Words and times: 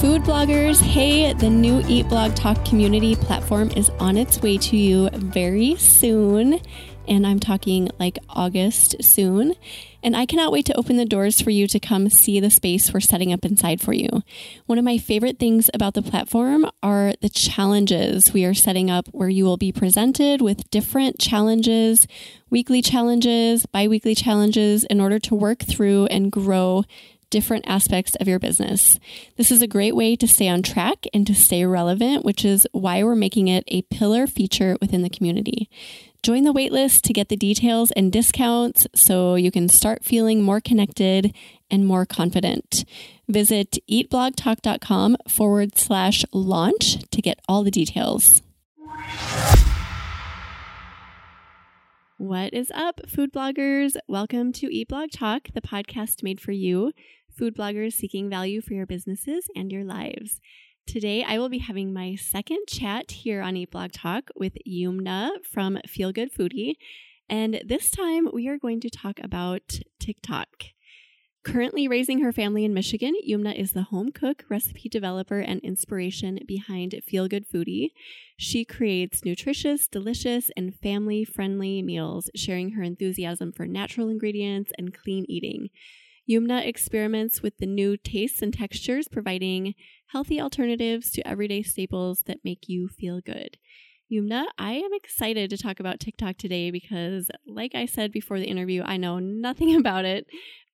Food 0.00 0.22
bloggers, 0.22 0.80
hey, 0.80 1.34
the 1.34 1.50
new 1.50 1.82
Eat 1.86 2.08
Blog 2.08 2.34
Talk 2.34 2.64
community 2.64 3.14
platform 3.14 3.70
is 3.72 3.90
on 4.00 4.16
its 4.16 4.40
way 4.40 4.56
to 4.56 4.74
you 4.74 5.10
very 5.10 5.76
soon. 5.76 6.58
And 7.06 7.26
I'm 7.26 7.38
talking 7.38 7.90
like 7.98 8.18
August 8.30 9.04
soon. 9.04 9.54
And 10.02 10.16
I 10.16 10.24
cannot 10.24 10.52
wait 10.52 10.64
to 10.66 10.78
open 10.78 10.96
the 10.96 11.04
doors 11.04 11.42
for 11.42 11.50
you 11.50 11.66
to 11.66 11.78
come 11.78 12.08
see 12.08 12.40
the 12.40 12.48
space 12.48 12.94
we're 12.94 13.00
setting 13.00 13.30
up 13.30 13.44
inside 13.44 13.82
for 13.82 13.92
you. 13.92 14.22
One 14.64 14.78
of 14.78 14.86
my 14.86 14.96
favorite 14.96 15.38
things 15.38 15.68
about 15.74 15.92
the 15.92 16.00
platform 16.00 16.64
are 16.82 17.12
the 17.20 17.28
challenges 17.28 18.32
we 18.32 18.46
are 18.46 18.54
setting 18.54 18.90
up, 18.90 19.06
where 19.08 19.28
you 19.28 19.44
will 19.44 19.58
be 19.58 19.70
presented 19.70 20.40
with 20.40 20.70
different 20.70 21.18
challenges, 21.18 22.06
weekly 22.48 22.80
challenges, 22.80 23.66
bi 23.66 23.86
weekly 23.86 24.14
challenges, 24.14 24.84
in 24.84 24.98
order 24.98 25.18
to 25.18 25.34
work 25.34 25.58
through 25.58 26.06
and 26.06 26.32
grow 26.32 26.84
different 27.30 27.64
aspects 27.66 28.14
of 28.16 28.28
your 28.28 28.38
business. 28.38 28.98
This 29.36 29.50
is 29.50 29.62
a 29.62 29.68
great 29.68 29.96
way 29.96 30.16
to 30.16 30.28
stay 30.28 30.48
on 30.48 30.62
track 30.62 31.06
and 31.14 31.26
to 31.26 31.34
stay 31.34 31.64
relevant, 31.64 32.24
which 32.24 32.44
is 32.44 32.66
why 32.72 33.02
we're 33.02 33.14
making 33.14 33.48
it 33.48 33.64
a 33.68 33.82
pillar 33.82 34.26
feature 34.26 34.76
within 34.80 35.02
the 35.02 35.08
community. 35.08 35.70
Join 36.22 36.44
the 36.44 36.52
waitlist 36.52 37.00
to 37.02 37.14
get 37.14 37.30
the 37.30 37.36
details 37.36 37.92
and 37.92 38.12
discounts 38.12 38.86
so 38.94 39.36
you 39.36 39.50
can 39.50 39.70
start 39.70 40.04
feeling 40.04 40.42
more 40.42 40.60
connected 40.60 41.34
and 41.70 41.86
more 41.86 42.04
confident. 42.04 42.84
Visit 43.26 43.78
eatblogtalk.com 43.90 45.16
forward 45.28 45.78
slash 45.78 46.24
launch 46.32 47.08
to 47.10 47.22
get 47.22 47.40
all 47.48 47.62
the 47.62 47.70
details. 47.70 48.42
What 52.18 52.52
is 52.52 52.70
up, 52.74 53.00
food 53.08 53.32
bloggers? 53.32 53.96
Welcome 54.06 54.52
to 54.54 54.66
Eat 54.66 54.88
Blog 54.88 55.10
Talk, 55.10 55.48
the 55.54 55.62
podcast 55.62 56.22
made 56.22 56.38
for 56.38 56.52
you 56.52 56.92
food 57.40 57.56
bloggers 57.56 57.94
seeking 57.94 58.28
value 58.28 58.60
for 58.60 58.74
your 58.74 58.84
businesses 58.84 59.46
and 59.56 59.72
your 59.72 59.82
lives. 59.82 60.42
Today, 60.86 61.24
I 61.24 61.38
will 61.38 61.48
be 61.48 61.56
having 61.56 61.90
my 61.90 62.14
second 62.14 62.66
chat 62.68 63.10
here 63.12 63.40
on 63.40 63.56
Eat 63.56 63.70
Blog 63.70 63.92
Talk 63.92 64.28
with 64.36 64.58
Yumna 64.68 65.42
from 65.50 65.78
Feel 65.86 66.12
Good 66.12 66.34
Foodie. 66.34 66.74
And 67.30 67.62
this 67.64 67.90
time, 67.90 68.28
we 68.30 68.46
are 68.48 68.58
going 68.58 68.78
to 68.80 68.90
talk 68.90 69.18
about 69.22 69.80
TikTok. 69.98 70.48
Currently 71.42 71.88
raising 71.88 72.20
her 72.20 72.30
family 72.30 72.66
in 72.66 72.74
Michigan, 72.74 73.14
Yumna 73.26 73.58
is 73.58 73.72
the 73.72 73.84
home 73.84 74.12
cook, 74.12 74.44
recipe 74.50 74.90
developer, 74.90 75.38
and 75.38 75.60
inspiration 75.60 76.40
behind 76.46 76.94
Feel 77.06 77.26
Good 77.26 77.48
Foodie. 77.48 77.92
She 78.36 78.66
creates 78.66 79.24
nutritious, 79.24 79.88
delicious, 79.88 80.50
and 80.58 80.74
family 80.74 81.24
friendly 81.24 81.80
meals, 81.80 82.28
sharing 82.36 82.72
her 82.72 82.82
enthusiasm 82.82 83.50
for 83.50 83.64
natural 83.64 84.10
ingredients 84.10 84.72
and 84.76 84.92
clean 84.92 85.24
eating. 85.26 85.70
Yumna 86.30 86.64
experiments 86.64 87.42
with 87.42 87.56
the 87.58 87.66
new 87.66 87.96
tastes 87.96 88.40
and 88.40 88.54
textures, 88.54 89.08
providing 89.08 89.74
healthy 90.12 90.40
alternatives 90.40 91.10
to 91.10 91.26
everyday 91.26 91.60
staples 91.60 92.22
that 92.26 92.44
make 92.44 92.68
you 92.68 92.86
feel 92.86 93.20
good. 93.20 93.56
Yumna, 94.12 94.44
I 94.56 94.74
am 94.74 94.92
excited 94.92 95.50
to 95.50 95.58
talk 95.58 95.80
about 95.80 95.98
TikTok 95.98 96.36
today 96.36 96.70
because, 96.70 97.30
like 97.48 97.74
I 97.74 97.84
said 97.84 98.12
before 98.12 98.38
the 98.38 98.46
interview, 98.46 98.82
I 98.84 98.96
know 98.96 99.18
nothing 99.18 99.74
about 99.80 100.04
it. 100.04 100.26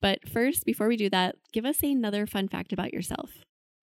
But 0.02 0.28
first, 0.28 0.66
before 0.66 0.88
we 0.88 0.96
do 0.98 1.08
that, 1.08 1.36
give 1.54 1.64
us 1.64 1.82
another 1.82 2.26
fun 2.26 2.48
fact 2.48 2.74
about 2.74 2.92
yourself. 2.92 3.30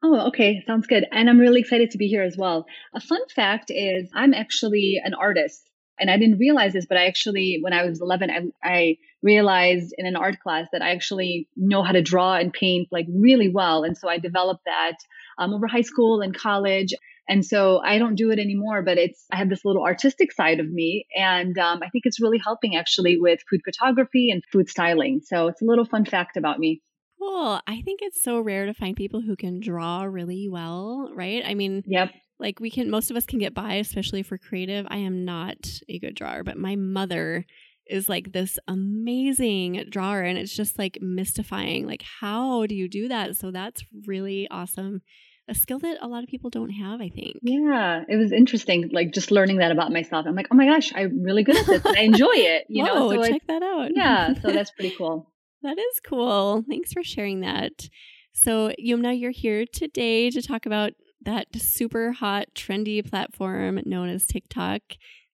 Oh, 0.03 0.27
okay. 0.27 0.61
Sounds 0.67 0.85
good. 0.85 1.05
And 1.11 1.27
I'm 1.27 1.39
really 1.39 1.61
excited 1.61 1.89
to 1.91 1.97
be 1.97 2.07
here 2.07 2.23
as 2.23 2.37
well. 2.37 2.67
A 2.93 2.99
fun 2.99 3.21
fact 3.35 3.71
is 3.71 4.11
I'm 4.13 4.35
actually 4.35 5.01
an 5.03 5.15
artist 5.15 5.63
and 6.03 6.11
I 6.11 6.17
didn't 6.17 6.37
realize 6.37 6.73
this, 6.73 6.85
but 6.85 6.97
I 6.97 7.05
actually, 7.05 7.59
when 7.61 7.71
I 7.71 7.85
was 7.85 8.01
11, 8.01 8.29
I, 8.29 8.41
I, 8.61 8.97
realized 9.21 9.93
in 9.97 10.05
an 10.05 10.17
art 10.17 10.37
class 10.41 10.67
that 10.73 10.81
I 10.81 10.91
actually 10.91 11.47
know 11.55 11.81
how 11.81 11.93
to 11.93 12.01
draw 12.01 12.35
and 12.35 12.51
paint 12.51 12.89
like 12.91 13.05
really 13.09 13.47
well. 13.47 13.85
And 13.85 13.97
so 13.97 14.09
I 14.09 14.17
developed 14.17 14.65
that 14.65 14.97
um, 15.37 15.53
over 15.53 15.65
high 15.65 15.83
school 15.83 16.19
and 16.19 16.37
college. 16.37 16.93
And 17.29 17.45
so 17.45 17.79
I 17.79 17.99
don't 17.99 18.15
do 18.15 18.31
it 18.31 18.39
anymore, 18.39 18.81
but 18.81 18.97
it's, 18.97 19.25
I 19.31 19.37
have 19.37 19.47
this 19.47 19.63
little 19.63 19.85
artistic 19.85 20.33
side 20.33 20.59
of 20.59 20.69
me. 20.69 21.05
And 21.15 21.57
um, 21.57 21.79
I 21.81 21.87
think 21.87 22.05
it's 22.05 22.19
really 22.19 22.37
helping 22.43 22.75
actually 22.75 23.17
with 23.17 23.39
food 23.49 23.61
photography 23.63 24.29
and 24.29 24.43
food 24.51 24.67
styling. 24.67 25.21
So 25.23 25.47
it's 25.47 25.61
a 25.61 25.65
little 25.65 25.85
fun 25.85 26.03
fact 26.03 26.35
about 26.35 26.59
me. 26.59 26.81
Cool. 27.17 27.61
I 27.65 27.81
think 27.83 28.01
it's 28.01 28.21
so 28.21 28.41
rare 28.41 28.65
to 28.65 28.73
find 28.73 28.97
people 28.97 29.21
who 29.21 29.37
can 29.37 29.61
draw 29.61 30.03
really 30.03 30.49
well, 30.49 31.13
right? 31.15 31.43
I 31.45 31.53
mean, 31.53 31.81
yep 31.87 32.11
like 32.43 32.59
we 32.59 32.69
can 32.69 32.91
most 32.91 33.09
of 33.09 33.17
us 33.17 33.25
can 33.25 33.39
get 33.39 33.55
by 33.55 33.75
especially 33.75 34.21
for 34.21 34.37
creative. 34.37 34.85
I 34.89 34.97
am 34.97 35.25
not 35.25 35.57
a 35.89 35.97
good 35.97 36.13
drawer 36.13 36.43
but 36.43 36.57
my 36.57 36.75
mother 36.75 37.45
is 37.87 38.07
like 38.07 38.31
this 38.33 38.59
amazing 38.67 39.85
drawer 39.89 40.21
and 40.21 40.37
it's 40.37 40.55
just 40.55 40.77
like 40.77 40.99
mystifying. 41.01 41.87
Like 41.87 42.03
how 42.19 42.65
do 42.67 42.75
you 42.75 42.87
do 42.87 43.07
that? 43.07 43.35
So 43.37 43.49
that's 43.49 43.83
really 44.05 44.47
awesome. 44.51 45.01
A 45.49 45.55
skill 45.55 45.79
that 45.79 45.97
a 46.01 46.07
lot 46.07 46.23
of 46.23 46.29
people 46.29 46.49
don't 46.49 46.69
have 46.69 47.01
i 47.01 47.09
think. 47.09 47.37
Yeah 47.41 48.03
it 48.07 48.17
was 48.17 48.31
interesting 48.31 48.89
like 48.93 49.13
just 49.13 49.31
learning 49.31 49.57
that 49.57 49.71
about 49.71 49.91
myself. 49.91 50.25
I'm 50.27 50.35
like 50.35 50.47
oh 50.51 50.55
my 50.55 50.65
gosh 50.65 50.91
i'm 50.95 51.23
really 51.23 51.43
good 51.43 51.57
at 51.57 51.65
this 51.65 51.85
i 51.85 52.01
enjoy 52.01 52.35
it 52.35 52.65
you 52.69 52.85
Whoa, 52.85 53.11
know 53.11 53.23
so 53.23 53.31
check 53.31 53.41
that 53.47 53.63
out. 53.63 53.91
Yeah 53.95 54.33
so 54.41 54.51
that's 54.51 54.71
pretty 54.71 54.95
cool. 54.97 55.29
That 55.63 55.79
is 55.79 56.01
cool. 56.05 56.61
Thanks 56.67 56.91
for 56.91 57.03
sharing 57.05 57.39
that. 57.39 57.87
So 58.33 58.73
yumna 58.77 59.17
you're 59.17 59.31
here 59.31 59.65
today 59.65 60.29
to 60.29 60.41
talk 60.41 60.65
about 60.65 60.91
that 61.25 61.47
super 61.55 62.11
hot, 62.11 62.47
trendy 62.55 63.07
platform 63.07 63.79
known 63.85 64.09
as 64.09 64.25
TikTok 64.25 64.81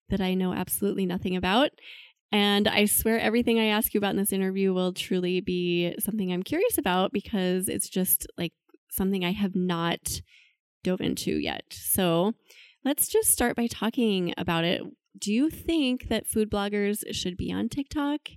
that 0.09 0.21
I 0.21 0.33
know 0.33 0.53
absolutely 0.53 1.05
nothing 1.05 1.35
about. 1.35 1.71
And 2.31 2.67
I 2.67 2.85
swear 2.85 3.19
everything 3.19 3.59
I 3.59 3.65
ask 3.65 3.93
you 3.93 3.97
about 3.97 4.11
in 4.11 4.17
this 4.17 4.33
interview 4.33 4.73
will 4.73 4.93
truly 4.93 5.41
be 5.41 5.95
something 5.99 6.31
I'm 6.31 6.43
curious 6.43 6.77
about 6.77 7.11
because 7.11 7.67
it's 7.67 7.89
just 7.89 8.27
like 8.37 8.53
something 8.89 9.25
I 9.25 9.31
have 9.31 9.55
not 9.55 10.21
dove 10.83 11.01
into 11.01 11.31
yet. 11.31 11.65
So 11.71 12.33
let's 12.85 13.07
just 13.07 13.31
start 13.31 13.55
by 13.55 13.67
talking 13.67 14.33
about 14.37 14.63
it. 14.63 14.81
Do 15.17 15.33
you 15.33 15.49
think 15.49 16.07
that 16.09 16.27
food 16.27 16.51
bloggers 16.51 17.03
should 17.11 17.35
be 17.35 17.51
on 17.51 17.67
TikTok? 17.67 18.29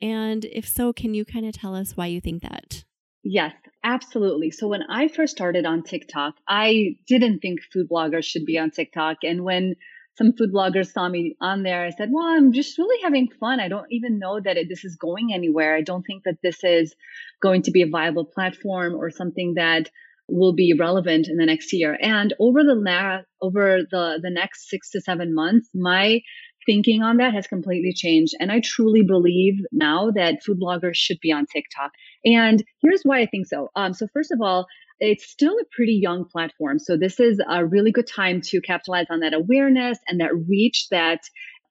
And 0.00 0.44
if 0.46 0.68
so, 0.68 0.92
can 0.92 1.14
you 1.14 1.24
kind 1.24 1.46
of 1.46 1.52
tell 1.52 1.74
us 1.74 1.96
why 1.96 2.06
you 2.06 2.20
think 2.20 2.42
that? 2.42 2.84
Yes, 3.24 3.54
absolutely. 3.84 4.50
So 4.50 4.68
when 4.68 4.82
I 4.82 5.08
first 5.08 5.36
started 5.36 5.64
on 5.64 5.82
TikTok, 5.82 6.34
I 6.48 6.96
didn't 7.06 7.38
think 7.40 7.60
food 7.72 7.88
bloggers 7.88 8.24
should 8.24 8.44
be 8.44 8.58
on 8.58 8.70
TikTok. 8.70 9.18
And 9.22 9.44
when 9.44 9.74
some 10.18 10.32
food 10.32 10.52
bloggers 10.52 10.90
saw 10.92 11.08
me 11.08 11.36
on 11.40 11.62
there, 11.62 11.84
I 11.84 11.90
said, 11.90 12.10
well, 12.12 12.26
I'm 12.26 12.52
just 12.52 12.76
really 12.78 13.00
having 13.02 13.28
fun. 13.40 13.60
I 13.60 13.68
don't 13.68 13.86
even 13.90 14.18
know 14.18 14.40
that 14.40 14.56
it, 14.56 14.68
this 14.68 14.84
is 14.84 14.96
going 14.96 15.32
anywhere. 15.32 15.76
I 15.76 15.82
don't 15.82 16.02
think 16.02 16.24
that 16.24 16.38
this 16.42 16.64
is 16.64 16.94
going 17.40 17.62
to 17.62 17.70
be 17.70 17.82
a 17.82 17.88
viable 17.88 18.24
platform 18.24 18.94
or 18.94 19.10
something 19.10 19.54
that 19.54 19.88
will 20.28 20.52
be 20.54 20.74
relevant 20.78 21.28
in 21.28 21.36
the 21.36 21.46
next 21.46 21.72
year. 21.72 21.96
And 22.00 22.34
over 22.40 22.62
the 22.64 22.74
na- 22.74 23.22
over 23.40 23.80
the 23.90 24.18
the 24.22 24.30
next 24.30 24.68
6 24.68 24.90
to 24.90 25.00
7 25.00 25.34
months, 25.34 25.68
my 25.74 26.20
thinking 26.66 27.02
on 27.02 27.16
that 27.18 27.34
has 27.34 27.46
completely 27.46 27.92
changed. 27.92 28.34
And 28.40 28.50
I 28.50 28.60
truly 28.60 29.02
believe 29.02 29.54
now 29.72 30.10
that 30.12 30.42
food 30.42 30.60
bloggers 30.60 30.96
should 30.96 31.18
be 31.20 31.32
on 31.32 31.46
TikTok. 31.46 31.92
And 32.24 32.62
here's 32.80 33.02
why 33.02 33.20
I 33.20 33.26
think 33.26 33.46
so. 33.46 33.70
Um, 33.76 33.94
so 33.94 34.06
first 34.12 34.32
of 34.32 34.40
all, 34.40 34.66
it's 35.00 35.28
still 35.28 35.54
a 35.54 35.64
pretty 35.74 35.94
young 35.94 36.24
platform. 36.24 36.78
So 36.78 36.96
this 36.96 37.18
is 37.18 37.40
a 37.48 37.66
really 37.66 37.90
good 37.90 38.06
time 38.06 38.40
to 38.42 38.60
capitalize 38.60 39.06
on 39.10 39.20
that 39.20 39.34
awareness 39.34 39.98
and 40.08 40.20
that 40.20 40.30
reach 40.48 40.86
that 40.90 41.20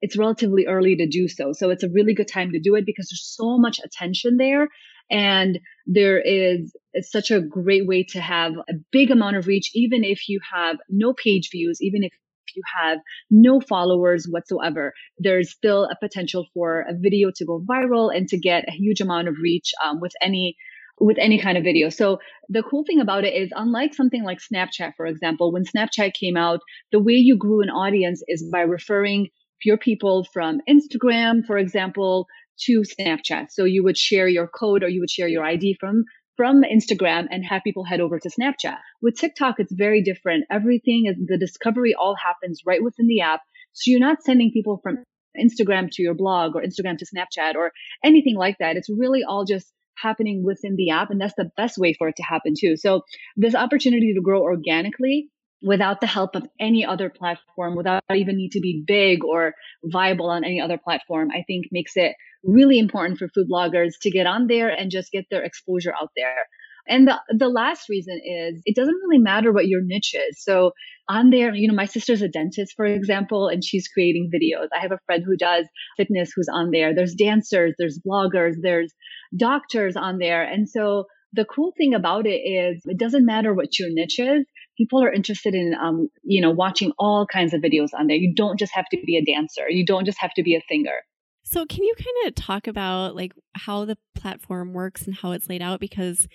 it's 0.01 0.17
relatively 0.17 0.65
early 0.65 0.95
to 0.95 1.07
do 1.07 1.27
so. 1.27 1.53
So 1.53 1.69
it's 1.69 1.83
a 1.83 1.89
really 1.89 2.13
good 2.13 2.27
time 2.27 2.51
to 2.51 2.59
do 2.59 2.75
it 2.75 2.85
because 2.85 3.09
there's 3.09 3.35
so 3.35 3.57
much 3.57 3.79
attention 3.83 4.37
there. 4.37 4.67
And 5.09 5.59
there 5.85 6.19
is 6.19 6.75
such 7.01 7.31
a 7.31 7.41
great 7.41 7.85
way 7.85 8.03
to 8.09 8.21
have 8.21 8.53
a 8.69 8.73
big 8.91 9.11
amount 9.11 9.37
of 9.37 9.47
reach, 9.47 9.71
even 9.73 10.03
if 10.03 10.27
you 10.27 10.39
have 10.53 10.77
no 10.89 11.13
page 11.13 11.49
views, 11.51 11.81
even 11.81 12.03
if 12.03 12.11
you 12.55 12.63
have 12.81 12.99
no 13.29 13.59
followers 13.59 14.27
whatsoever, 14.29 14.93
there's 15.17 15.51
still 15.51 15.85
a 15.85 15.95
potential 15.99 16.47
for 16.53 16.81
a 16.81 16.93
video 16.97 17.31
to 17.35 17.45
go 17.45 17.63
viral 17.67 18.15
and 18.15 18.27
to 18.29 18.39
get 18.39 18.65
a 18.67 18.71
huge 18.71 19.01
amount 19.01 19.27
of 19.27 19.35
reach 19.41 19.71
um, 19.83 19.99
with 19.99 20.13
any 20.21 20.55
with 20.99 21.17
any 21.19 21.39
kind 21.39 21.57
of 21.57 21.63
video. 21.63 21.89
So 21.89 22.19
the 22.47 22.61
cool 22.61 22.83
thing 22.85 22.99
about 22.99 23.23
it 23.23 23.33
is 23.33 23.49
unlike 23.55 23.95
something 23.95 24.23
like 24.23 24.37
Snapchat, 24.39 24.93
for 24.95 25.07
example, 25.07 25.51
when 25.51 25.63
Snapchat 25.63 26.13
came 26.13 26.37
out, 26.37 26.59
the 26.91 27.01
way 27.01 27.13
you 27.13 27.37
grew 27.37 27.61
an 27.61 27.69
audience 27.69 28.21
is 28.27 28.47
by 28.51 28.61
referring 28.61 29.29
your 29.63 29.77
people 29.77 30.27
from 30.31 30.61
Instagram, 30.69 31.45
for 31.45 31.57
example, 31.57 32.27
to 32.65 32.83
Snapchat. 32.83 33.47
So 33.49 33.63
you 33.65 33.83
would 33.83 33.97
share 33.97 34.27
your 34.27 34.47
code 34.47 34.83
or 34.83 34.89
you 34.89 34.99
would 34.99 35.09
share 35.09 35.27
your 35.27 35.43
ID 35.43 35.77
from 35.79 36.03
from 36.37 36.63
Instagram 36.63 37.27
and 37.29 37.45
have 37.45 37.63
people 37.63 37.83
head 37.83 37.99
over 37.99 38.19
to 38.19 38.29
Snapchat. 38.29 38.77
With 39.01 39.17
TikTok, 39.17 39.55
it's 39.59 39.73
very 39.73 40.01
different. 40.01 40.45
Everything 40.49 41.05
is 41.05 41.15
the 41.25 41.37
discovery 41.37 41.93
all 41.93 42.15
happens 42.15 42.61
right 42.65 42.83
within 42.83 43.07
the 43.07 43.21
app. 43.21 43.41
So 43.73 43.91
you're 43.91 43.99
not 43.99 44.23
sending 44.23 44.51
people 44.51 44.79
from 44.81 45.03
Instagram 45.39 45.89
to 45.91 46.01
your 46.01 46.13
blog 46.13 46.55
or 46.55 46.61
Instagram 46.61 46.97
to 46.97 47.05
Snapchat 47.05 47.55
or 47.55 47.71
anything 48.03 48.35
like 48.35 48.57
that. 48.59 48.75
It's 48.75 48.89
really 48.89 49.23
all 49.23 49.45
just 49.45 49.71
happening 50.01 50.43
within 50.43 50.75
the 50.75 50.91
app. 50.91 51.11
And 51.11 51.21
that's 51.21 51.35
the 51.37 51.51
best 51.57 51.77
way 51.77 51.93
for 51.93 52.07
it 52.07 52.15
to 52.17 52.23
happen 52.23 52.53
too. 52.59 52.75
So 52.77 53.01
this 53.37 53.55
opportunity 53.55 54.13
to 54.13 54.21
grow 54.21 54.41
organically 54.41 55.29
without 55.61 56.01
the 56.01 56.07
help 56.07 56.35
of 56.35 56.47
any 56.59 56.85
other 56.85 57.09
platform, 57.09 57.75
without 57.75 58.03
even 58.13 58.37
need 58.37 58.51
to 58.51 58.59
be 58.59 58.83
big 58.85 59.23
or 59.23 59.53
viable 59.83 60.29
on 60.29 60.43
any 60.43 60.59
other 60.59 60.77
platform, 60.77 61.29
I 61.31 61.43
think 61.45 61.65
makes 61.71 61.93
it 61.95 62.15
really 62.43 62.79
important 62.79 63.19
for 63.19 63.27
food 63.29 63.47
bloggers 63.51 63.91
to 64.01 64.11
get 64.11 64.25
on 64.25 64.47
there 64.47 64.69
and 64.69 64.89
just 64.91 65.11
get 65.11 65.25
their 65.29 65.43
exposure 65.43 65.93
out 65.93 66.09
there. 66.15 66.47
And 66.87 67.07
the, 67.07 67.19
the 67.29 67.47
last 67.47 67.89
reason 67.89 68.19
is 68.25 68.61
it 68.65 68.75
doesn't 68.75 68.99
really 69.05 69.19
matter 69.19 69.51
what 69.51 69.67
your 69.67 69.81
niche 69.83 70.15
is. 70.15 70.43
So 70.43 70.71
on 71.07 71.29
there, 71.29 71.53
you 71.53 71.67
know, 71.67 71.75
my 71.75 71.85
sister's 71.85 72.23
a 72.23 72.27
dentist, 72.27 72.73
for 72.75 72.85
example, 72.85 73.47
and 73.47 73.63
she's 73.63 73.87
creating 73.87 74.31
videos. 74.33 74.67
I 74.75 74.81
have 74.81 74.91
a 74.91 74.99
friend 75.05 75.23
who 75.23 75.37
does 75.37 75.67
fitness 75.95 76.31
who's 76.35 76.49
on 76.51 76.71
there. 76.71 76.95
There's 76.95 77.13
dancers, 77.13 77.75
there's 77.77 77.99
bloggers, 77.99 78.55
there's 78.61 78.93
doctors 79.37 79.95
on 79.95 80.17
there. 80.17 80.43
And 80.43 80.67
so 80.67 81.05
the 81.33 81.45
cool 81.45 81.71
thing 81.77 81.93
about 81.93 82.25
it 82.25 82.39
is 82.39 82.81
it 82.85 82.97
doesn't 82.97 83.25
matter 83.25 83.53
what 83.53 83.77
your 83.79 83.89
niche 83.91 84.19
is. 84.19 84.45
People 84.81 85.03
are 85.03 85.13
interested 85.13 85.53
in, 85.53 85.75
um, 85.79 86.09
you 86.23 86.41
know, 86.41 86.49
watching 86.49 86.91
all 86.97 87.27
kinds 87.27 87.53
of 87.53 87.61
videos 87.61 87.89
on 87.93 88.07
there. 88.07 88.17
You 88.17 88.33
don't 88.33 88.57
just 88.57 88.73
have 88.73 88.85
to 88.89 88.97
be 89.05 89.15
a 89.15 89.23
dancer. 89.23 89.69
You 89.69 89.85
don't 89.85 90.05
just 90.05 90.17
have 90.19 90.33
to 90.33 90.43
be 90.43 90.55
a 90.55 90.61
singer. 90.67 91.03
So 91.43 91.65
can 91.67 91.83
you 91.83 91.93
kind 91.95 92.27
of 92.27 92.35
talk 92.35 92.65
about 92.65 93.15
like 93.15 93.33
how 93.53 93.85
the 93.85 93.97
platform 94.15 94.73
works 94.73 95.05
and 95.05 95.13
how 95.15 95.33
it's 95.33 95.49
laid 95.49 95.61
out? 95.61 95.79
Because 95.79 96.27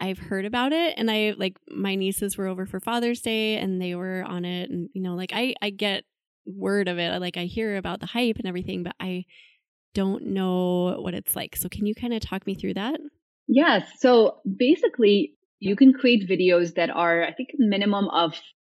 I've 0.00 0.18
heard 0.18 0.44
about 0.44 0.72
it 0.72 0.94
and 0.96 1.08
I 1.08 1.34
like 1.36 1.56
my 1.68 1.94
nieces 1.94 2.36
were 2.36 2.48
over 2.48 2.66
for 2.66 2.80
Father's 2.80 3.20
Day 3.20 3.56
and 3.58 3.80
they 3.80 3.94
were 3.94 4.24
on 4.26 4.44
it 4.44 4.68
and 4.68 4.88
you 4.94 5.00
know 5.00 5.14
like 5.14 5.30
I 5.32 5.54
I 5.62 5.70
get 5.70 6.02
word 6.44 6.88
of 6.88 6.98
it 6.98 7.20
like 7.20 7.36
I 7.36 7.44
hear 7.44 7.76
about 7.76 8.00
the 8.00 8.06
hype 8.06 8.36
and 8.36 8.46
everything 8.46 8.82
but 8.82 8.96
I 8.98 9.26
don't 9.94 10.26
know 10.26 10.96
what 11.00 11.14
it's 11.14 11.36
like. 11.36 11.54
So 11.54 11.68
can 11.68 11.86
you 11.86 11.94
kind 11.94 12.14
of 12.14 12.20
talk 12.20 12.46
me 12.46 12.54
through 12.54 12.74
that? 12.74 12.98
Yes. 13.46 13.86
So 13.98 14.38
basically 14.56 15.34
you 15.62 15.76
can 15.76 15.92
create 15.92 16.28
videos 16.28 16.74
that 16.74 16.90
are 16.90 17.22
I 17.22 17.32
think 17.32 17.50
minimum 17.56 18.08
of 18.08 18.34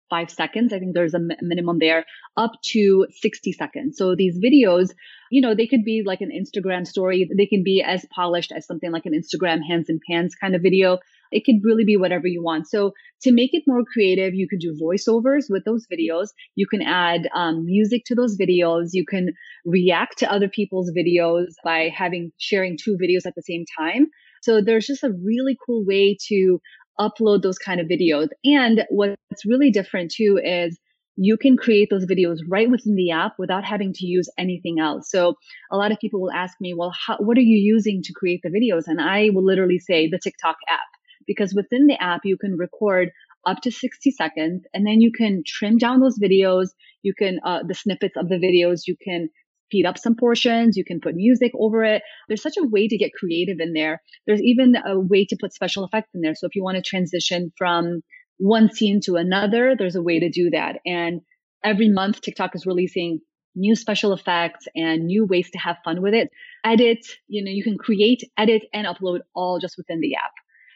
5 0.10 0.30
seconds. 0.30 0.74
I 0.74 0.80
think 0.80 0.94
there's 0.94 1.14
a 1.14 1.20
minimum 1.42 1.78
there 1.80 2.06
up 2.38 2.52
to 2.72 3.08
60 3.10 3.54
seconds. 3.54 3.98
So 3.98 4.16
these 4.16 4.38
videos, 4.38 4.90
you 5.32 5.42
know, 5.42 5.56
they 5.56 5.66
could 5.66 5.84
be 5.86 6.04
like 6.06 6.20
an 6.22 6.30
Instagram 6.30 6.86
story. 6.86 7.28
They 7.36 7.48
can 7.48 7.64
be 7.64 7.82
as 7.82 8.06
polished 8.14 8.52
as 8.56 8.68
something 8.68 8.92
like 8.92 9.06
an 9.06 9.14
Instagram 9.14 9.62
hands 9.68 9.90
and 9.90 10.02
pans 10.08 10.36
kind 10.36 10.56
of 10.56 10.62
video. 10.62 11.00
It 11.32 11.46
could 11.46 11.64
really 11.64 11.86
be 11.86 11.98
whatever 11.98 12.28
you 12.28 12.44
want. 12.44 12.68
So 12.68 12.92
to 13.22 13.32
make 13.32 13.52
it 13.54 13.64
more 13.66 13.84
creative, 13.92 14.36
you 14.36 14.48
could 14.48 14.60
do 14.60 14.78
voiceovers 14.80 15.46
with 15.50 15.64
those 15.66 15.88
videos. 15.92 16.28
You 16.56 16.68
can 16.68 16.82
add 16.84 17.28
um, 17.34 17.66
music 17.66 18.04
to 18.08 18.16
those 18.16 18.38
videos. 18.38 18.90
You 18.92 19.06
can 19.10 19.30
react 19.66 20.20
to 20.20 20.32
other 20.32 20.50
people's 20.50 20.92
videos 20.92 21.54
by 21.64 21.90
having 21.96 22.34
sharing 22.38 22.78
two 22.78 22.98
videos 23.02 23.26
at 23.26 23.36
the 23.36 23.42
same 23.42 23.64
time. 23.80 24.08
So 24.44 24.62
there's 24.62 24.86
just 24.86 25.04
a 25.04 25.12
really 25.24 25.58
cool 25.66 25.86
way 25.86 26.18
to 26.28 26.60
upload 27.00 27.42
those 27.42 27.58
kind 27.58 27.80
of 27.80 27.88
videos. 27.88 28.28
And 28.44 28.84
what's 28.90 29.46
really 29.46 29.72
different 29.72 30.12
too 30.12 30.40
is 30.44 30.78
you 31.16 31.38
can 31.38 31.56
create 31.56 31.90
those 31.90 32.06
videos 32.06 32.40
right 32.50 32.70
within 32.70 32.96
the 32.96 33.12
app 33.12 33.34
without 33.38 33.64
having 33.64 33.94
to 33.94 34.06
use 34.06 34.30
anything 34.38 34.80
else. 34.80 35.10
So 35.10 35.36
a 35.72 35.78
lot 35.78 35.92
of 35.92 36.00
people 36.00 36.22
will 36.22 36.32
ask 36.32 36.58
me, 36.60 36.74
well, 36.74 36.92
how, 36.92 37.18
what 37.18 37.38
are 37.38 37.42
you 37.42 37.58
using 37.58 38.02
to 38.04 38.14
create 38.14 38.42
the 38.44 38.50
videos? 38.50 38.84
And 38.88 39.00
I 39.00 39.30
will 39.34 39.46
literally 39.46 39.80
say 39.80 40.10
the 40.10 40.20
TikTok 40.20 40.58
app 40.70 40.80
because 41.26 41.54
within 41.54 41.88
the 41.88 42.02
app, 42.02 42.22
you 42.26 42.38
can 42.38 42.58
record 42.58 43.12
up 43.46 43.62
to 43.62 43.72
60 43.72 44.12
seconds 44.12 44.66
and 44.74 44.86
then 44.86 45.02
you 45.02 45.12
can 45.16 45.44
trim 45.46 45.78
down 45.78 46.02
those 46.02 46.20
videos. 46.20 46.70
You 47.02 47.14
can, 47.18 47.40
uh, 47.46 47.60
the 47.66 47.76
snippets 47.76 48.18
of 48.18 48.28
the 48.28 48.36
videos, 48.36 48.82
you 48.88 48.96
can 49.02 49.30
speed 49.74 49.86
up 49.86 49.98
some 49.98 50.16
portions. 50.16 50.78
You 50.78 50.86
can 50.86 51.00
put 51.02 51.16
music 51.16 51.52
over 51.60 51.84
it. 51.84 52.04
There's 52.28 52.42
such 52.42 52.58
a 52.58 52.68
way 52.68 52.88
to 52.88 52.98
get 52.98 53.14
creative 53.14 53.58
in 53.60 53.74
there. 53.74 54.02
There's 54.28 54.42
even 54.42 54.76
a 54.76 55.00
way 55.00 55.26
to 55.26 55.38
put 55.40 55.54
special 55.54 55.84
effects 55.84 56.10
in 56.14 56.22
there. 56.22 56.36
So 56.36 56.46
if 56.46 56.56
you 56.56 56.64
want 56.64 56.78
to 56.78 56.84
transition 56.84 57.52
from 57.58 58.02
one 58.38 58.72
scene 58.72 59.00
to 59.06 59.16
another, 59.16 59.76
there's 59.78 59.96
a 59.96 60.04
way 60.04 60.20
to 60.20 60.30
do 60.30 60.52
that. 60.52 60.78
And 60.86 61.22
every 61.64 61.90
month, 61.90 62.22
TikTok 62.22 62.56
is 62.56 62.66
releasing 62.66 63.20
new 63.56 63.76
special 63.76 64.14
effects 64.14 64.68
and 64.76 65.06
new 65.06 65.26
ways 65.26 65.50
to 65.52 65.60
have 65.60 65.78
fun 65.84 66.02
with 66.02 66.14
it. 66.14 66.30
Edit, 66.64 67.06
you 67.28 67.44
know, 67.44 67.52
you 67.52 67.64
can 67.64 67.78
create, 67.78 68.24
edit, 68.38 68.64
and 68.74 68.88
upload 68.88 69.20
all 69.36 69.60
just 69.60 69.76
within 69.78 70.02
the 70.02 70.16
app. 70.16 70.32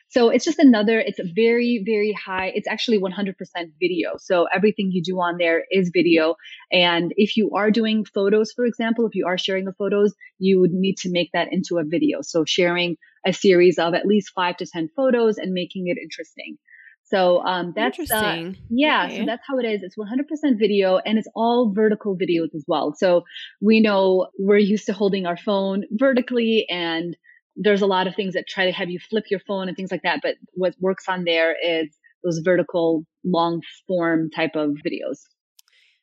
So 0.09 0.29
it's 0.29 0.45
just 0.45 0.59
another, 0.59 0.99
it's 0.99 1.19
a 1.19 1.25
very, 1.35 1.83
very 1.85 2.13
high, 2.13 2.51
it's 2.55 2.67
actually 2.67 2.99
100% 2.99 3.35
video. 3.79 4.13
So 4.19 4.47
everything 4.53 4.89
you 4.91 5.03
do 5.03 5.17
on 5.17 5.37
there 5.37 5.63
is 5.69 5.91
video. 5.93 6.35
And 6.71 7.13
if 7.17 7.35
you 7.35 7.51
are 7.55 7.71
doing 7.71 8.05
photos, 8.05 8.53
for 8.53 8.65
example, 8.65 9.05
if 9.05 9.15
you 9.15 9.25
are 9.27 9.37
sharing 9.37 9.65
the 9.65 9.73
photos, 9.73 10.15
you 10.39 10.61
would 10.61 10.71
need 10.71 10.97
to 10.99 11.11
make 11.11 11.31
that 11.33 11.49
into 11.51 11.77
a 11.77 11.83
video. 11.83 12.21
So 12.21 12.45
sharing 12.45 12.95
a 13.25 13.33
series 13.33 13.77
of 13.77 13.93
at 13.93 14.05
least 14.05 14.31
five 14.33 14.57
to 14.57 14.65
10 14.65 14.89
photos 14.95 15.37
and 15.37 15.51
making 15.51 15.87
it 15.87 15.97
interesting. 16.01 16.57
So 17.09 17.41
um, 17.45 17.73
that's 17.75 18.11
uh, 18.11 18.51
yeah. 18.69 19.05
Okay. 19.05 19.19
So 19.19 19.25
that's 19.25 19.43
how 19.47 19.59
it 19.59 19.65
is. 19.65 19.81
It's 19.81 19.95
100% 19.95 20.59
video, 20.59 20.97
and 20.97 21.17
it's 21.17 21.27
all 21.35 21.71
vertical 21.73 22.17
videos 22.17 22.53
as 22.53 22.65
well. 22.67 22.93
So 22.97 23.23
we 23.61 23.79
know 23.79 24.27
we're 24.37 24.57
used 24.57 24.87
to 24.87 24.93
holding 24.93 25.25
our 25.25 25.37
phone 25.37 25.83
vertically, 25.91 26.65
and 26.69 27.15
there's 27.57 27.81
a 27.81 27.87
lot 27.87 28.07
of 28.07 28.15
things 28.15 28.33
that 28.35 28.47
try 28.47 28.65
to 28.65 28.71
have 28.71 28.89
you 28.89 28.99
flip 28.99 29.25
your 29.29 29.39
phone 29.41 29.67
and 29.67 29.75
things 29.75 29.91
like 29.91 30.03
that. 30.03 30.19
But 30.21 30.35
what 30.53 30.75
works 30.79 31.05
on 31.07 31.25
there 31.25 31.55
is 31.61 31.89
those 32.23 32.39
vertical, 32.39 33.03
long 33.23 33.61
form 33.87 34.29
type 34.29 34.55
of 34.55 34.75
videos. 34.85 35.19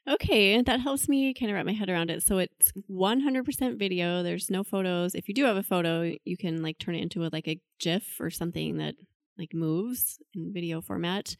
Okay, 0.06 0.60
that 0.60 0.80
helps 0.80 1.08
me 1.08 1.32
kind 1.32 1.50
of 1.50 1.54
wrap 1.54 1.64
my 1.64 1.72
head 1.72 1.88
around 1.88 2.10
it. 2.10 2.22
So 2.22 2.38
it's 2.38 2.72
100% 2.90 3.78
video. 3.78 4.22
There's 4.22 4.50
no 4.50 4.62
photos. 4.62 5.14
If 5.14 5.28
you 5.28 5.34
do 5.34 5.44
have 5.44 5.56
a 5.56 5.62
photo, 5.62 6.14
you 6.24 6.36
can 6.36 6.62
like 6.62 6.78
turn 6.78 6.94
it 6.94 7.02
into 7.02 7.24
a, 7.24 7.30
like 7.32 7.48
a 7.48 7.60
GIF 7.80 8.20
or 8.20 8.28
something 8.28 8.76
that 8.78 8.96
like 9.38 9.54
moves 9.54 10.18
in 10.34 10.52
video 10.52 10.82
format. 10.82 11.36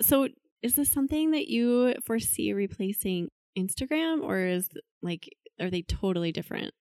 So 0.00 0.28
is 0.62 0.76
this 0.76 0.90
something 0.90 1.32
that 1.32 1.48
you 1.48 1.94
foresee 2.04 2.54
replacing 2.54 3.28
Instagram 3.58 4.22
or 4.22 4.38
is 4.38 4.68
like 5.02 5.28
are 5.60 5.70
they 5.70 5.82
totally 5.82 6.32
different? 6.32 6.72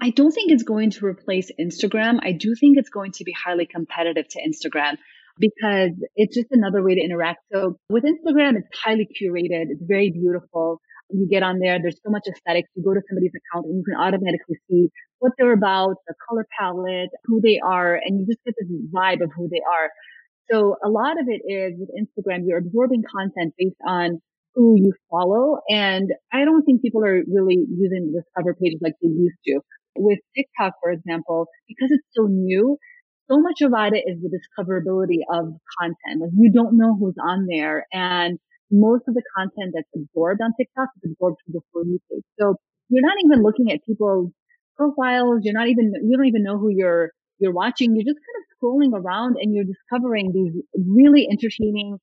I 0.00 0.10
don't 0.10 0.32
think 0.32 0.52
it's 0.52 0.64
going 0.64 0.90
to 0.90 1.06
replace 1.06 1.50
Instagram. 1.58 2.18
I 2.22 2.32
do 2.32 2.54
think 2.58 2.78
it's 2.78 2.90
going 2.90 3.12
to 3.12 3.24
be 3.24 3.32
highly 3.32 3.66
competitive 3.66 4.26
to 4.28 4.40
Instagram 4.40 4.96
because 5.38 5.90
it's 6.16 6.34
just 6.34 6.48
another 6.50 6.82
way 6.82 6.94
to 6.94 7.00
interact. 7.00 7.40
So 7.52 7.78
with 7.88 8.04
Instagram, 8.04 8.56
it's 8.56 8.68
highly 8.82 9.06
curated. 9.06 9.66
It's 9.70 9.82
very 9.86 10.10
beautiful. 10.10 10.80
You 11.10 11.28
get 11.30 11.42
on 11.42 11.58
there. 11.58 11.78
There's 11.80 11.98
so 12.04 12.10
much 12.10 12.24
aesthetics. 12.28 12.68
You 12.74 12.82
go 12.82 12.94
to 12.94 13.00
somebody's 13.08 13.32
account 13.34 13.66
and 13.66 13.76
you 13.78 13.84
can 13.84 13.96
automatically 14.00 14.56
see 14.68 14.88
what 15.18 15.32
they're 15.38 15.52
about, 15.52 15.96
the 16.06 16.14
color 16.28 16.46
palette, 16.58 17.10
who 17.24 17.40
they 17.40 17.60
are, 17.64 17.94
and 17.94 18.20
you 18.20 18.26
just 18.26 18.44
get 18.44 18.54
this 18.58 18.68
vibe 18.92 19.22
of 19.22 19.30
who 19.36 19.48
they 19.50 19.60
are. 19.60 19.90
So 20.50 20.76
a 20.84 20.88
lot 20.88 21.20
of 21.20 21.26
it 21.28 21.40
is 21.46 21.78
with 21.78 21.90
Instagram, 21.96 22.40
you're 22.46 22.58
absorbing 22.58 23.02
content 23.10 23.54
based 23.56 23.76
on 23.86 24.20
who 24.54 24.76
you 24.76 24.92
follow. 25.10 25.58
And 25.68 26.10
I 26.32 26.44
don't 26.44 26.62
think 26.62 26.82
people 26.82 27.04
are 27.04 27.22
really 27.26 27.56
using 27.56 28.12
the 28.12 28.22
discover 28.22 28.54
pages 28.54 28.80
like 28.82 28.94
they 29.00 29.08
used 29.08 29.38
to. 29.46 29.60
With 29.96 30.18
TikTok, 30.36 30.74
for 30.82 30.90
example, 30.90 31.46
because 31.68 31.90
it's 31.90 32.06
so 32.12 32.26
new, 32.26 32.78
so 33.30 33.38
much 33.40 33.60
about 33.62 33.94
it 33.94 34.04
is 34.06 34.20
the 34.20 34.28
discoverability 34.28 35.20
of 35.32 35.54
content. 35.80 36.20
Like 36.20 36.30
you 36.36 36.50
don't 36.52 36.76
know 36.76 36.96
who's 36.98 37.14
on 37.22 37.46
there. 37.48 37.86
And 37.92 38.38
most 38.70 39.04
of 39.08 39.14
the 39.14 39.22
content 39.36 39.74
that's 39.74 39.88
absorbed 39.94 40.40
on 40.42 40.52
TikTok 40.58 40.88
is 41.02 41.12
absorbed 41.12 41.38
through 41.44 41.54
the 41.54 41.60
For 41.72 41.84
You 41.84 41.98
page. 42.10 42.24
So 42.38 42.56
you're 42.88 43.02
not 43.06 43.16
even 43.24 43.42
looking 43.42 43.70
at 43.72 43.84
people's 43.86 44.30
profiles. 44.76 45.40
You're 45.42 45.54
not 45.54 45.68
even, 45.68 45.92
you 46.02 46.16
don't 46.16 46.26
even 46.26 46.42
know 46.42 46.58
who 46.58 46.70
you're, 46.70 47.12
you're 47.38 47.52
watching. 47.52 47.94
You're 47.94 48.04
just 48.04 48.18
kind 48.18 48.38
of 48.40 48.44
scrolling 48.58 48.92
around 49.00 49.36
and 49.40 49.54
you're 49.54 49.64
discovering 49.64 50.32
these 50.32 50.62
really 50.86 51.28
entertaining 51.30 51.98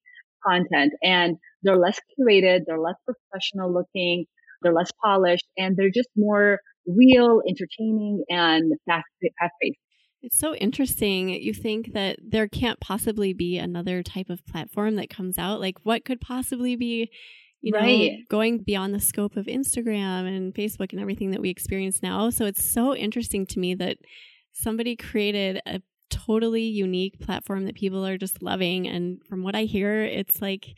content 0.45 0.93
and 1.03 1.37
they're 1.63 1.77
less 1.77 1.99
curated. 2.17 2.61
They're 2.65 2.79
less 2.79 2.95
professional 3.05 3.71
looking. 3.71 4.25
They're 4.61 4.73
less 4.73 4.91
polished 5.03 5.47
and 5.57 5.75
they're 5.75 5.91
just 5.93 6.09
more 6.15 6.59
real, 6.87 7.41
entertaining, 7.47 8.23
and 8.29 8.73
fast 8.87 9.05
paced. 9.61 9.77
It's 10.23 10.37
so 10.37 10.53
interesting. 10.55 11.29
You 11.29 11.53
think 11.53 11.93
that 11.93 12.19
there 12.21 12.47
can't 12.47 12.79
possibly 12.79 13.33
be 13.33 13.57
another 13.57 14.03
type 14.03 14.29
of 14.29 14.45
platform 14.45 14.95
that 14.95 15.09
comes 15.09 15.39
out. 15.39 15.59
Like, 15.59 15.77
what 15.83 16.05
could 16.05 16.21
possibly 16.21 16.75
be, 16.75 17.09
you 17.61 17.71
know, 17.71 17.79
right. 17.79 18.19
going 18.29 18.59
beyond 18.59 18.93
the 18.93 18.99
scope 18.99 19.35
of 19.35 19.47
Instagram 19.47 20.27
and 20.27 20.53
Facebook 20.53 20.91
and 20.91 21.01
everything 21.01 21.31
that 21.31 21.41
we 21.41 21.49
experience 21.49 22.03
now? 22.03 22.29
So 22.29 22.45
it's 22.45 22.63
so 22.63 22.95
interesting 22.95 23.47
to 23.47 23.59
me 23.59 23.73
that 23.75 23.97
somebody 24.53 24.95
created 24.95 25.59
a 25.65 25.81
totally 26.11 26.63
unique 26.63 27.19
platform 27.19 27.65
that 27.65 27.75
people 27.75 28.05
are 28.05 28.17
just 28.17 28.43
loving. 28.43 28.87
And 28.87 29.25
from 29.27 29.41
what 29.41 29.55
I 29.55 29.63
hear, 29.63 30.03
it's 30.03 30.39
like 30.39 30.75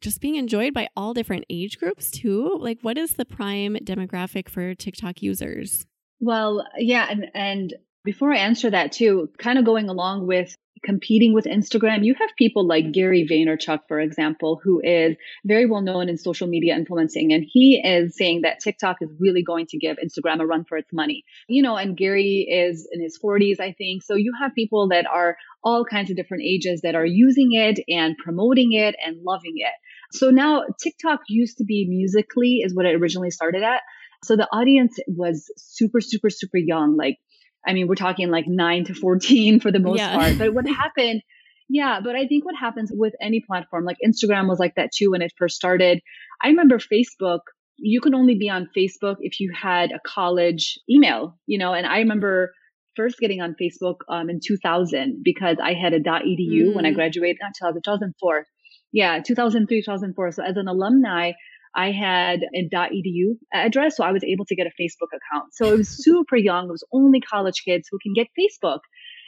just 0.00 0.20
being 0.20 0.36
enjoyed 0.36 0.74
by 0.74 0.88
all 0.96 1.14
different 1.14 1.44
age 1.48 1.78
groups 1.78 2.10
too. 2.10 2.56
Like, 2.60 2.78
what 2.82 2.98
is 2.98 3.14
the 3.14 3.24
prime 3.24 3.76
demographic 3.76 4.48
for 4.48 4.74
TikTok 4.74 5.22
users? 5.22 5.86
Well, 6.20 6.66
yeah. 6.78 7.06
And, 7.10 7.26
and 7.34 7.74
before 8.04 8.32
I 8.32 8.38
answer 8.38 8.70
that 8.70 8.92
too, 8.92 9.30
kind 9.38 9.58
of 9.58 9.64
going 9.64 9.88
along 9.88 10.26
with 10.26 10.54
competing 10.84 11.32
with 11.32 11.46
Instagram. 11.46 12.04
You 12.04 12.14
have 12.20 12.30
people 12.36 12.66
like 12.66 12.92
Gary 12.92 13.26
Vaynerchuk, 13.28 13.80
for 13.88 13.98
example, 13.98 14.60
who 14.62 14.80
is 14.84 15.16
very 15.44 15.66
well 15.66 15.80
known 15.80 16.08
in 16.08 16.18
social 16.18 16.46
media 16.46 16.74
influencing. 16.74 17.32
And 17.32 17.44
he 17.48 17.80
is 17.84 18.16
saying 18.16 18.42
that 18.42 18.60
TikTok 18.60 18.98
is 19.00 19.10
really 19.18 19.42
going 19.42 19.66
to 19.68 19.78
give 19.78 19.96
Instagram 19.96 20.40
a 20.40 20.46
run 20.46 20.64
for 20.64 20.76
its 20.76 20.92
money. 20.92 21.24
You 21.48 21.62
know, 21.62 21.76
and 21.76 21.96
Gary 21.96 22.46
is 22.48 22.88
in 22.92 23.02
his 23.02 23.18
40s, 23.18 23.60
I 23.60 23.72
think. 23.72 24.02
So 24.02 24.14
you 24.14 24.32
have 24.40 24.54
people 24.54 24.88
that 24.88 25.06
are 25.06 25.36
all 25.62 25.84
kinds 25.84 26.10
of 26.10 26.16
different 26.16 26.44
ages 26.44 26.82
that 26.82 26.94
are 26.94 27.06
using 27.06 27.52
it 27.52 27.80
and 27.88 28.16
promoting 28.18 28.72
it 28.72 28.94
and 29.04 29.22
loving 29.24 29.54
it. 29.56 29.72
So 30.12 30.30
now 30.30 30.64
TikTok 30.82 31.20
used 31.28 31.58
to 31.58 31.64
be 31.64 31.86
Musical.ly 31.88 32.60
is 32.62 32.74
what 32.74 32.86
it 32.86 32.94
originally 32.94 33.30
started 33.30 33.62
at. 33.62 33.80
So 34.22 34.36
the 34.36 34.48
audience 34.52 34.98
was 35.06 35.50
super, 35.56 36.00
super, 36.00 36.30
super 36.30 36.58
young. 36.58 36.96
Like, 36.96 37.18
I 37.66 37.72
mean, 37.72 37.88
we're 37.88 37.94
talking 37.94 38.30
like 38.30 38.46
nine 38.46 38.84
to 38.84 38.94
14 38.94 39.60
for 39.60 39.70
the 39.70 39.78
most 39.78 39.98
yeah. 39.98 40.14
part. 40.14 40.38
But 40.38 40.54
what 40.54 40.66
happened, 40.82 41.22
yeah, 41.68 42.00
but 42.02 42.14
I 42.14 42.26
think 42.26 42.44
what 42.44 42.54
happens 42.54 42.90
with 42.92 43.14
any 43.20 43.40
platform, 43.40 43.84
like 43.84 43.96
Instagram 44.04 44.48
was 44.48 44.58
like 44.58 44.74
that 44.76 44.90
too 44.94 45.12
when 45.12 45.22
it 45.22 45.32
first 45.36 45.56
started. 45.56 46.00
I 46.42 46.48
remember 46.48 46.78
Facebook, 46.78 47.40
you 47.76 48.00
could 48.00 48.14
only 48.14 48.34
be 48.34 48.50
on 48.50 48.68
Facebook 48.76 49.16
if 49.20 49.40
you 49.40 49.52
had 49.52 49.92
a 49.92 50.00
college 50.06 50.78
email, 50.88 51.38
you 51.46 51.58
know, 51.58 51.72
and 51.72 51.86
I 51.86 51.98
remember 51.98 52.52
first 52.96 53.18
getting 53.18 53.40
on 53.40 53.56
Facebook 53.60 53.96
um, 54.08 54.30
in 54.30 54.40
2000 54.44 55.22
because 55.24 55.56
I 55.62 55.74
had 55.74 55.92
a 55.92 56.00
.edu 56.00 56.68
mm. 56.68 56.74
when 56.74 56.86
I 56.86 56.92
mm. 56.92 56.94
graduated, 56.94 57.38
not 57.40 57.52
2000, 57.58 57.82
2004. 57.82 58.46
Yeah, 58.92 59.20
2003, 59.20 59.82
2004. 59.82 60.32
So 60.32 60.44
as 60.44 60.56
an 60.56 60.68
alumni, 60.68 61.32
I 61.76 61.90
had 61.90 62.40
a 62.54 62.68
.edu 62.72 63.36
address, 63.52 63.96
so 63.96 64.04
I 64.04 64.12
was 64.12 64.24
able 64.24 64.44
to 64.46 64.56
get 64.56 64.66
a 64.66 64.82
Facebook 64.82 65.08
account. 65.08 65.54
So 65.54 65.72
it 65.72 65.78
was 65.78 65.88
super 66.04 66.36
young. 66.36 66.68
It 66.68 66.72
was 66.72 66.86
only 66.92 67.20
college 67.20 67.62
kids 67.64 67.88
who 67.90 67.98
can 68.02 68.12
get 68.14 68.28
Facebook. 68.38 68.80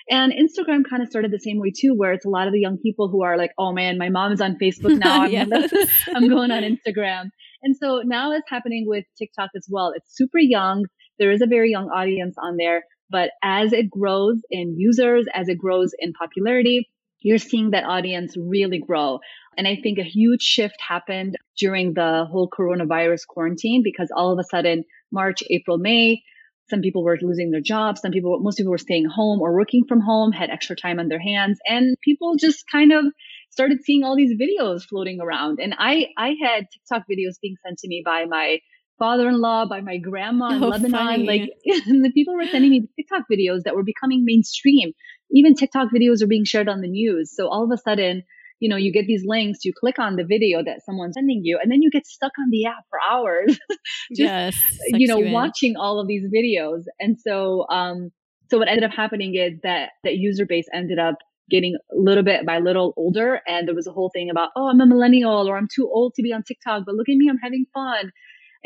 And 0.09 0.33
Instagram 0.33 0.83
kind 0.89 1.03
of 1.03 1.09
started 1.09 1.33
the 1.33 1.41
same 1.41 1.59
way 1.59 1.73
too, 1.77 1.93
where 1.97 2.13
it's 2.13 2.25
a 2.25 2.29
lot 2.29 2.47
of 2.47 2.53
the 2.53 2.61
young 2.61 2.79
people 2.79 3.09
who 3.09 3.25
are 3.25 3.37
like, 3.37 3.51
oh 3.59 3.73
man, 3.73 3.99
my 3.99 4.09
mom's 4.09 4.41
on 4.41 4.57
Facebook 4.63 4.99
now. 5.05 5.25
I'm, 5.25 5.33
yes. 5.33 5.73
I'm 6.15 6.29
going 6.29 6.53
on 6.53 6.63
Instagram. 6.63 7.31
And 7.63 7.77
so 7.77 8.03
now 8.05 8.33
it's 8.33 8.49
happening 8.49 8.85
with 8.87 9.05
TikTok 9.19 9.51
as 9.57 9.67
well. 9.69 9.93
It's 9.97 10.17
super 10.17 10.39
young. 10.39 10.85
There 11.19 11.33
is 11.33 11.43
a 11.43 11.47
very 11.47 11.71
young 11.71 11.89
audience 11.89 12.37
on 12.41 12.57
there, 12.57 12.85
but 13.11 13.31
as 13.43 13.73
it 13.73 13.91
grows 13.91 14.37
in 14.51 14.77
users, 14.79 15.27
as 15.35 15.49
it 15.49 15.59
grows 15.59 15.93
in 15.99 16.13
popularity, 16.13 16.89
you're 17.21 17.39
seeing 17.39 17.71
that 17.71 17.85
audience 17.85 18.37
really 18.37 18.79
grow. 18.79 19.21
And 19.57 19.67
I 19.67 19.77
think 19.83 19.99
a 19.99 20.05
huge 20.05 20.43
shift 20.43 20.77
happened 20.87 21.37
during 21.59 21.95
the 21.95 22.27
whole 22.31 22.49
coronavirus 22.49 23.27
quarantine 23.29 23.83
because 23.83 24.11
all 24.15 24.33
of 24.33 24.39
a 24.39 24.45
sudden, 24.45 24.85
March, 25.11 25.43
April, 25.51 25.79
May, 25.79 26.23
some 26.69 26.81
people 26.81 27.05
were 27.05 27.19
losing 27.21 27.51
their 27.51 27.61
jobs. 27.61 28.01
Some 28.01 28.11
people, 28.11 28.41
most 28.41 28.59
people 28.59 28.73
were 28.73 28.79
staying 28.79 29.07
home 29.07 29.41
or 29.41 29.55
working 29.55 29.85
from 29.89 30.01
home, 30.01 30.33
had 30.33 30.51
extra 30.51 30.77
time 30.77 30.99
on 30.99 31.09
their 31.09 31.21
hands, 31.21 31.59
and 31.65 31.97
people 32.03 32.37
just 32.37 32.65
kind 32.71 32.93
of 32.93 33.05
started 33.51 33.85
seeing 33.85 34.03
all 34.03 34.17
these 34.17 34.37
videos 34.37 34.83
floating 34.83 35.21
around. 35.21 35.61
And 35.63 35.75
I, 35.79 36.09
I 36.19 36.35
had 36.43 36.67
TikTok 36.73 37.07
videos 37.11 37.41
being 37.41 37.57
sent 37.65 37.79
to 37.79 37.89
me 37.89 38.03
by 38.05 38.25
my 38.27 38.59
father-in-law, 38.99 39.67
by 39.67 39.81
my 39.81 39.99
grandma 39.99 40.51
in 40.51 40.63
oh, 40.63 40.69
Lebanon. 40.69 40.93
Funny. 40.93 41.27
Like 41.27 41.51
the 41.65 42.11
people 42.15 42.35
were 42.35 42.47
sending 42.47 42.71
me 42.71 42.89
TikTok 42.97 43.25
videos 43.31 43.63
that 43.65 43.75
were 43.75 43.83
becoming 43.83 44.25
mainstream. 44.25 44.93
Even 45.31 45.55
TikTok 45.55 45.89
videos 45.95 46.23
are 46.23 46.27
being 46.27 46.45
shared 46.45 46.69
on 46.69 46.81
the 46.81 46.89
news. 46.89 47.33
So 47.35 47.49
all 47.49 47.65
of 47.65 47.71
a 47.73 47.79
sudden, 47.81 48.23
you 48.61 48.69
know, 48.69 48.77
you 48.77 48.93
get 48.93 49.07
these 49.07 49.23
links, 49.27 49.65
you 49.65 49.73
click 49.79 49.99
on 49.99 50.17
the 50.17 50.25
video 50.25 50.63
that 50.65 50.85
someone's 50.85 51.15
sending 51.15 51.43
you, 51.45 51.59
and 51.61 51.71
then 51.71 51.83
you 51.83 51.91
get 51.91 52.07
stuck 52.07 52.33
on 52.39 52.49
the 52.51 52.67
app 52.67 52.85
for 52.89 52.99
hours. 53.11 53.59
Just, 54.15 54.21
yes. 54.21 54.57
You 54.89 55.07
know, 55.07 55.19
you 55.19 55.33
watching 55.33 55.77
all 55.77 56.01
of 56.01 56.09
these 56.09 56.25
videos. 56.35 56.85
And 56.99 57.19
so, 57.21 57.67
um, 57.69 58.11
so 58.49 58.59
what 58.59 58.69
ended 58.69 58.85
up 58.85 58.93
happening 58.93 59.35
is 59.35 59.59
that 59.63 59.91
that 60.05 60.17
user 60.17 60.47
base 60.47 60.67
ended 60.73 60.99
up 60.99 61.17
getting 61.51 61.77
a 61.93 61.97
little 61.97 62.23
bit 62.23 62.47
by 62.47 62.59
little 62.59 62.95
older. 62.97 63.41
And 63.47 63.69
there 63.69 63.75
was 63.75 63.87
a 63.87 63.93
whole 63.93 64.11
thing 64.13 64.31
about, 64.31 64.51
oh, 64.57 64.69
I'm 64.69 64.81
a 64.81 64.87
millennial 64.87 65.49
or 65.49 65.57
I'm 65.57 65.69
too 65.73 65.89
old 65.93 66.15
to 66.15 66.23
be 66.23 66.33
on 66.33 66.43
TikTok, 66.43 66.85
but 66.87 66.95
look 66.95 67.09
at 67.09 67.17
me, 67.17 67.29
I'm 67.29 67.39
having 67.39 67.67
fun. 67.75 68.11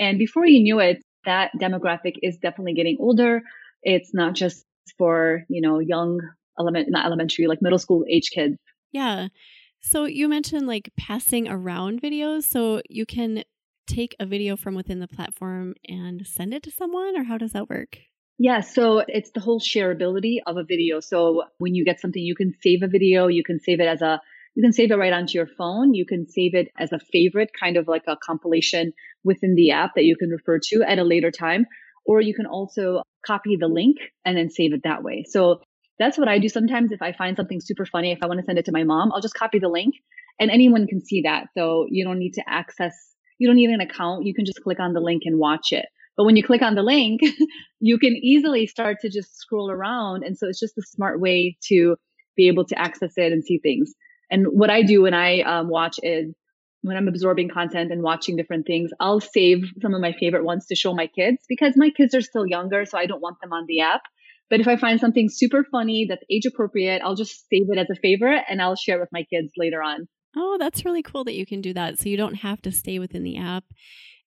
And 0.01 0.19
before 0.19 0.47
you 0.47 0.61
knew 0.61 0.81
it, 0.81 1.03
that 1.27 1.53
demographic 1.61 2.15
is 2.23 2.39
definitely 2.39 2.73
getting 2.73 2.97
older. 2.99 3.43
It's 3.83 4.13
not 4.13 4.35
just 4.35 4.65
for, 4.99 5.45
you 5.49 5.61
know, 5.61 5.79
young 5.79 6.21
element, 6.59 6.89
not 6.91 7.07
elementary, 7.07 7.47
like 7.47 7.63
middle 7.63 7.79
school 7.79 8.05
age 8.11 8.31
kids. 8.31 8.57
Yeah. 8.91 9.29
So 9.81 10.07
you 10.07 10.27
mentioned 10.29 10.67
like 10.67 10.91
passing 10.99 11.49
around 11.49 12.03
videos. 12.03 12.45
So 12.45 12.83
you 12.89 13.07
can 13.07 13.45
take 13.87 14.17
a 14.19 14.27
video 14.27 14.57
from 14.57 14.75
within 14.75 15.01
the 15.01 15.09
platform 15.09 15.75
and 15.89 16.27
send 16.27 16.55
it 16.55 16.63
to 16.63 16.71
someone, 16.71 17.17
or 17.17 17.25
how 17.25 17.39
does 17.39 17.53
that 17.53 17.69
work? 17.69 17.99
Yeah, 18.39 18.61
so 18.61 19.05
it's 19.07 19.33
the 19.33 19.41
whole 19.41 19.61
shareability 19.61 20.39
of 20.47 20.57
a 20.57 20.65
video. 20.65 21.01
So 21.01 21.45
when 21.59 21.75
you 21.75 21.85
get 21.85 22.01
something, 22.01 22.23
you 22.23 22.35
can 22.35 22.55
save 22.63 22.83
a 22.83 22.89
video, 22.89 23.27
you 23.27 23.45
can 23.45 23.61
save 23.61 23.81
it 23.81 23.87
as 23.87 24.01
a 24.01 24.21
you 24.55 24.63
can 24.63 24.73
save 24.73 24.91
it 24.91 24.97
right 24.97 25.13
onto 25.13 25.39
your 25.39 25.47
phone. 25.47 25.95
You 25.95 26.05
can 26.07 26.29
save 26.29 26.55
it 26.55 26.69
as 26.79 26.93
a 26.93 26.99
favorite, 27.13 27.51
kind 27.59 27.77
of 27.77 27.87
like 27.89 28.05
a 28.07 28.17
compilation 28.23 28.93
within 29.25 29.55
the 29.55 29.71
app 29.71 29.93
that 29.95 30.05
you 30.05 30.17
can 30.17 30.31
refer 30.31 30.59
to 30.65 30.83
at 30.87 30.99
a 30.99 31.05
later 31.05 31.31
time. 31.31 31.67
Or 32.05 32.21
you 32.21 32.35
can 32.35 32.47
also 32.47 33.03
copy 33.25 33.57
the 33.57 33.69
link 33.69 33.99
and 34.25 34.37
then 34.37 34.51
save 34.51 34.73
it 34.73 34.83
that 34.85 35.03
way. 35.03 35.25
So 35.29 35.61
that's 35.99 36.19
what 36.19 36.29
I 36.29 36.39
do 36.39 36.49
sometimes. 36.49 36.93
If 36.93 37.03
I 37.03 37.13
find 37.13 37.37
something 37.37 37.61
super 37.61 37.87
funny, 37.87 38.11
if 38.11 38.19
I 38.23 38.27
want 38.27 38.41
to 38.41 38.45
send 38.45 38.59
it 38.59 38.65
to 38.65 38.73
my 38.73 38.85
mom, 38.85 39.13
I'll 39.13 39.21
just 39.21 39.35
copy 39.35 39.59
the 39.59 39.69
link 39.69 39.95
and 40.41 40.51
anyone 40.51 40.87
can 40.87 41.05
see 41.05 41.23
that. 41.23 41.49
So 41.57 41.87
you 41.91 42.05
don't 42.05 42.19
need 42.19 42.33
to 42.35 42.43
access, 42.49 42.95
you 43.39 43.47
don't 43.47 43.57
need 43.57 43.71
an 43.71 43.81
account. 43.81 44.27
You 44.27 44.35
can 44.35 44.47
just 44.47 44.63
click 44.63 44.81
on 44.81 44.95
the 44.95 45.01
link 45.01 45.23
and 45.27 45.39
watch 45.39 45.73
it. 45.73 45.87
But 46.17 46.25
when 46.25 46.37
you 46.37 46.43
click 46.43 46.63
on 46.63 46.75
the 46.75 46.83
link, 46.83 47.21
you 47.81 47.99
can 47.99 48.15
easily 48.17 48.67
start 48.67 48.99
to 49.03 49.11
just 49.11 49.37
scroll 49.37 49.71
around. 49.71 50.25
And 50.25 50.37
so 50.37 50.49
it's 50.49 50.61
just 50.61 50.77
a 50.79 50.83
smart 50.83 51.21
way 51.21 51.57
to 51.69 51.97
be 52.37 52.49
able 52.49 52.65
to 52.65 52.79
access 52.79 53.13
it 53.17 53.33
and 53.33 53.45
see 53.45 53.59
things. 53.59 53.93
And 54.31 54.47
what 54.47 54.71
I 54.71 54.83
do 54.83 55.03
when 55.03 55.15
I 55.15 55.41
um, 55.41 55.69
watch 55.69 55.99
is 56.03 56.35
when 56.83 56.97
I'm 56.97 57.09
absorbing 57.09 57.51
content 57.51 57.93
and 57.93 58.03
watching 58.03 58.37
different 58.37 58.67
things, 58.67 58.91
I'll 59.01 59.21
save 59.21 59.65
some 59.83 59.95
of 59.95 60.01
my 60.01 60.15
favorite 60.19 60.45
ones 60.45 60.67
to 60.67 60.75
show 60.75 60.95
my 60.95 61.07
kids 61.07 61.39
because 61.49 61.75
my 61.77 61.91
kids 61.91 62.15
are 62.15 62.23
still 62.23 62.47
younger. 62.47 62.87
So 62.87 62.97
I 62.97 63.07
don't 63.07 63.21
want 63.21 63.41
them 63.41 63.53
on 63.53 63.67
the 63.67 63.81
app. 63.81 64.03
But 64.49 64.61
if 64.61 64.67
I 64.67 64.77
find 64.77 64.99
something 64.99 65.29
super 65.29 65.65
funny 65.71 66.07
that's 66.09 66.25
age 66.31 66.47
appropriate, 66.47 67.03
I'll 67.05 67.15
just 67.15 67.49
save 67.49 67.71
it 67.71 67.79
as 67.79 67.89
a 67.91 67.95
favorite 67.95 68.43
and 68.49 68.61
I'll 68.61 68.77
share 68.77 68.97
it 68.97 69.01
with 69.01 69.13
my 69.13 69.25
kids 69.25 69.53
later 69.57 69.83
on. 69.83 70.09
Oh, 70.37 70.57
that's 70.59 70.85
really 70.85 71.03
cool 71.03 71.25
that 71.25 71.35
you 71.35 71.47
can 71.47 71.61
do 71.61 71.73
that. 71.75 71.99
So 71.99 72.09
you 72.09 72.17
don't 72.17 72.35
have 72.35 72.63
to 72.63 72.73
stay 72.73 72.99
within 72.99 73.23
the 73.23 73.37
app. 73.37 73.65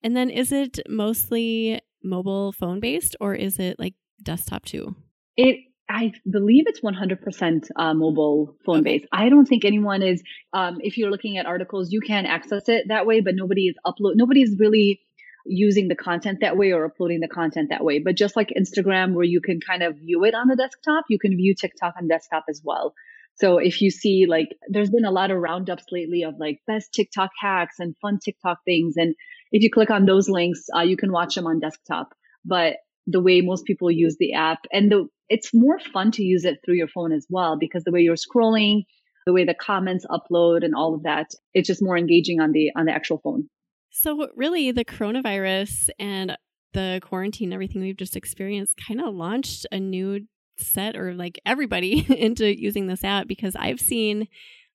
And 0.02 0.16
then 0.16 0.30
is 0.30 0.52
it 0.52 0.80
mostly 0.88 1.82
mobile 2.04 2.52
phone 2.52 2.80
based 2.80 3.16
or 3.20 3.34
is 3.34 3.60
it 3.60 3.80
like 3.80 3.96
desktop 4.22 4.66
too? 4.66 4.96
It 5.36 5.58
I 5.90 6.14
believe 6.30 6.64
it's 6.68 6.82
100% 6.82 7.68
uh, 7.76 7.94
mobile 7.94 8.56
phone 8.66 8.84
based. 8.84 9.06
I 9.12 9.30
don't 9.30 9.46
think 9.46 9.66
anyone 9.66 10.02
is. 10.02 10.24
Um, 10.54 10.78
if 10.82 10.98
you're 10.98 11.12
looking 11.12 11.38
at 11.38 11.46
articles, 11.46 11.92
you 11.92 12.00
can 12.00 12.26
access 12.26 12.70
it 12.70 12.86
that 12.88 13.06
way, 13.06 13.22
but 13.22 13.36
nobody 13.36 13.68
is 13.68 13.76
upload. 13.86 14.14
Nobody's 14.16 14.58
really 14.58 15.02
using 15.46 15.90
the 15.90 15.96
content 15.96 16.40
that 16.42 16.58
way 16.58 16.72
or 16.72 16.86
uploading 16.86 17.20
the 17.20 17.28
content 17.28 17.70
that 17.70 17.84
way. 17.84 18.00
But 18.00 18.16
just 18.16 18.36
like 18.36 18.54
Instagram, 18.58 19.14
where 19.14 19.26
you 19.26 19.42
can 19.42 19.60
kind 19.60 19.84
of 19.84 19.98
view 19.98 20.24
it 20.24 20.34
on 20.34 20.48
the 20.48 20.56
desktop, 20.56 21.06
you 21.10 21.20
can 21.20 21.36
view 21.36 21.54
TikTok 21.54 21.96
on 21.98 22.08
desktop 22.08 22.46
as 22.50 22.62
well. 22.64 22.94
So 23.36 23.58
if 23.58 23.82
you 23.82 23.90
see 23.90 24.26
like, 24.28 24.50
there's 24.70 24.92
been 24.92 25.06
a 25.06 25.12
lot 25.12 25.32
of 25.32 25.40
roundups 25.40 25.86
lately 25.92 26.24
of 26.24 26.36
like 26.40 26.60
best 26.68 26.94
TikTok 26.94 27.32
hacks 27.40 27.76
and 27.80 27.96
fun 28.02 28.20
TikTok 28.24 28.60
things. 28.64 28.94
And 28.96 29.16
if 29.52 29.64
you 29.64 29.72
click 29.72 29.90
on 29.90 30.06
those 30.06 30.30
links, 30.30 30.66
uh, 30.76 30.82
you 30.82 30.98
can 30.98 31.12
watch 31.12 31.36
them 31.36 31.48
on 31.48 31.60
desktop. 31.60 32.14
But 32.46 32.78
the 33.08 33.22
way 33.22 33.42
most 33.42 33.66
people 33.66 33.92
use 33.92 34.16
the 34.20 34.34
app 34.34 34.60
and 34.72 34.92
the 34.92 35.08
it's 35.30 35.54
more 35.54 35.80
fun 35.80 36.12
to 36.12 36.24
use 36.24 36.46
it 36.46 36.60
through 36.64 36.76
your 36.76 36.88
phone 36.88 37.12
as 37.12 37.26
well 37.30 37.58
because 37.60 37.84
the 37.84 37.92
way 37.92 38.02
you're 38.02 38.16
scrolling, 38.16 38.84
the 39.26 39.34
way 39.34 39.46
the 39.46 39.56
comments 39.56 40.06
upload 40.10 40.64
and 40.64 40.76
all 40.76 40.94
of 40.94 41.04
that, 41.04 41.28
it's 41.54 41.68
just 41.68 41.82
more 41.82 41.98
engaging 41.98 42.40
on 42.40 42.52
the 42.52 42.72
on 42.76 42.86
the 42.86 42.92
actual 42.92 43.20
phone. 43.24 43.50
So 43.92 44.28
really 44.36 44.72
the 44.72 44.86
coronavirus 44.86 45.90
and 46.00 46.38
the 46.74 47.00
quarantine, 47.04 47.54
everything 47.54 47.82
we've 47.82 47.98
just 47.98 48.16
experienced 48.16 48.76
kind 48.88 49.00
of 49.00 49.14
launched 49.14 49.66
a 49.72 49.80
new 49.80 50.22
set 50.58 50.96
or 50.96 51.14
like 51.14 51.40
everybody 51.46 52.06
into 52.18 52.60
using 52.60 52.88
this 52.88 53.04
app 53.04 53.28
because 53.28 53.56
I've 53.56 53.80
seen 53.80 54.28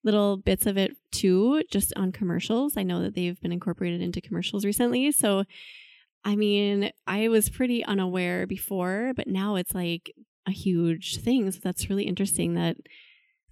little 0.05 0.37
bits 0.37 0.67
of 0.67 0.77
it 0.77 0.93
too 1.11 1.63
just 1.71 1.93
on 1.97 2.13
commercials. 2.13 2.77
I 2.77 2.83
know 2.85 3.03
that 3.03 3.15
they've 3.15 3.41
been 3.41 3.53
incorporated 3.53 4.01
into 4.01 4.21
commercials 4.21 4.65
recently. 4.65 5.11
So 5.13 5.45
I 6.25 6.37
mean, 6.37 6.91
I 7.07 7.29
was 7.29 7.49
pretty 7.51 7.85
unaware 7.85 8.47
before, 8.47 9.13
but 9.17 9.29
now 9.29 9.57
it's 9.57 9.75
like 9.75 10.13
a 10.47 10.51
huge 10.51 11.19
thing. 11.19 11.51
So 11.51 11.61
that's 11.63 11.89
really 11.89 12.05
interesting 12.05 12.55
that 12.55 12.77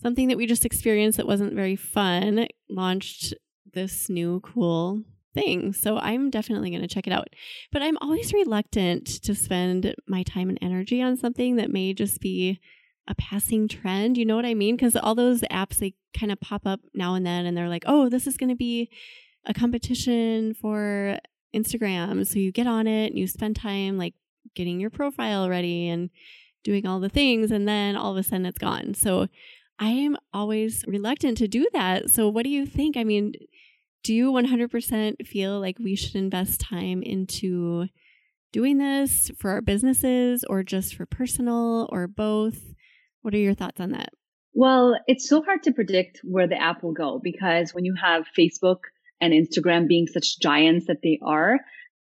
something 0.00 0.28
that 0.28 0.36
we 0.36 0.46
just 0.46 0.64
experienced 0.64 1.16
that 1.16 1.26
wasn't 1.26 1.54
very 1.54 1.76
fun 1.76 2.46
launched 2.68 3.34
this 3.72 4.08
new 4.08 4.40
cool 4.40 5.02
thing. 5.34 5.72
So 5.72 5.98
I'm 5.98 6.30
definitely 6.30 6.70
going 6.70 6.82
to 6.82 6.88
check 6.88 7.06
it 7.06 7.12
out. 7.12 7.28
But 7.70 7.82
I'm 7.82 7.98
always 7.98 8.32
reluctant 8.32 9.06
to 9.22 9.34
spend 9.34 9.94
my 10.08 10.22
time 10.22 10.48
and 10.48 10.58
energy 10.60 11.02
on 11.02 11.16
something 11.16 11.56
that 11.56 11.70
may 11.70 11.92
just 11.92 12.20
be 12.20 12.58
a 13.06 13.14
passing 13.14 13.68
trend. 13.68 14.16
You 14.16 14.24
know 14.24 14.34
what 14.34 14.46
I 14.46 14.54
mean? 14.54 14.76
Because 14.76 14.96
all 14.96 15.14
those 15.14 15.42
apps, 15.42 15.76
they 15.76 15.94
kind 16.18 16.32
of 16.32 16.40
pop 16.40 16.62
up 16.66 16.80
now 16.94 17.14
and 17.14 17.24
then 17.24 17.46
and 17.46 17.56
they're 17.56 17.68
like, 17.68 17.84
oh, 17.86 18.08
this 18.08 18.26
is 18.26 18.36
going 18.36 18.48
to 18.48 18.56
be 18.56 18.90
a 19.44 19.54
competition 19.54 20.54
for 20.54 21.18
Instagram. 21.56 22.26
So 22.26 22.38
you 22.38 22.52
get 22.52 22.66
on 22.66 22.86
it 22.86 23.08
and 23.08 23.18
you 23.18 23.26
spend 23.26 23.56
time 23.56 23.98
like 23.98 24.14
getting 24.54 24.80
your 24.80 24.90
profile 24.90 25.48
ready 25.48 25.88
and 25.88 26.10
doing 26.64 26.86
all 26.86 27.00
the 27.00 27.08
things 27.08 27.50
and 27.50 27.66
then 27.66 27.96
all 27.96 28.12
of 28.12 28.18
a 28.18 28.22
sudden 28.22 28.46
it's 28.46 28.58
gone. 28.58 28.94
So 28.94 29.28
I 29.78 29.90
am 29.90 30.16
always 30.32 30.84
reluctant 30.86 31.38
to 31.38 31.48
do 31.48 31.68
that. 31.72 32.10
So, 32.10 32.28
what 32.28 32.44
do 32.44 32.50
you 32.50 32.64
think? 32.64 32.96
I 32.96 33.04
mean, 33.04 33.34
do 34.02 34.14
you 34.14 34.32
100% 34.32 35.26
feel 35.26 35.60
like 35.60 35.78
we 35.78 35.96
should 35.96 36.14
invest 36.14 36.60
time 36.60 37.02
into 37.02 37.86
doing 38.52 38.78
this 38.78 39.30
for 39.36 39.50
our 39.50 39.60
businesses 39.60 40.44
or 40.48 40.62
just 40.62 40.94
for 40.94 41.04
personal 41.04 41.88
or 41.92 42.06
both? 42.06 42.74
What 43.22 43.34
are 43.34 43.38
your 43.38 43.54
thoughts 43.54 43.80
on 43.80 43.90
that? 43.90 44.10
Well, 44.54 44.96
it's 45.06 45.28
so 45.28 45.42
hard 45.42 45.62
to 45.64 45.72
predict 45.72 46.20
where 46.24 46.46
the 46.46 46.60
app 46.60 46.82
will 46.82 46.94
go 46.94 47.20
because 47.22 47.74
when 47.74 47.84
you 47.84 47.94
have 48.00 48.24
Facebook 48.38 48.78
and 49.20 49.32
Instagram 49.32 49.88
being 49.88 50.06
such 50.06 50.38
giants 50.40 50.86
that 50.86 50.98
they 51.02 51.18
are, 51.24 51.58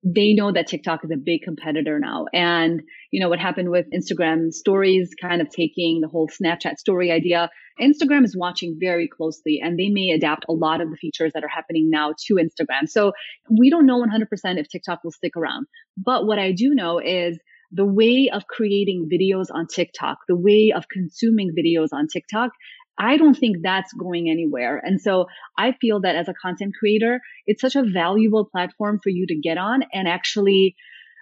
they 0.04 0.32
know 0.32 0.50
that 0.50 0.66
TikTok 0.66 1.04
is 1.04 1.10
a 1.12 1.16
big 1.16 1.42
competitor 1.42 2.00
now. 2.00 2.26
And, 2.32 2.82
you 3.12 3.20
know, 3.20 3.28
what 3.28 3.38
happened 3.38 3.70
with 3.70 3.86
Instagram 3.94 4.52
stories 4.52 5.10
kind 5.20 5.40
of 5.40 5.48
taking 5.48 6.00
the 6.00 6.08
whole 6.08 6.28
Snapchat 6.28 6.76
story 6.78 7.12
idea. 7.12 7.50
Instagram 7.80 8.24
is 8.24 8.36
watching 8.36 8.76
very 8.80 9.08
closely 9.08 9.60
and 9.62 9.78
they 9.78 9.88
may 9.88 10.10
adapt 10.10 10.44
a 10.48 10.52
lot 10.52 10.80
of 10.80 10.90
the 10.90 10.96
features 10.96 11.32
that 11.34 11.44
are 11.44 11.48
happening 11.48 11.88
now 11.88 12.14
to 12.26 12.34
Instagram. 12.34 12.88
So 12.88 13.12
we 13.48 13.70
don't 13.70 13.86
know 13.86 14.02
100% 14.02 14.26
if 14.58 14.68
TikTok 14.68 15.04
will 15.04 15.12
stick 15.12 15.36
around. 15.36 15.66
But 15.96 16.26
what 16.26 16.38
I 16.38 16.50
do 16.50 16.70
know 16.74 16.98
is 16.98 17.38
the 17.70 17.86
way 17.86 18.28
of 18.32 18.46
creating 18.46 19.08
videos 19.10 19.46
on 19.52 19.66
TikTok, 19.66 20.18
the 20.28 20.36
way 20.36 20.72
of 20.76 20.88
consuming 20.88 21.52
videos 21.56 21.88
on 21.92 22.06
TikTok 22.12 22.50
I 22.98 23.16
don't 23.16 23.34
think 23.34 23.58
that's 23.62 23.92
going 23.94 24.28
anywhere. 24.30 24.80
And 24.84 25.00
so 25.00 25.26
I 25.58 25.72
feel 25.80 26.00
that 26.02 26.16
as 26.16 26.28
a 26.28 26.34
content 26.40 26.74
creator, 26.78 27.20
it's 27.46 27.60
such 27.60 27.76
a 27.76 27.82
valuable 27.82 28.48
platform 28.50 29.00
for 29.02 29.10
you 29.10 29.26
to 29.26 29.40
get 29.40 29.58
on 29.58 29.82
and 29.92 30.06
actually, 30.06 30.76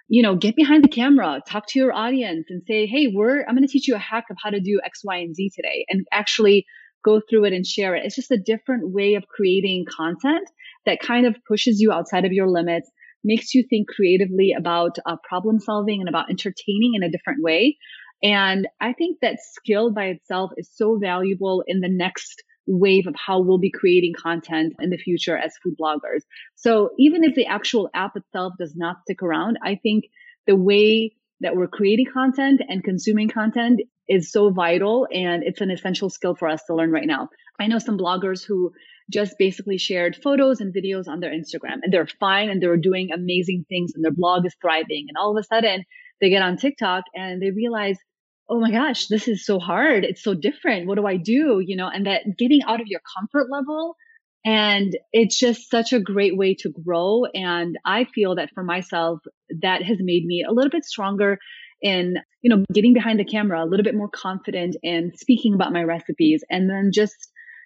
you 0.09 0.21
know, 0.21 0.35
get 0.35 0.55
behind 0.55 0.83
the 0.83 0.89
camera, 0.89 1.41
talk 1.47 1.67
to 1.69 1.79
your 1.79 1.93
audience 1.93 2.47
and 2.49 2.61
say, 2.67 2.85
Hey, 2.85 3.11
we're, 3.13 3.41
I'm 3.41 3.55
going 3.55 3.65
to 3.65 3.71
teach 3.71 3.87
you 3.87 3.95
a 3.95 3.99
hack 3.99 4.25
of 4.29 4.37
how 4.43 4.49
to 4.49 4.59
do 4.59 4.81
X, 4.83 5.01
Y, 5.03 5.17
and 5.17 5.35
Z 5.35 5.51
today 5.55 5.85
and 5.89 6.05
actually 6.11 6.65
go 7.03 7.21
through 7.29 7.45
it 7.45 7.53
and 7.53 7.65
share 7.65 7.95
it. 7.95 8.05
It's 8.05 8.15
just 8.15 8.31
a 8.31 8.37
different 8.37 8.91
way 8.91 9.15
of 9.15 9.27
creating 9.27 9.85
content 9.89 10.47
that 10.85 10.99
kind 10.99 11.25
of 11.25 11.35
pushes 11.47 11.79
you 11.79 11.91
outside 11.91 12.25
of 12.25 12.31
your 12.31 12.47
limits, 12.47 12.89
makes 13.23 13.53
you 13.53 13.63
think 13.69 13.87
creatively 13.87 14.53
about 14.57 14.97
uh, 15.05 15.15
problem 15.27 15.59
solving 15.59 15.99
and 15.99 16.09
about 16.09 16.29
entertaining 16.29 16.93
in 16.95 17.03
a 17.03 17.11
different 17.11 17.41
way. 17.41 17.77
And 18.23 18.67
I 18.79 18.93
think 18.93 19.19
that 19.21 19.39
skill 19.41 19.91
by 19.91 20.05
itself 20.05 20.51
is 20.57 20.69
so 20.73 20.97
valuable 20.97 21.63
in 21.65 21.79
the 21.79 21.89
next 21.89 22.43
wave 22.67 23.07
of 23.07 23.15
how 23.15 23.41
we'll 23.41 23.57
be 23.57 23.71
creating 23.71 24.13
content 24.21 24.73
in 24.79 24.89
the 24.89 24.97
future 24.97 25.37
as 25.37 25.57
food 25.63 25.75
bloggers. 25.79 26.21
So 26.55 26.91
even 26.99 27.23
if 27.23 27.35
the 27.35 27.47
actual 27.47 27.89
app 27.93 28.15
itself 28.15 28.53
does 28.59 28.75
not 28.75 29.01
stick 29.01 29.23
around, 29.23 29.57
I 29.63 29.75
think 29.75 30.05
the 30.45 30.55
way 30.55 31.15
that 31.41 31.55
we're 31.55 31.67
creating 31.67 32.05
content 32.13 32.61
and 32.67 32.83
consuming 32.83 33.27
content 33.27 33.81
is 34.07 34.31
so 34.31 34.51
vital 34.51 35.07
and 35.11 35.43
it's 35.43 35.61
an 35.61 35.71
essential 35.71 36.09
skill 36.09 36.35
for 36.35 36.47
us 36.47 36.61
to 36.67 36.75
learn 36.75 36.91
right 36.91 37.07
now. 37.07 37.29
I 37.59 37.67
know 37.67 37.79
some 37.79 37.97
bloggers 37.97 38.45
who 38.45 38.71
just 39.09 39.35
basically 39.39 39.77
shared 39.77 40.15
photos 40.15 40.61
and 40.61 40.73
videos 40.73 41.07
on 41.07 41.19
their 41.19 41.31
Instagram 41.31 41.79
and 41.81 41.91
they're 41.91 42.07
fine 42.19 42.49
and 42.49 42.61
they're 42.61 42.77
doing 42.77 43.11
amazing 43.11 43.65
things 43.67 43.93
and 43.95 44.03
their 44.03 44.11
blog 44.11 44.45
is 44.45 44.55
thriving. 44.61 45.05
And 45.07 45.17
all 45.17 45.35
of 45.35 45.41
a 45.41 45.43
sudden 45.43 45.83
they 46.19 46.29
get 46.29 46.43
on 46.43 46.57
TikTok 46.57 47.05
and 47.15 47.41
they 47.41 47.51
realize 47.51 47.97
oh 48.51 48.59
my 48.59 48.69
gosh, 48.69 49.07
this 49.07 49.29
is 49.29 49.45
so 49.45 49.59
hard. 49.59 50.03
It's 50.03 50.21
so 50.21 50.33
different. 50.33 50.85
What 50.85 50.95
do 50.97 51.07
I 51.07 51.15
do? 51.15 51.63
You 51.65 51.77
know, 51.77 51.87
and 51.87 52.05
that 52.05 52.23
getting 52.37 52.61
out 52.67 52.81
of 52.81 52.87
your 52.87 52.99
comfort 53.17 53.47
level. 53.49 53.95
And 54.43 54.97
it's 55.13 55.39
just 55.39 55.69
such 55.69 55.93
a 55.93 55.99
great 55.99 56.35
way 56.35 56.55
to 56.55 56.69
grow. 56.69 57.23
And 57.33 57.77
I 57.85 58.05
feel 58.13 58.35
that 58.35 58.49
for 58.53 58.63
myself, 58.63 59.19
that 59.61 59.83
has 59.83 59.97
made 60.01 60.25
me 60.25 60.43
a 60.47 60.51
little 60.51 60.69
bit 60.69 60.83
stronger 60.83 61.37
in, 61.81 62.15
you 62.41 62.53
know, 62.53 62.65
getting 62.73 62.93
behind 62.93 63.19
the 63.19 63.25
camera, 63.25 63.63
a 63.63 63.69
little 63.69 63.83
bit 63.83 63.95
more 63.95 64.09
confident 64.09 64.75
in 64.83 65.11
speaking 65.15 65.53
about 65.53 65.71
my 65.71 65.83
recipes 65.83 66.43
and 66.49 66.69
then 66.69 66.89
just 66.93 67.15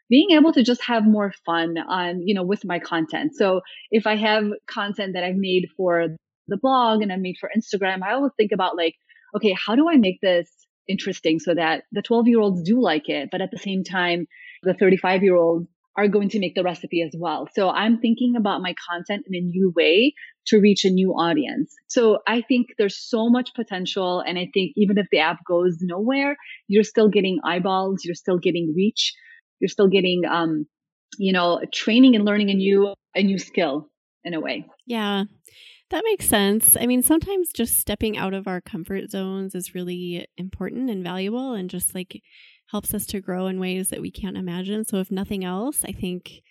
being 0.10 0.32
able 0.32 0.54
to 0.54 0.64
just 0.64 0.84
have 0.84 1.04
more 1.04 1.34
fun 1.46 1.78
on, 1.78 2.22
you 2.28 2.36
know, 2.36 2.44
with 2.44 2.64
my 2.64 2.78
content. 2.78 3.32
So 3.36 3.62
if 3.90 4.06
I 4.06 4.18
have 4.18 4.44
content 4.70 5.14
that 5.14 5.24
I've 5.24 5.36
made 5.36 5.68
for 5.76 6.10
the 6.48 6.58
blog 6.58 7.02
and 7.02 7.12
I've 7.12 7.20
made 7.20 7.38
for 7.40 7.50
Instagram, 7.58 8.04
I 8.04 8.14
always 8.14 8.34
think 8.38 8.52
about 8.54 8.78
like, 8.78 8.94
okay, 9.36 9.56
how 9.58 9.76
do 9.76 9.90
I 9.90 9.98
make 9.98 10.20
this 10.22 10.65
interesting 10.88 11.40
so 11.40 11.54
that 11.54 11.84
the 11.92 12.02
12 12.02 12.28
year 12.28 12.40
olds 12.40 12.62
do 12.64 12.82
like 12.82 13.10
it, 13.10 13.30
but 13.32 13.42
at 13.42 13.52
the 13.52 13.58
same 13.58 13.84
time, 13.84 14.28
the 14.64 14.74
35 14.74 15.24
year 15.24 15.36
olds 15.36 15.68
are 15.98 16.08
going 16.08 16.30
to 16.30 16.40
make 16.40 16.56
the 16.56 16.64
recipe 16.64 17.02
as 17.02 17.14
well. 17.18 17.48
So 17.54 17.70
I'm 17.70 18.00
thinking 18.00 18.36
about 18.36 18.62
my 18.62 18.76
content 18.90 19.26
in 19.28 19.36
a 19.36 19.40
new 19.40 19.72
way 19.76 20.14
to 20.48 20.60
reach 20.60 20.84
a 20.84 20.90
new 20.90 21.12
audience. 21.12 21.74
So 21.88 22.20
I 22.28 22.42
think 22.42 22.68
there's 22.78 22.98
so 22.98 23.30
much 23.30 23.54
potential. 23.56 24.20
And 24.20 24.38
I 24.38 24.50
think 24.54 24.74
even 24.76 24.98
if 24.98 25.08
the 25.12 25.20
app 25.20 25.40
goes 25.48 25.78
nowhere, 25.82 26.36
you're 26.68 26.84
still 26.84 27.10
getting 27.10 27.40
eyeballs, 27.44 28.04
you're 28.04 28.16
still 28.16 28.38
getting 28.38 28.74
reach, 28.76 29.14
you're 29.60 29.70
still 29.70 29.88
getting, 29.88 30.24
um, 30.30 30.68
you 31.18 31.32
know, 31.32 31.62
training 31.74 32.16
and 32.16 32.26
learning 32.26 32.50
a 32.50 32.56
new, 32.56 32.94
a 33.16 33.24
new 33.24 33.38
skill 33.38 33.90
in 34.26 34.34
a 34.34 34.42
way. 34.42 34.66
Yeah. 34.86 35.24
That 35.92 36.04
makes 36.04 36.28
sense. 36.28 36.76
I 36.80 36.88
mean, 36.88 37.04
sometimes 37.04 37.50
just 37.54 37.80
stepping 37.80 38.18
out 38.18 38.34
of 38.34 38.48
our 38.48 38.60
comfort 38.60 39.10
zones 39.12 39.54
is 39.54 39.76
really 39.76 40.28
important 40.38 40.90
and 40.90 41.04
valuable 41.04 41.54
and 41.54 41.70
just 41.70 41.94
like 41.94 42.24
helps 42.72 42.94
us 42.94 43.06
to 43.08 43.22
grow 43.22 43.46
in 43.48 43.60
ways 43.60 43.90
that 43.90 44.02
we 44.02 44.10
can't 44.10 44.38
imagine. 44.38 44.84
So, 44.84 44.98
if 44.98 45.12
nothing 45.12 45.46
else, 45.46 45.84
I 45.86 45.92
think 45.92 46.42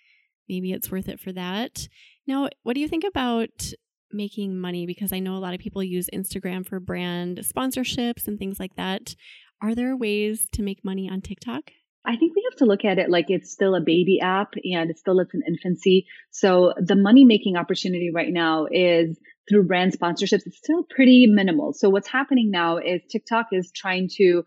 maybe 0.47 0.71
it's 0.71 0.89
worth 0.89 1.09
it 1.09 1.19
for 1.19 1.33
that. 1.33 1.87
Now, 2.25 2.49
what 2.63 2.75
do 2.75 2.79
you 2.79 2.87
think 2.87 3.03
about 3.03 3.73
making 4.11 4.57
money? 4.57 4.85
Because 4.85 5.11
I 5.11 5.19
know 5.19 5.35
a 5.35 5.39
lot 5.39 5.53
of 5.53 5.59
people 5.59 5.83
use 5.83 6.09
Instagram 6.13 6.65
for 6.65 6.79
brand 6.79 7.39
sponsorships 7.39 8.27
and 8.27 8.39
things 8.39 8.59
like 8.59 8.75
that. 8.77 9.15
Are 9.61 9.75
there 9.75 9.97
ways 9.97 10.47
to 10.53 10.63
make 10.63 10.85
money 10.85 11.09
on 11.09 11.19
TikTok? 11.21 11.71
I 12.07 12.15
think 12.17 12.35
we 12.35 12.47
have 12.49 12.57
to 12.59 12.65
look 12.65 12.85
at 12.85 12.99
it 12.99 13.09
like 13.09 13.25
it's 13.29 13.51
still 13.51 13.75
a 13.75 13.81
baby 13.81 14.19
app 14.21 14.53
and 14.63 14.89
it's 14.89 14.99
still 14.99 15.19
it's 15.19 15.33
an 15.33 15.43
infancy. 15.47 16.05
So 16.31 16.73
the 16.77 16.95
money 16.95 17.25
making 17.25 17.57
opportunity 17.57 18.11
right 18.13 18.31
now 18.31 18.67
is 18.69 19.19
through 19.49 19.67
brand 19.67 19.97
sponsorships. 19.97 20.41
It's 20.45 20.57
still 20.57 20.83
pretty 20.83 21.27
minimal. 21.27 21.73
So 21.73 21.89
what's 21.89 22.07
happening 22.07 22.51
now 22.51 22.77
is 22.77 23.01
TikTok 23.09 23.47
is 23.51 23.71
trying 23.75 24.09
to 24.17 24.43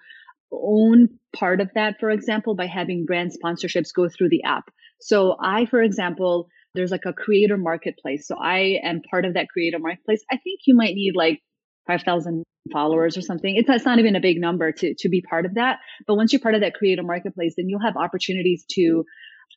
own 0.52 1.08
part 1.36 1.60
of 1.60 1.70
that, 1.74 1.96
for 2.00 2.10
example, 2.10 2.54
by 2.54 2.66
having 2.66 3.04
brand 3.06 3.32
sponsorships 3.32 3.94
go 3.94 4.08
through 4.08 4.30
the 4.30 4.44
app. 4.44 4.70
So 5.00 5.36
I, 5.40 5.66
for 5.66 5.82
example, 5.82 6.48
there's 6.74 6.90
like 6.90 7.04
a 7.06 7.12
creator 7.12 7.56
marketplace. 7.56 8.26
So 8.26 8.36
I 8.36 8.78
am 8.82 9.02
part 9.02 9.24
of 9.24 9.34
that 9.34 9.48
creator 9.48 9.78
marketplace. 9.78 10.24
I 10.30 10.36
think 10.36 10.60
you 10.66 10.74
might 10.74 10.94
need 10.94 11.14
like 11.16 11.40
5,000 11.86 12.44
followers 12.68 13.16
or 13.16 13.22
something. 13.22 13.57
It's, 13.57 13.68
it's 13.68 13.85
not 13.85 13.98
even 13.98 14.16
a 14.16 14.20
big 14.20 14.40
number 14.40 14.72
to, 14.72 14.94
to 14.98 15.09
be 15.09 15.22
part 15.22 15.46
of 15.46 15.54
that. 15.54 15.78
But 16.07 16.16
once 16.16 16.33
you're 16.33 16.40
part 16.40 16.54
of 16.54 16.61
that 16.61 16.74
creator 16.74 17.02
marketplace, 17.02 17.54
then 17.57 17.68
you'll 17.68 17.83
have 17.83 17.96
opportunities 17.96 18.64
to 18.72 19.04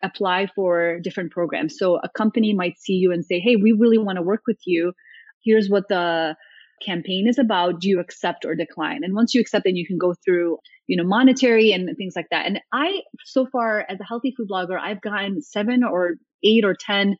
apply 0.03 0.47
for 0.55 0.99
different 0.99 1.31
programs. 1.31 1.77
So 1.77 1.97
a 1.97 2.09
company 2.09 2.53
might 2.53 2.79
see 2.79 2.93
you 2.93 3.11
and 3.11 3.25
say, 3.25 3.39
Hey, 3.39 3.55
we 3.55 3.71
really 3.71 3.97
want 3.97 4.17
to 4.17 4.21
work 4.21 4.41
with 4.47 4.59
you. 4.65 4.93
Here's 5.43 5.69
what 5.69 5.87
the 5.89 6.35
campaign 6.83 7.27
is 7.27 7.37
about. 7.37 7.79
Do 7.79 7.89
you 7.89 7.99
accept 7.99 8.45
or 8.45 8.55
decline? 8.55 9.03
And 9.03 9.13
once 9.13 9.33
you 9.33 9.41
accept, 9.41 9.65
then 9.65 9.75
you 9.75 9.85
can 9.85 9.97
go 9.97 10.13
through, 10.25 10.57
you 10.87 10.97
know, 10.97 11.07
monetary 11.07 11.71
and 11.71 11.89
things 11.97 12.13
like 12.15 12.27
that. 12.31 12.45
And 12.45 12.59
I, 12.73 13.01
so 13.25 13.45
far 13.51 13.85
as 13.87 13.99
a 13.99 14.03
healthy 14.03 14.33
food 14.35 14.49
blogger, 14.51 14.79
I've 14.79 15.01
gotten 15.01 15.41
seven 15.41 15.83
or 15.83 16.15
eight 16.43 16.65
or 16.65 16.75
10 16.79 17.17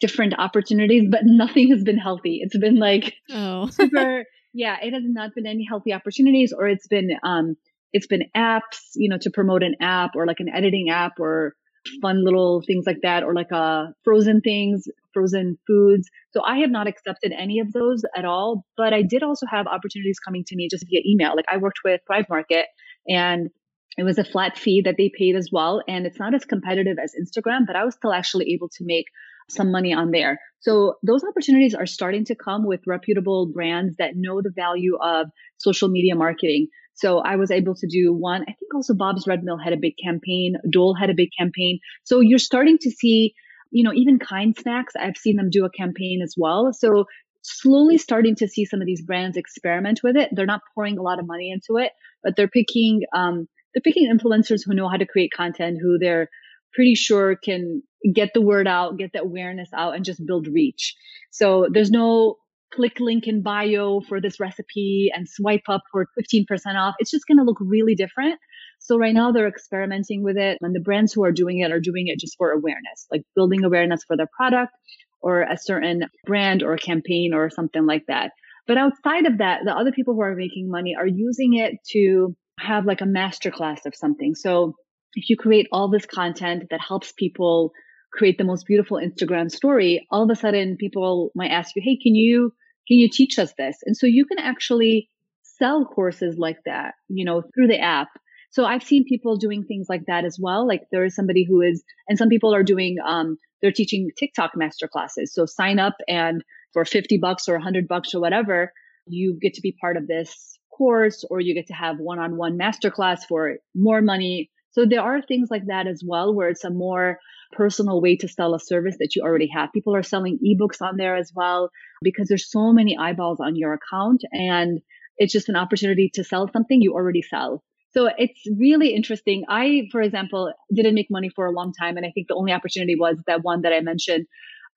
different 0.00 0.34
opportunities, 0.38 1.08
but 1.10 1.20
nothing 1.24 1.70
has 1.70 1.82
been 1.82 1.98
healthy. 1.98 2.40
It's 2.42 2.56
been 2.58 2.76
like 2.76 3.14
oh. 3.30 3.68
super 3.68 4.24
yeah, 4.54 4.76
it 4.80 4.94
has 4.94 5.02
not 5.04 5.34
been 5.34 5.46
any 5.46 5.66
healthy 5.68 5.92
opportunities 5.92 6.54
or 6.56 6.66
it's 6.66 6.86
been, 6.86 7.10
um, 7.22 7.56
it's 7.92 8.06
been 8.06 8.22
apps, 8.36 8.78
you 8.94 9.08
know, 9.08 9.18
to 9.20 9.30
promote 9.30 9.62
an 9.62 9.74
app 9.80 10.12
or 10.16 10.26
like 10.26 10.40
an 10.40 10.48
editing 10.48 10.88
app 10.90 11.18
or 11.18 11.54
fun 12.00 12.24
little 12.24 12.62
things 12.66 12.84
like 12.86 13.00
that 13.02 13.22
or 13.22 13.34
like 13.34 13.52
uh 13.52 13.86
frozen 14.04 14.40
things, 14.40 14.86
frozen 15.12 15.58
foods. 15.66 16.08
So 16.30 16.42
I 16.42 16.58
have 16.58 16.70
not 16.70 16.86
accepted 16.86 17.32
any 17.36 17.60
of 17.60 17.72
those 17.72 18.02
at 18.16 18.24
all, 18.24 18.64
but 18.76 18.92
I 18.94 19.02
did 19.02 19.22
also 19.22 19.46
have 19.46 19.66
opportunities 19.66 20.18
coming 20.18 20.44
to 20.46 20.56
me 20.56 20.68
just 20.70 20.86
via 20.88 21.00
email. 21.06 21.34
Like 21.36 21.44
I 21.48 21.58
worked 21.58 21.80
with 21.84 22.00
Thrive 22.06 22.26
Market 22.30 22.66
and 23.06 23.50
it 23.96 24.02
was 24.02 24.18
a 24.18 24.24
flat 24.24 24.58
fee 24.58 24.82
that 24.84 24.96
they 24.96 25.10
paid 25.16 25.36
as 25.36 25.50
well. 25.52 25.82
And 25.86 26.06
it's 26.06 26.18
not 26.18 26.34
as 26.34 26.44
competitive 26.44 26.96
as 27.02 27.12
Instagram, 27.14 27.66
but 27.66 27.76
I 27.76 27.84
was 27.84 27.94
still 27.94 28.12
actually 28.12 28.52
able 28.54 28.68
to 28.70 28.84
make 28.84 29.06
some 29.48 29.70
money 29.70 29.92
on 29.92 30.10
there. 30.10 30.38
So 30.60 30.94
those 31.02 31.22
opportunities 31.24 31.74
are 31.74 31.86
starting 31.86 32.24
to 32.26 32.34
come 32.34 32.66
with 32.66 32.80
reputable 32.86 33.46
brands 33.52 33.96
that 33.98 34.12
know 34.16 34.40
the 34.40 34.52
value 34.54 34.96
of 35.02 35.28
social 35.58 35.88
media 35.88 36.14
marketing. 36.14 36.68
So 36.94 37.18
I 37.18 37.36
was 37.36 37.50
able 37.50 37.74
to 37.74 37.86
do 37.86 38.14
one. 38.14 38.42
I 38.42 38.54
think 38.58 38.74
also 38.74 38.94
Bob's 38.94 39.26
Red 39.26 39.42
Mill 39.42 39.58
had 39.58 39.72
a 39.72 39.78
big 39.78 39.94
campaign. 40.02 40.56
Dole 40.70 40.94
had 40.94 41.10
a 41.10 41.14
big 41.14 41.30
campaign. 41.38 41.80
So 42.04 42.20
you're 42.20 42.38
starting 42.38 42.78
to 42.78 42.90
see, 42.90 43.34
you 43.70 43.84
know, 43.84 43.92
even 43.92 44.18
Kind 44.18 44.56
Snacks, 44.56 44.94
I've 44.98 45.16
seen 45.16 45.36
them 45.36 45.50
do 45.50 45.64
a 45.64 45.70
campaign 45.70 46.20
as 46.22 46.34
well. 46.36 46.72
So 46.72 47.04
slowly 47.42 47.98
starting 47.98 48.36
to 48.36 48.48
see 48.48 48.64
some 48.64 48.80
of 48.80 48.86
these 48.86 49.02
brands 49.02 49.36
experiment 49.36 50.00
with 50.02 50.16
it. 50.16 50.30
They're 50.32 50.46
not 50.46 50.62
pouring 50.74 50.96
a 50.96 51.02
lot 51.02 51.18
of 51.18 51.26
money 51.26 51.50
into 51.50 51.82
it, 51.82 51.92
but 52.22 52.36
they're 52.36 52.48
picking, 52.48 53.02
um, 53.14 53.48
they're 53.74 53.82
picking 53.82 54.10
influencers 54.10 54.62
who 54.64 54.74
know 54.74 54.88
how 54.88 54.96
to 54.96 55.04
create 55.06 55.30
content, 55.36 55.78
who 55.82 55.98
they're 55.98 56.30
pretty 56.72 56.94
sure 56.94 57.36
can 57.36 57.82
get 58.12 58.30
the 58.34 58.40
word 58.40 58.66
out, 58.66 58.98
get 58.98 59.12
the 59.12 59.20
awareness 59.20 59.68
out 59.74 59.94
and 59.94 60.04
just 60.04 60.24
build 60.26 60.46
reach. 60.46 60.94
So 61.30 61.68
there's 61.72 61.90
no 61.90 62.36
click 62.72 62.98
link 62.98 63.26
in 63.26 63.42
bio 63.42 64.00
for 64.00 64.20
this 64.20 64.40
recipe 64.40 65.10
and 65.14 65.28
swipe 65.28 65.62
up 65.68 65.82
for 65.92 66.08
15% 66.18 66.44
off. 66.76 66.94
It's 66.98 67.10
just 67.10 67.26
going 67.26 67.38
to 67.38 67.44
look 67.44 67.58
really 67.60 67.94
different. 67.94 68.38
So 68.80 68.98
right 68.98 69.14
now 69.14 69.32
they're 69.32 69.48
experimenting 69.48 70.22
with 70.22 70.36
it 70.36 70.58
and 70.60 70.74
the 70.74 70.80
brands 70.80 71.12
who 71.12 71.24
are 71.24 71.32
doing 71.32 71.60
it 71.60 71.72
are 71.72 71.80
doing 71.80 72.08
it 72.08 72.18
just 72.18 72.36
for 72.36 72.50
awareness, 72.50 73.06
like 73.10 73.22
building 73.34 73.64
awareness 73.64 74.02
for 74.04 74.16
their 74.16 74.28
product 74.36 74.72
or 75.20 75.42
a 75.42 75.56
certain 75.56 76.04
brand 76.26 76.62
or 76.62 76.76
campaign 76.76 77.32
or 77.32 77.48
something 77.48 77.86
like 77.86 78.04
that. 78.08 78.32
But 78.66 78.78
outside 78.78 79.26
of 79.26 79.38
that, 79.38 79.60
the 79.64 79.72
other 79.72 79.92
people 79.92 80.14
who 80.14 80.22
are 80.22 80.34
making 80.34 80.70
money 80.70 80.94
are 80.98 81.06
using 81.06 81.54
it 81.54 81.74
to 81.90 82.36
have 82.58 82.84
like 82.84 83.00
a 83.00 83.06
masterclass 83.06 83.86
of 83.86 83.94
something. 83.94 84.34
So 84.34 84.74
if 85.14 85.30
you 85.30 85.36
create 85.36 85.68
all 85.72 85.88
this 85.88 86.06
content 86.06 86.64
that 86.70 86.80
helps 86.80 87.12
people 87.12 87.72
create 88.14 88.38
the 88.38 88.44
most 88.44 88.66
beautiful 88.66 88.98
Instagram 88.98 89.50
story, 89.50 90.06
all 90.10 90.22
of 90.22 90.30
a 90.30 90.36
sudden 90.36 90.76
people 90.76 91.30
might 91.34 91.50
ask 91.50 91.74
you, 91.74 91.82
Hey, 91.84 91.98
can 92.00 92.14
you, 92.14 92.52
can 92.86 92.98
you 92.98 93.08
teach 93.10 93.38
us 93.38 93.52
this? 93.58 93.78
And 93.84 93.96
so 93.96 94.06
you 94.06 94.24
can 94.24 94.38
actually 94.38 95.08
sell 95.42 95.84
courses 95.84 96.36
like 96.38 96.58
that, 96.64 96.94
you 97.08 97.24
know, 97.24 97.42
through 97.54 97.68
the 97.68 97.80
app. 97.80 98.08
So 98.50 98.64
I've 98.64 98.84
seen 98.84 99.04
people 99.08 99.36
doing 99.36 99.64
things 99.64 99.86
like 99.88 100.06
that 100.06 100.24
as 100.24 100.38
well. 100.40 100.66
Like 100.66 100.82
there 100.92 101.04
is 101.04 101.14
somebody 101.14 101.44
who 101.44 101.60
is, 101.60 101.82
and 102.08 102.16
some 102.16 102.28
people 102.28 102.54
are 102.54 102.62
doing, 102.62 102.96
um, 103.04 103.36
they're 103.60 103.72
teaching 103.72 104.10
TikTok 104.16 104.52
master 104.56 104.86
classes. 104.86 105.32
So 105.34 105.46
sign 105.46 105.78
up 105.78 105.94
and 106.06 106.44
for 106.72 106.84
50 106.84 107.18
bucks 107.18 107.48
or 107.48 107.54
100 107.54 107.88
bucks 107.88 108.14
or 108.14 108.20
whatever, 108.20 108.72
you 109.06 109.38
get 109.40 109.54
to 109.54 109.60
be 109.60 109.76
part 109.80 109.96
of 109.96 110.06
this 110.06 110.58
course 110.76 111.24
or 111.28 111.40
you 111.40 111.54
get 111.54 111.66
to 111.68 111.74
have 111.74 111.98
one-on-one 111.98 112.58
masterclass 112.58 113.20
for 113.28 113.56
more 113.74 114.02
money. 114.02 114.50
So 114.72 114.86
there 114.86 115.02
are 115.02 115.22
things 115.22 115.48
like 115.50 115.66
that 115.66 115.86
as 115.86 116.02
well, 116.06 116.34
where 116.34 116.48
it's 116.48 116.64
a 116.64 116.70
more 116.70 117.18
personal 117.56 118.00
way 118.00 118.16
to 118.16 118.28
sell 118.28 118.54
a 118.54 118.60
service 118.60 118.96
that 118.98 119.14
you 119.14 119.22
already 119.22 119.48
have. 119.54 119.72
People 119.72 119.94
are 119.94 120.02
selling 120.02 120.38
ebooks 120.44 120.80
on 120.80 120.96
there 120.96 121.16
as 121.16 121.32
well 121.34 121.70
because 122.02 122.28
there's 122.28 122.50
so 122.50 122.72
many 122.72 122.96
eyeballs 122.96 123.40
on 123.40 123.56
your 123.56 123.74
account 123.74 124.22
and 124.32 124.80
it's 125.16 125.32
just 125.32 125.48
an 125.48 125.56
opportunity 125.56 126.10
to 126.14 126.24
sell 126.24 126.50
something 126.52 126.80
you 126.80 126.92
already 126.92 127.22
sell. 127.22 127.62
So 127.92 128.10
it's 128.18 128.40
really 128.58 128.94
interesting. 128.94 129.44
I, 129.48 129.88
for 129.92 130.02
example, 130.02 130.52
didn't 130.74 130.94
make 130.94 131.06
money 131.10 131.30
for 131.34 131.46
a 131.46 131.52
long 131.52 131.72
time. 131.78 131.96
And 131.96 132.04
I 132.04 132.10
think 132.12 132.26
the 132.28 132.34
only 132.34 132.52
opportunity 132.52 132.96
was 132.98 133.16
that 133.28 133.42
one 133.42 133.62
that 133.62 133.72
I 133.72 133.80
mentioned, 133.80 134.26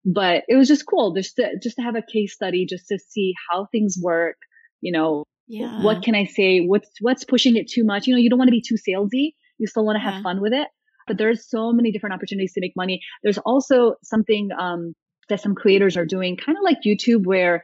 but 0.06 0.44
it 0.48 0.56
was 0.56 0.68
just 0.68 0.86
cool 0.86 1.16
just 1.16 1.36
to, 1.38 1.54
just 1.62 1.78
to 1.78 1.82
have 1.82 1.96
a 1.96 2.04
case 2.04 2.34
study, 2.34 2.68
just 2.70 2.88
to 2.90 3.00
see 3.00 3.34
how 3.50 3.68
things 3.72 3.98
work, 4.00 4.38
you 4.82 4.92
know, 4.92 5.24
yeah. 5.48 5.82
what 5.82 6.04
can 6.04 6.14
I 6.14 6.26
say? 6.26 6.60
What's, 6.60 6.90
what's 7.02 7.24
pushing 7.24 7.56
it 7.56 7.68
too 7.68 7.84
much? 7.84 8.06
You 8.06 8.14
know, 8.14 8.20
you 8.20 8.30
don't 8.30 8.38
want 8.38 8.50
to 8.50 8.52
be 8.52 8.62
too 8.62 8.76
salesy. 8.76 9.34
You 9.58 9.66
still 9.66 9.86
want 9.86 9.96
to 9.96 10.04
have 10.04 10.16
yeah. 10.16 10.24
fun 10.24 10.40
with 10.40 10.54
it, 10.54 10.68
but 11.08 11.18
there's 11.18 11.50
so 11.50 11.72
many 11.72 11.92
different 11.92 12.14
opportunities 12.14 12.54
to 12.54 12.62
make 12.62 12.74
money. 12.76 13.02
There's 13.24 13.38
also 13.40 13.96
something, 14.04 14.50
um, 14.58 14.94
that 15.30 15.42
some 15.42 15.56
creators 15.56 15.98
are 15.98 16.06
doing 16.06 16.38
kind 16.38 16.58
of 16.58 16.64
like 16.64 16.78
YouTube 16.86 17.26
where 17.26 17.64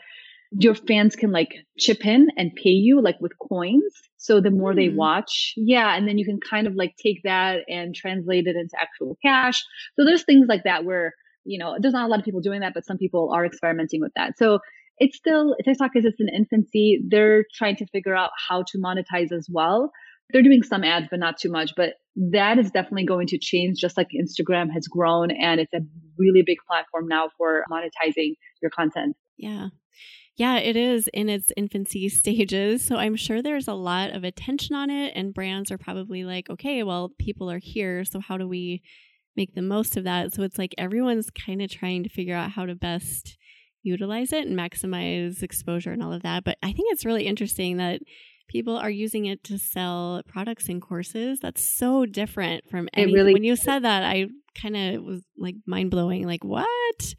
your 0.59 0.75
fans 0.75 1.15
can 1.15 1.31
like 1.31 1.53
chip 1.77 2.05
in 2.05 2.27
and 2.37 2.53
pay 2.55 2.69
you 2.69 3.01
like 3.01 3.19
with 3.19 3.31
coins. 3.39 3.93
So 4.17 4.39
the 4.39 4.51
more 4.51 4.73
mm. 4.73 4.75
they 4.75 4.87
hmm. 4.87 4.97
watch, 4.97 5.53
yeah, 5.57 5.95
and 5.95 6.07
then 6.07 6.17
you 6.17 6.25
can 6.25 6.39
kind 6.39 6.67
of 6.67 6.75
like 6.75 6.95
take 7.01 7.21
that 7.23 7.61
and 7.67 7.95
translate 7.95 8.47
it 8.47 8.55
into 8.55 8.75
actual 8.79 9.17
cash. 9.23 9.63
So 9.95 10.05
there's 10.05 10.23
things 10.23 10.47
like 10.47 10.63
that 10.63 10.85
where, 10.85 11.13
you 11.43 11.57
know, 11.57 11.77
there's 11.79 11.93
not 11.93 12.05
a 12.05 12.07
lot 12.07 12.19
of 12.19 12.25
people 12.25 12.41
doing 12.41 12.61
that, 12.61 12.73
but 12.73 12.85
some 12.85 12.97
people 12.97 13.31
are 13.33 13.45
experimenting 13.45 13.99
with 13.99 14.11
that. 14.15 14.37
So 14.37 14.59
it's 14.99 15.17
still 15.17 15.55
TikTok 15.65 15.91
is 15.95 16.05
it's 16.05 16.19
in 16.19 16.29
infancy. 16.29 17.01
They're 17.07 17.45
trying 17.55 17.75
to 17.77 17.87
figure 17.87 18.15
out 18.15 18.29
how 18.47 18.63
to 18.71 18.77
monetize 18.77 19.31
as 19.31 19.47
well. 19.51 19.91
They're 20.31 20.41
doing 20.41 20.63
some 20.63 20.83
ads, 20.83 21.07
but 21.09 21.19
not 21.19 21.37
too 21.37 21.51
much. 21.51 21.73
But 21.75 21.93
that 22.15 22.57
is 22.59 22.71
definitely 22.71 23.05
going 23.05 23.27
to 23.27 23.37
change, 23.37 23.79
just 23.79 23.97
like 23.97 24.09
Instagram 24.09 24.71
has 24.71 24.87
grown 24.87 25.31
and 25.31 25.59
it's 25.59 25.73
a 25.73 25.81
really 26.17 26.43
big 26.45 26.57
platform 26.67 27.07
now 27.07 27.29
for 27.37 27.63
monetizing 27.71 28.35
your 28.61 28.71
content. 28.71 29.15
Yeah. 29.37 29.69
Yeah, 30.35 30.57
it 30.57 30.75
is 30.75 31.07
in 31.13 31.29
its 31.29 31.51
infancy 31.55 32.09
stages. 32.09 32.85
So 32.85 32.95
I'm 32.95 33.15
sure 33.15 33.41
there's 33.41 33.67
a 33.67 33.73
lot 33.73 34.11
of 34.11 34.23
attention 34.23 34.75
on 34.75 34.89
it, 34.89 35.13
and 35.15 35.33
brands 35.33 35.71
are 35.71 35.77
probably 35.77 36.23
like, 36.23 36.49
okay, 36.49 36.83
well, 36.83 37.13
people 37.19 37.51
are 37.51 37.59
here. 37.59 38.03
So 38.03 38.19
how 38.19 38.37
do 38.37 38.47
we 38.47 38.81
make 39.35 39.53
the 39.53 39.61
most 39.61 39.97
of 39.97 40.03
that? 40.03 40.33
So 40.33 40.43
it's 40.43 40.57
like 40.57 40.75
everyone's 40.77 41.29
kind 41.29 41.61
of 41.61 41.69
trying 41.69 42.03
to 42.03 42.09
figure 42.09 42.35
out 42.35 42.51
how 42.51 42.65
to 42.65 42.75
best 42.75 43.37
utilize 43.83 44.31
it 44.31 44.47
and 44.47 44.57
maximize 44.57 45.43
exposure 45.43 45.91
and 45.91 46.01
all 46.01 46.13
of 46.13 46.23
that. 46.23 46.43
But 46.43 46.57
I 46.63 46.67
think 46.67 46.91
it's 46.91 47.05
really 47.05 47.27
interesting 47.27 47.77
that 47.77 48.01
people 48.53 48.77
are 48.77 48.89
using 48.89 49.25
it 49.25 49.43
to 49.45 49.57
sell 49.57 50.21
products 50.27 50.69
and 50.69 50.81
courses. 50.81 51.39
That's 51.41 51.75
so 51.75 52.05
different 52.05 52.69
from 52.69 52.87
any. 52.93 53.13
Really- 53.13 53.33
when 53.33 53.43
you 53.43 53.55
said 53.55 53.83
that, 53.83 54.03
I 54.03 54.27
kind 54.55 54.77
of 54.77 55.03
was 55.03 55.21
like 55.37 55.55
mind 55.65 55.91
blowing. 55.91 56.25
Like 56.25 56.43
what? 56.45 57.15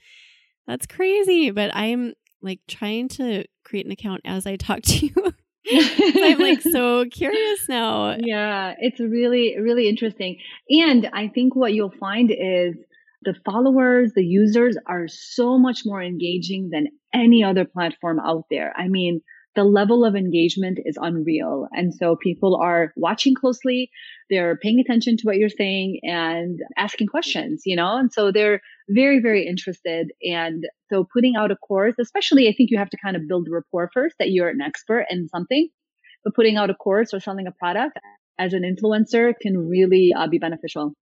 That's 0.67 0.87
crazy. 0.87 1.51
But 1.51 1.75
I'm 1.75 2.15
like 2.41 2.61
trying 2.69 3.09
to 3.09 3.45
create 3.65 3.85
an 3.85 3.93
account 3.93 4.21
as 4.25 4.47
I 4.47 4.57
talk 4.57 4.81
to 4.85 5.07
you. 5.07 5.35
I'm 6.23 6.39
like 6.39 6.63
so 6.63 7.05
curious 7.07 7.69
now. 7.69 8.17
Yeah, 8.19 8.75
it's 8.79 9.01
really, 9.01 9.57
really 9.59 9.89
interesting. 9.89 10.39
And 10.71 11.09
I 11.13 11.29
think 11.29 11.57
what 11.57 11.73
you'll 11.73 11.95
find 11.99 12.31
is 12.31 12.77
the 13.23 13.35
followers, 13.45 14.13
the 14.15 14.23
users 14.23 14.77
are 14.87 15.09
so 15.09 15.59
much 15.59 15.81
more 15.85 16.03
engaging 16.03 16.69
than 16.71 16.89
any 17.15 17.43
other 17.43 17.65
platform 17.65 18.21
out 18.21 18.45
there. 18.51 18.75
I 18.77 18.89
mean, 18.89 19.23
the 19.55 19.65
level 19.65 20.05
of 20.05 20.17
engagement 20.17 20.79
is 20.85 20.99
unreal. 21.01 21.69
And 21.73 21.95
so 21.95 22.17
people 22.17 22.57
are 22.57 22.93
watching 22.97 23.35
closely. 23.35 23.91
They're 24.29 24.57
paying 24.57 24.81
attention 24.81 25.17
to 25.19 25.25
what 25.25 25.37
you're 25.37 25.49
saying 25.49 26.01
and 26.03 26.59
asking 26.77 27.09
questions, 27.09 27.63
you 27.65 27.77
know, 27.77 27.97
and 27.97 28.13
so 28.13 28.33
they're 28.33 28.61
very, 28.89 29.21
very 29.21 29.47
interested. 29.47 30.13
And 30.23 30.65
so 30.91 31.07
putting 31.13 31.37
out 31.37 31.51
a 31.51 31.57
course, 31.57 31.95
especially, 32.01 32.49
I 32.49 32.55
think 32.57 32.71
you 32.71 32.79
have 32.79 32.91
to 32.91 32.99
kind 33.03 33.17
of 33.17 33.29
build 33.29 33.49
rapport 33.51 33.91
first 33.95 34.17
that 34.19 34.31
you're 34.31 34.49
an 34.49 34.61
expert 34.61 35.07
in 35.09 35.29
something, 35.29 35.69
but 36.25 36.35
putting 36.35 36.57
out 36.57 36.71
a 36.71 36.75
course 36.75 37.15
or 37.15 37.21
selling 37.21 37.47
a 37.47 37.53
product 37.53 37.99
as 38.39 38.53
an 38.53 38.63
influencer 38.63 39.33
can 39.41 39.57
really 39.57 40.13
uh, 40.17 40.27
be 40.27 40.39
beneficial. 40.39 40.95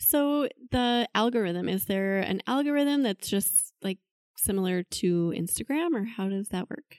So 0.00 0.48
the 0.70 1.06
algorithm, 1.14 1.68
is 1.68 1.84
there 1.84 2.20
an 2.20 2.42
algorithm 2.46 3.02
that's 3.02 3.28
just 3.28 3.74
like 3.82 3.98
similar 4.36 4.82
to 4.82 5.34
Instagram 5.36 5.94
or 5.94 6.04
how 6.04 6.28
does 6.28 6.48
that 6.48 6.70
work? 6.70 6.96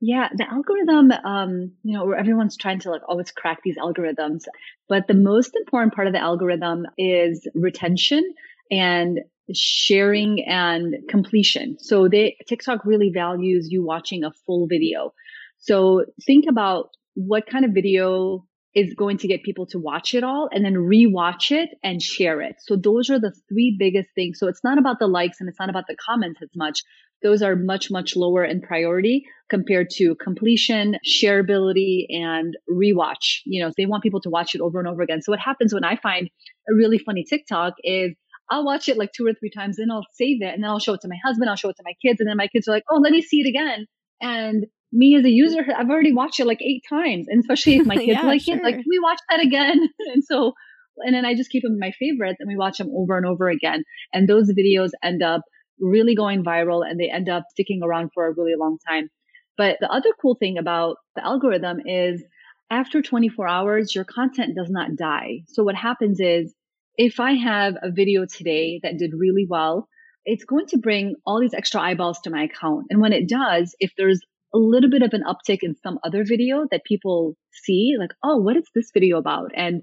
Yeah, 0.00 0.28
the 0.34 0.48
algorithm, 0.48 1.10
um, 1.24 1.72
you 1.82 1.96
know, 1.96 2.04
where 2.04 2.16
everyone's 2.16 2.56
trying 2.56 2.78
to 2.80 2.90
like 2.90 3.02
always 3.08 3.30
crack 3.32 3.60
these 3.64 3.76
algorithms. 3.78 4.44
But 4.88 5.08
the 5.08 5.14
most 5.14 5.56
important 5.56 5.94
part 5.94 6.06
of 6.06 6.12
the 6.12 6.20
algorithm 6.20 6.86
is 6.96 7.46
retention 7.54 8.22
and 8.70 9.20
sharing 9.54 10.44
and 10.46 10.94
completion. 11.08 11.78
So 11.80 12.08
they, 12.08 12.36
TikTok 12.46 12.84
really 12.84 13.10
values 13.12 13.68
you 13.70 13.84
watching 13.84 14.24
a 14.24 14.32
full 14.46 14.66
video. 14.68 15.12
So 15.58 16.04
think 16.24 16.44
about 16.48 16.90
what 17.14 17.46
kind 17.48 17.64
of 17.64 17.72
video 17.72 18.46
is 18.74 18.94
going 18.94 19.18
to 19.18 19.28
get 19.28 19.42
people 19.42 19.66
to 19.66 19.78
watch 19.78 20.14
it 20.14 20.22
all 20.22 20.48
and 20.52 20.64
then 20.64 20.74
rewatch 20.74 21.50
it 21.50 21.70
and 21.82 22.02
share 22.02 22.40
it. 22.40 22.56
So 22.60 22.76
those 22.76 23.10
are 23.10 23.18
the 23.18 23.34
three 23.48 23.76
biggest 23.78 24.10
things. 24.14 24.38
So 24.38 24.46
it's 24.48 24.62
not 24.62 24.78
about 24.78 24.98
the 24.98 25.06
likes 25.06 25.40
and 25.40 25.48
it's 25.48 25.58
not 25.58 25.70
about 25.70 25.86
the 25.88 25.96
comments 25.96 26.40
as 26.42 26.50
much, 26.54 26.82
those 27.22 27.42
are 27.42 27.56
much, 27.56 27.90
much 27.90 28.14
lower 28.14 28.44
in 28.44 28.60
priority 28.60 29.24
compared 29.50 29.90
to 29.90 30.14
completion, 30.16 30.96
shareability, 31.06 32.06
and 32.10 32.56
rewatch. 32.70 33.40
You 33.44 33.64
know, 33.64 33.72
they 33.76 33.86
want 33.86 34.02
people 34.02 34.20
to 34.20 34.30
watch 34.30 34.54
it 34.54 34.60
over 34.60 34.78
and 34.78 34.88
over 34.88 35.02
again. 35.02 35.22
So 35.22 35.32
what 35.32 35.40
happens 35.40 35.74
when 35.74 35.84
I 35.84 35.96
find 35.96 36.28
a 36.68 36.74
really 36.74 36.98
funny 36.98 37.24
TikTok 37.28 37.74
is 37.82 38.14
I'll 38.50 38.64
watch 38.64 38.88
it 38.88 38.96
like 38.96 39.12
two 39.12 39.26
or 39.26 39.34
three 39.34 39.50
times, 39.50 39.76
then 39.76 39.90
I'll 39.90 40.06
save 40.12 40.42
it 40.42 40.54
and 40.54 40.62
then 40.62 40.70
I'll 40.70 40.78
show 40.78 40.94
it 40.94 41.00
to 41.02 41.08
my 41.08 41.18
husband, 41.24 41.50
I'll 41.50 41.56
show 41.56 41.68
it 41.70 41.76
to 41.76 41.82
my 41.84 41.94
kids, 42.00 42.20
and 42.20 42.28
then 42.28 42.36
my 42.36 42.46
kids 42.46 42.68
are 42.68 42.72
like, 42.72 42.84
oh, 42.90 42.98
let 42.98 43.12
me 43.12 43.20
see 43.20 43.40
it 43.40 43.48
again. 43.48 43.86
And 44.20 44.66
me 44.92 45.16
as 45.16 45.24
a 45.24 45.30
user, 45.30 45.64
I've 45.76 45.90
already 45.90 46.12
watched 46.12 46.40
it 46.40 46.46
like 46.46 46.62
eight 46.62 46.82
times. 46.88 47.26
And 47.28 47.40
especially 47.40 47.76
if 47.76 47.86
my 47.86 47.96
kids 47.96 48.08
yeah, 48.08 48.22
like 48.22 48.42
sure. 48.42 48.56
it, 48.56 48.62
like, 48.62 48.76
can 48.76 48.84
we 48.88 48.98
watch 48.98 49.20
that 49.30 49.40
again? 49.40 49.88
and 50.12 50.24
so, 50.24 50.52
and 50.98 51.14
then 51.14 51.24
I 51.24 51.34
just 51.34 51.50
keep 51.50 51.62
them 51.62 51.72
in 51.72 51.78
my 51.78 51.92
favorites 51.92 52.38
and 52.40 52.48
we 52.48 52.56
watch 52.56 52.78
them 52.78 52.90
over 52.94 53.16
and 53.16 53.26
over 53.26 53.48
again. 53.48 53.84
And 54.12 54.28
those 54.28 54.50
videos 54.52 54.90
end 55.02 55.22
up 55.22 55.42
really 55.80 56.14
going 56.14 56.44
viral 56.44 56.82
and 56.88 56.98
they 56.98 57.10
end 57.10 57.28
up 57.28 57.44
sticking 57.50 57.82
around 57.82 58.10
for 58.14 58.26
a 58.26 58.34
really 58.34 58.54
long 58.58 58.78
time. 58.88 59.10
But 59.56 59.78
the 59.80 59.90
other 59.90 60.10
cool 60.20 60.36
thing 60.36 60.58
about 60.58 60.96
the 61.16 61.24
algorithm 61.24 61.80
is 61.84 62.22
after 62.70 63.02
24 63.02 63.48
hours, 63.48 63.94
your 63.94 64.04
content 64.04 64.56
does 64.56 64.70
not 64.70 64.96
die. 64.96 65.42
So 65.48 65.62
what 65.62 65.74
happens 65.74 66.20
is 66.20 66.54
if 66.96 67.20
I 67.20 67.32
have 67.32 67.74
a 67.82 67.90
video 67.90 68.26
today 68.26 68.80
that 68.82 68.98
did 68.98 69.12
really 69.16 69.46
well, 69.48 69.88
it's 70.24 70.44
going 70.44 70.66
to 70.66 70.78
bring 70.78 71.14
all 71.24 71.40
these 71.40 71.54
extra 71.54 71.80
eyeballs 71.80 72.20
to 72.20 72.30
my 72.30 72.44
account. 72.44 72.86
And 72.90 73.00
when 73.00 73.12
it 73.12 73.28
does, 73.28 73.74
if 73.80 73.92
there's 73.96 74.20
a 74.54 74.58
little 74.58 74.90
bit 74.90 75.02
of 75.02 75.12
an 75.12 75.24
uptick 75.24 75.58
in 75.62 75.74
some 75.82 75.98
other 76.04 76.24
video 76.24 76.66
that 76.70 76.84
people 76.84 77.36
see, 77.52 77.94
like, 77.98 78.10
oh, 78.22 78.38
what 78.38 78.56
is 78.56 78.64
this 78.74 78.90
video 78.92 79.18
about? 79.18 79.50
And 79.54 79.82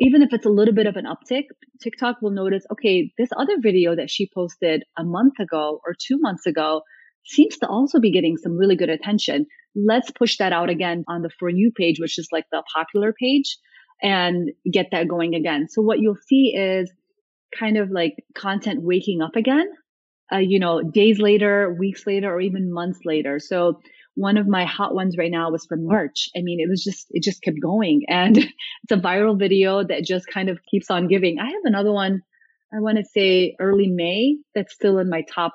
even 0.00 0.22
if 0.22 0.32
it's 0.32 0.46
a 0.46 0.50
little 0.50 0.74
bit 0.74 0.86
of 0.86 0.96
an 0.96 1.04
uptick, 1.04 1.44
TikTok 1.80 2.16
will 2.20 2.32
notice, 2.32 2.64
okay, 2.72 3.12
this 3.18 3.28
other 3.36 3.56
video 3.60 3.94
that 3.94 4.10
she 4.10 4.28
posted 4.34 4.82
a 4.98 5.04
month 5.04 5.38
ago 5.38 5.80
or 5.86 5.94
two 5.94 6.18
months 6.18 6.46
ago 6.46 6.82
seems 7.24 7.58
to 7.58 7.68
also 7.68 8.00
be 8.00 8.10
getting 8.10 8.36
some 8.36 8.56
really 8.56 8.74
good 8.74 8.90
attention. 8.90 9.46
Let's 9.76 10.10
push 10.10 10.38
that 10.38 10.52
out 10.52 10.70
again 10.70 11.04
on 11.08 11.22
the 11.22 11.30
For 11.38 11.48
You 11.48 11.70
page, 11.70 12.00
which 12.00 12.18
is 12.18 12.28
like 12.32 12.46
the 12.50 12.64
popular 12.74 13.12
page 13.12 13.56
and 14.02 14.50
get 14.70 14.88
that 14.90 15.06
going 15.06 15.34
again. 15.34 15.68
So 15.68 15.82
what 15.82 16.00
you'll 16.00 16.16
see 16.26 16.54
is 16.56 16.90
kind 17.56 17.76
of 17.76 17.90
like 17.90 18.14
content 18.34 18.82
waking 18.82 19.22
up 19.22 19.36
again 19.36 19.66
uh, 20.32 20.38
you 20.38 20.58
know, 20.58 20.82
days 20.82 21.18
later, 21.18 21.74
weeks 21.78 22.06
later, 22.06 22.32
or 22.32 22.40
even 22.40 22.72
months 22.72 23.00
later. 23.04 23.38
So 23.38 23.80
one 24.14 24.36
of 24.36 24.46
my 24.46 24.64
hot 24.64 24.94
ones 24.94 25.16
right 25.16 25.30
now 25.30 25.50
was 25.50 25.66
from 25.66 25.86
March. 25.86 26.28
I 26.36 26.42
mean, 26.42 26.60
it 26.60 26.68
was 26.68 26.82
just, 26.82 27.06
it 27.10 27.22
just 27.22 27.42
kept 27.42 27.60
going. 27.60 28.02
And 28.08 28.36
it's 28.38 28.92
a 28.92 28.96
viral 28.96 29.38
video 29.38 29.84
that 29.84 30.04
just 30.04 30.26
kind 30.26 30.48
of 30.48 30.58
keeps 30.70 30.90
on 30.90 31.08
giving. 31.08 31.38
I 31.38 31.46
have 31.46 31.62
another 31.64 31.92
one, 31.92 32.22
I 32.74 32.80
want 32.80 32.98
to 32.98 33.04
say 33.04 33.56
early 33.60 33.88
May, 33.88 34.36
that's 34.54 34.74
still 34.74 34.98
in 34.98 35.08
my 35.08 35.22
top 35.32 35.54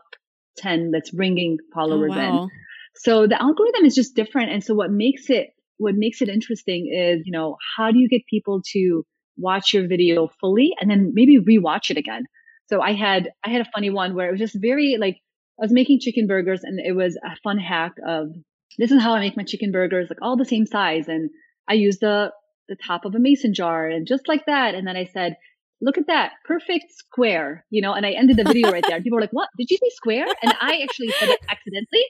10 0.58 0.92
that's 0.92 1.12
bringing 1.12 1.58
followers 1.74 2.12
oh, 2.14 2.18
wow. 2.18 2.44
in. 2.44 2.50
So 2.96 3.28
the 3.28 3.42
algorithm 3.42 3.86
is 3.86 3.96
just 3.96 4.16
different. 4.16 4.52
And 4.52 4.64
so 4.64 4.74
what 4.74 4.92
makes 4.92 5.30
it, 5.30 5.50
what 5.78 5.94
makes 5.96 6.22
it 6.22 6.30
interesting 6.30 6.92
is, 6.92 7.26
you 7.26 7.32
know, 7.32 7.58
how 7.78 7.92
do 7.92 8.00
you 8.00 8.10
get 8.10 8.22
people 8.28 8.62
to 8.74 9.06
watch 9.38 9.74
your 9.74 9.88
video 9.88 10.30
fully 10.42 10.72
and 10.80 10.90
then 10.90 11.12
maybe 11.14 11.38
rewatch 11.38 11.92
it 11.92 11.98
again? 11.98 12.24
So 12.68 12.82
I 12.82 12.94
had, 12.94 13.32
I 13.44 13.50
had 13.50 13.62
a 13.62 13.70
funny 13.74 13.90
one 13.90 14.16
where 14.16 14.28
it 14.28 14.32
was 14.32 14.40
just 14.40 14.58
very 14.60 14.98
like, 15.00 15.18
I 15.60 15.64
was 15.64 15.72
making 15.72 16.00
chicken 16.00 16.28
burgers 16.28 16.62
and 16.64 16.80
it 16.80 16.94
was 16.94 17.16
a 17.16 17.36
fun 17.44 17.58
hack 17.58 17.94
of 18.06 18.30
this 18.78 18.92
is 18.92 19.02
how 19.02 19.14
I 19.14 19.20
make 19.20 19.38
my 19.38 19.44
chicken 19.44 19.72
burgers, 19.72 20.08
like 20.10 20.22
all 20.22 20.38
the 20.38 20.46
same 20.46 20.66
size. 20.66 21.08
And 21.08 21.30
I 21.68 21.74
used 21.74 22.02
the, 22.02 22.32
the 22.70 22.76
top 22.76 23.06
of 23.06 23.16
a 23.16 23.20
mason 23.20 23.54
jar 23.54 23.88
and 23.88 24.06
just 24.06 24.28
like 24.28 24.46
that. 24.46 24.76
And 24.76 24.86
then 24.86 24.96
I 24.96 25.06
said, 25.06 25.38
look 25.82 25.98
at 25.98 26.08
that 26.08 26.34
perfect 26.46 26.92
square, 26.92 27.66
you 27.70 27.82
know, 27.82 27.94
and 27.94 28.06
I 28.06 28.12
ended 28.12 28.38
the 28.38 28.44
video 28.44 28.72
right 28.72 28.84
there. 28.86 28.96
And 28.96 29.04
people 29.04 29.18
were 29.18 29.22
like, 29.22 29.34
what? 29.34 29.50
Did 29.58 29.70
you 29.70 29.78
say 29.78 29.90
square? 29.96 30.26
And 30.42 30.54
I 30.60 30.82
actually 30.84 31.10
said 31.20 31.30
it 31.30 31.40
accidentally. 31.50 32.06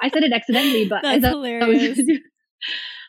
I 0.00 0.08
said 0.08 0.22
it 0.22 0.32
accidentally, 0.32 0.88
but 0.88 1.00
That's 1.02 1.24
I 1.24 1.28
hilarious. 1.28 1.98
I 1.98 2.02
was, 2.02 2.18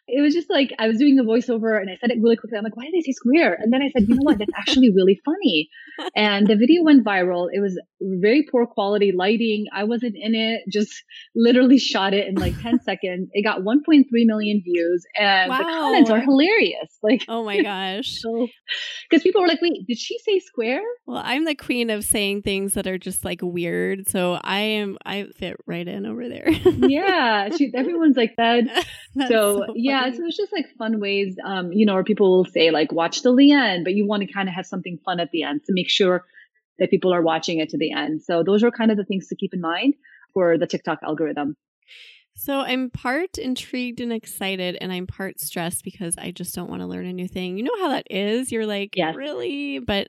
it 0.07 0.21
was 0.21 0.33
just 0.33 0.49
like 0.49 0.73
I 0.79 0.87
was 0.87 0.97
doing 0.97 1.15
the 1.15 1.23
voiceover 1.23 1.79
and 1.79 1.89
I 1.89 1.95
said 1.95 2.11
it 2.11 2.21
really 2.21 2.35
quickly. 2.35 2.57
I'm 2.57 2.63
like, 2.63 2.75
why 2.75 2.85
did 2.85 2.93
they 2.93 3.01
say 3.01 3.13
square? 3.13 3.53
And 3.53 3.71
then 3.71 3.81
I 3.81 3.89
said, 3.89 4.07
you 4.07 4.15
know 4.15 4.23
what? 4.23 4.37
That's 4.37 4.51
actually 4.57 4.91
really 4.91 5.19
funny. 5.23 5.69
And 6.15 6.47
the 6.47 6.55
video 6.55 6.81
went 6.81 7.05
viral. 7.05 7.49
It 7.53 7.59
was 7.59 7.79
very 8.01 8.47
poor 8.49 8.65
quality 8.65 9.11
lighting. 9.15 9.67
I 9.71 9.83
wasn't 9.83 10.15
in 10.15 10.33
it, 10.33 10.61
just 10.67 10.91
literally 11.35 11.77
shot 11.77 12.15
it 12.15 12.27
in 12.27 12.33
like 12.33 12.59
10 12.61 12.79
seconds. 12.83 13.29
It 13.31 13.43
got 13.43 13.59
1.3 13.59 14.03
million 14.11 14.61
views 14.63 15.05
and 15.15 15.51
wow. 15.51 15.59
the 15.59 15.63
comments 15.65 16.09
are 16.09 16.19
hilarious. 16.19 16.97
Like, 17.03 17.25
oh 17.27 17.43
my 17.43 17.61
gosh. 17.61 18.21
so, 18.21 18.47
because 19.07 19.21
people 19.21 19.41
were 19.41 19.47
like, 19.47 19.61
wait, 19.61 19.85
did 19.87 19.99
she 19.99 20.17
say 20.17 20.39
square? 20.39 20.81
Well, 21.05 21.21
I'm 21.23 21.45
the 21.45 21.53
queen 21.53 21.91
of 21.91 22.03
saying 22.03 22.41
things 22.41 22.73
that 22.73 22.87
are 22.87 22.97
just 22.97 23.23
like 23.23 23.41
weird. 23.43 24.09
So 24.09 24.39
I 24.43 24.59
am, 24.61 24.97
I 25.05 25.27
fit 25.37 25.57
right 25.67 25.87
in 25.87 26.07
over 26.07 26.27
there. 26.27 26.49
yeah. 26.49 27.49
She, 27.55 27.71
everyone's 27.75 28.17
like 28.17 28.33
that. 28.37 28.63
so, 29.27 29.27
so 29.27 29.73
yeah 29.75 29.92
yeah, 29.93 30.11
so 30.11 30.25
it's 30.25 30.37
just 30.37 30.51
like 30.51 30.67
fun 30.77 30.99
ways, 30.99 31.35
um, 31.45 31.71
you 31.71 31.85
know, 31.85 31.93
where 31.93 32.03
people 32.03 32.37
will 32.37 32.45
say 32.45 32.71
like 32.71 32.91
watch 32.91 33.21
till 33.21 33.35
the 33.35 33.51
end, 33.51 33.83
but 33.83 33.93
you 33.93 34.07
want 34.07 34.25
to 34.25 34.31
kind 34.31 34.49
of 34.49 34.55
have 34.55 34.65
something 34.65 34.97
fun 35.05 35.19
at 35.19 35.29
the 35.31 35.43
end 35.43 35.61
to 35.65 35.73
make 35.73 35.89
sure 35.89 36.25
that 36.79 36.89
people 36.89 37.13
are 37.13 37.21
watching 37.21 37.59
it 37.59 37.69
to 37.69 37.77
the 37.77 37.91
end. 37.91 38.21
So 38.23 38.43
those 38.43 38.63
are 38.63 38.71
kind 38.71 38.91
of 38.91 38.97
the 38.97 39.05
things 39.05 39.27
to 39.27 39.35
keep 39.35 39.53
in 39.53 39.61
mind 39.61 39.93
for 40.33 40.57
the 40.57 40.65
TikTok 40.65 40.99
algorithm. 41.03 41.55
So 42.35 42.61
I'm 42.61 42.89
part 42.89 43.37
intrigued 43.37 44.01
and 44.01 44.11
excited, 44.11 44.75
and 44.81 44.91
I'm 44.91 45.05
part 45.05 45.39
stressed 45.39 45.83
because 45.83 46.17
I 46.17 46.31
just 46.31 46.55
don't 46.55 46.69
want 46.69 46.81
to 46.81 46.87
learn 46.87 47.05
a 47.05 47.13
new 47.13 47.27
thing. 47.27 47.59
You 47.59 47.63
know 47.63 47.79
how 47.79 47.89
that 47.89 48.07
is? 48.09 48.51
You're 48.51 48.65
like, 48.65 48.95
yes. 48.95 49.15
really? 49.15 49.77
But 49.77 50.07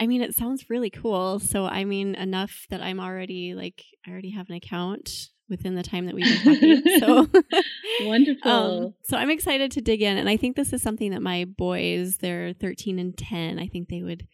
I 0.00 0.06
mean, 0.06 0.22
it 0.22 0.34
sounds 0.34 0.70
really 0.70 0.88
cool. 0.88 1.38
So 1.38 1.66
I 1.66 1.84
mean, 1.84 2.14
enough 2.14 2.66
that 2.70 2.80
I'm 2.80 2.98
already 2.98 3.54
like, 3.54 3.84
I 4.06 4.10
already 4.10 4.30
have 4.30 4.48
an 4.48 4.54
account 4.56 5.28
within 5.48 5.74
the 5.74 5.82
time 5.82 6.06
that 6.06 6.14
we've 6.14 6.44
been 6.44 6.60
talking. 6.60 7.00
So 7.00 7.28
wonderful. 8.06 8.50
Um, 8.50 8.94
so 9.04 9.16
I'm 9.16 9.30
excited 9.30 9.70
to 9.72 9.80
dig 9.80 10.02
in. 10.02 10.16
And 10.16 10.28
I 10.28 10.36
think 10.36 10.56
this 10.56 10.72
is 10.72 10.82
something 10.82 11.10
that 11.12 11.22
my 11.22 11.44
boys, 11.44 12.18
they're 12.18 12.52
13 12.54 12.98
and 12.98 13.16
10, 13.16 13.58
I 13.58 13.66
think 13.68 13.88
they 13.88 14.02
would 14.02 14.26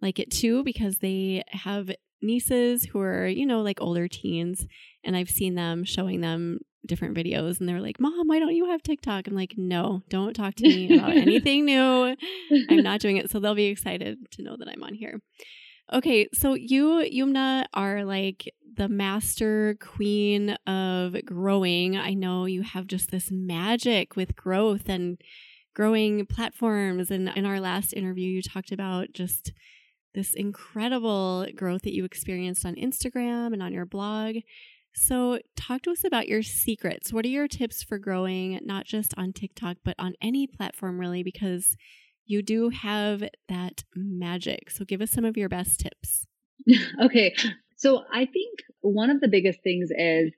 like 0.00 0.18
it 0.18 0.30
too 0.30 0.64
because 0.64 0.98
they 0.98 1.42
have 1.48 1.90
nieces 2.22 2.84
who 2.84 3.00
are, 3.00 3.26
you 3.26 3.46
know, 3.46 3.60
like 3.60 3.80
older 3.80 4.08
teens. 4.08 4.66
And 5.04 5.16
I've 5.16 5.30
seen 5.30 5.54
them 5.54 5.84
showing 5.84 6.20
them 6.20 6.60
different 6.86 7.16
videos 7.16 7.58
and 7.58 7.68
they're 7.68 7.80
like, 7.80 8.00
Mom, 8.00 8.28
why 8.28 8.38
don't 8.38 8.54
you 8.54 8.70
have 8.70 8.82
TikTok? 8.82 9.26
I'm 9.26 9.34
like, 9.34 9.54
no, 9.56 10.02
don't 10.08 10.34
talk 10.34 10.54
to 10.56 10.68
me 10.68 10.96
about 10.96 11.10
anything 11.16 11.64
new. 11.64 12.16
I'm 12.70 12.82
not 12.82 13.00
doing 13.00 13.16
it. 13.16 13.30
So 13.30 13.40
they'll 13.40 13.54
be 13.54 13.66
excited 13.66 14.18
to 14.32 14.42
know 14.42 14.56
that 14.56 14.68
I'm 14.68 14.82
on 14.82 14.94
here. 14.94 15.20
Okay, 15.92 16.28
so 16.32 16.54
you, 16.54 17.08
Yumna, 17.12 17.66
are 17.72 18.04
like 18.04 18.52
the 18.76 18.88
master 18.88 19.76
queen 19.80 20.50
of 20.66 21.16
growing. 21.24 21.96
I 21.96 22.14
know 22.14 22.44
you 22.44 22.62
have 22.62 22.86
just 22.86 23.10
this 23.10 23.30
magic 23.30 24.16
with 24.16 24.36
growth 24.36 24.88
and 24.88 25.18
growing 25.74 26.24
platforms. 26.26 27.10
And 27.10 27.30
in 27.36 27.44
our 27.44 27.60
last 27.60 27.92
interview, 27.92 28.28
you 28.28 28.42
talked 28.42 28.72
about 28.72 29.12
just 29.12 29.52
this 30.14 30.34
incredible 30.34 31.46
growth 31.54 31.82
that 31.82 31.94
you 31.94 32.04
experienced 32.04 32.64
on 32.64 32.74
Instagram 32.76 33.52
and 33.52 33.62
on 33.62 33.72
your 33.72 33.86
blog. 33.86 34.36
So, 34.98 35.40
talk 35.56 35.82
to 35.82 35.90
us 35.90 36.04
about 36.04 36.26
your 36.26 36.42
secrets. 36.42 37.12
What 37.12 37.26
are 37.26 37.28
your 37.28 37.48
tips 37.48 37.82
for 37.82 37.98
growing, 37.98 38.58
not 38.64 38.86
just 38.86 39.12
on 39.18 39.34
TikTok, 39.34 39.76
but 39.84 39.94
on 39.98 40.14
any 40.22 40.46
platform, 40.46 40.98
really? 40.98 41.22
Because 41.22 41.76
you 42.26 42.42
do 42.42 42.70
have 42.70 43.22
that 43.48 43.84
magic. 43.94 44.70
So 44.70 44.84
give 44.84 45.00
us 45.00 45.10
some 45.10 45.24
of 45.24 45.36
your 45.36 45.48
best 45.48 45.80
tips. 45.80 46.26
okay. 47.00 47.34
So 47.76 48.02
I 48.12 48.26
think 48.26 48.60
one 48.80 49.10
of 49.10 49.20
the 49.20 49.28
biggest 49.28 49.62
things 49.62 49.90
is 49.96 50.32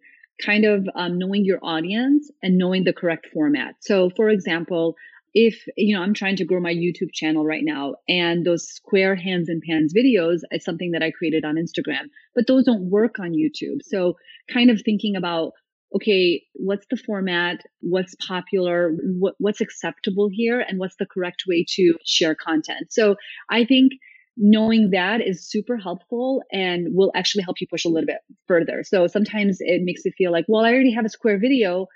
kind 0.44 0.64
of 0.64 0.88
um, 0.94 1.18
knowing 1.18 1.44
your 1.44 1.58
audience 1.62 2.30
and 2.42 2.58
knowing 2.58 2.84
the 2.84 2.92
correct 2.92 3.28
format. 3.32 3.74
So, 3.80 4.10
for 4.10 4.28
example, 4.28 4.94
if 5.34 5.66
you 5.76 5.94
know 5.94 6.02
i'm 6.02 6.14
trying 6.14 6.36
to 6.36 6.44
grow 6.44 6.58
my 6.58 6.72
youtube 6.72 7.12
channel 7.12 7.44
right 7.44 7.62
now 7.62 7.94
and 8.08 8.46
those 8.46 8.66
square 8.66 9.14
hands 9.14 9.50
and 9.50 9.62
pans 9.62 9.92
videos 9.94 10.38
is 10.50 10.64
something 10.64 10.92
that 10.92 11.02
i 11.02 11.10
created 11.10 11.44
on 11.44 11.56
instagram 11.56 12.08
but 12.34 12.46
those 12.46 12.64
don't 12.64 12.88
work 12.88 13.18
on 13.20 13.32
youtube 13.32 13.82
so 13.82 14.16
kind 14.50 14.70
of 14.70 14.80
thinking 14.82 15.16
about 15.16 15.52
okay, 15.94 16.42
what's 16.54 16.86
the 16.90 16.96
format? 16.96 17.62
What's 17.80 18.14
popular? 18.16 18.92
What, 19.18 19.34
what's 19.38 19.60
acceptable 19.60 20.28
here? 20.30 20.60
And 20.60 20.78
what's 20.78 20.96
the 20.96 21.06
correct 21.06 21.44
way 21.48 21.64
to 21.76 21.94
share 22.04 22.34
content? 22.34 22.92
So 22.92 23.16
I 23.48 23.64
think 23.64 23.92
knowing 24.38 24.90
that 24.90 25.20
is 25.20 25.48
super 25.48 25.76
helpful 25.76 26.42
and 26.52 26.88
will 26.92 27.10
actually 27.14 27.42
help 27.42 27.60
you 27.60 27.66
push 27.68 27.84
a 27.84 27.88
little 27.88 28.06
bit 28.06 28.20
further. 28.46 28.84
So 28.84 29.08
sometimes 29.08 29.58
it 29.60 29.82
makes 29.82 30.04
you 30.04 30.12
feel 30.16 30.30
like, 30.30 30.44
well, 30.46 30.64
I 30.64 30.72
already 30.72 30.92
have 30.92 31.04
a 31.04 31.08
square 31.08 31.38
video 31.38 31.86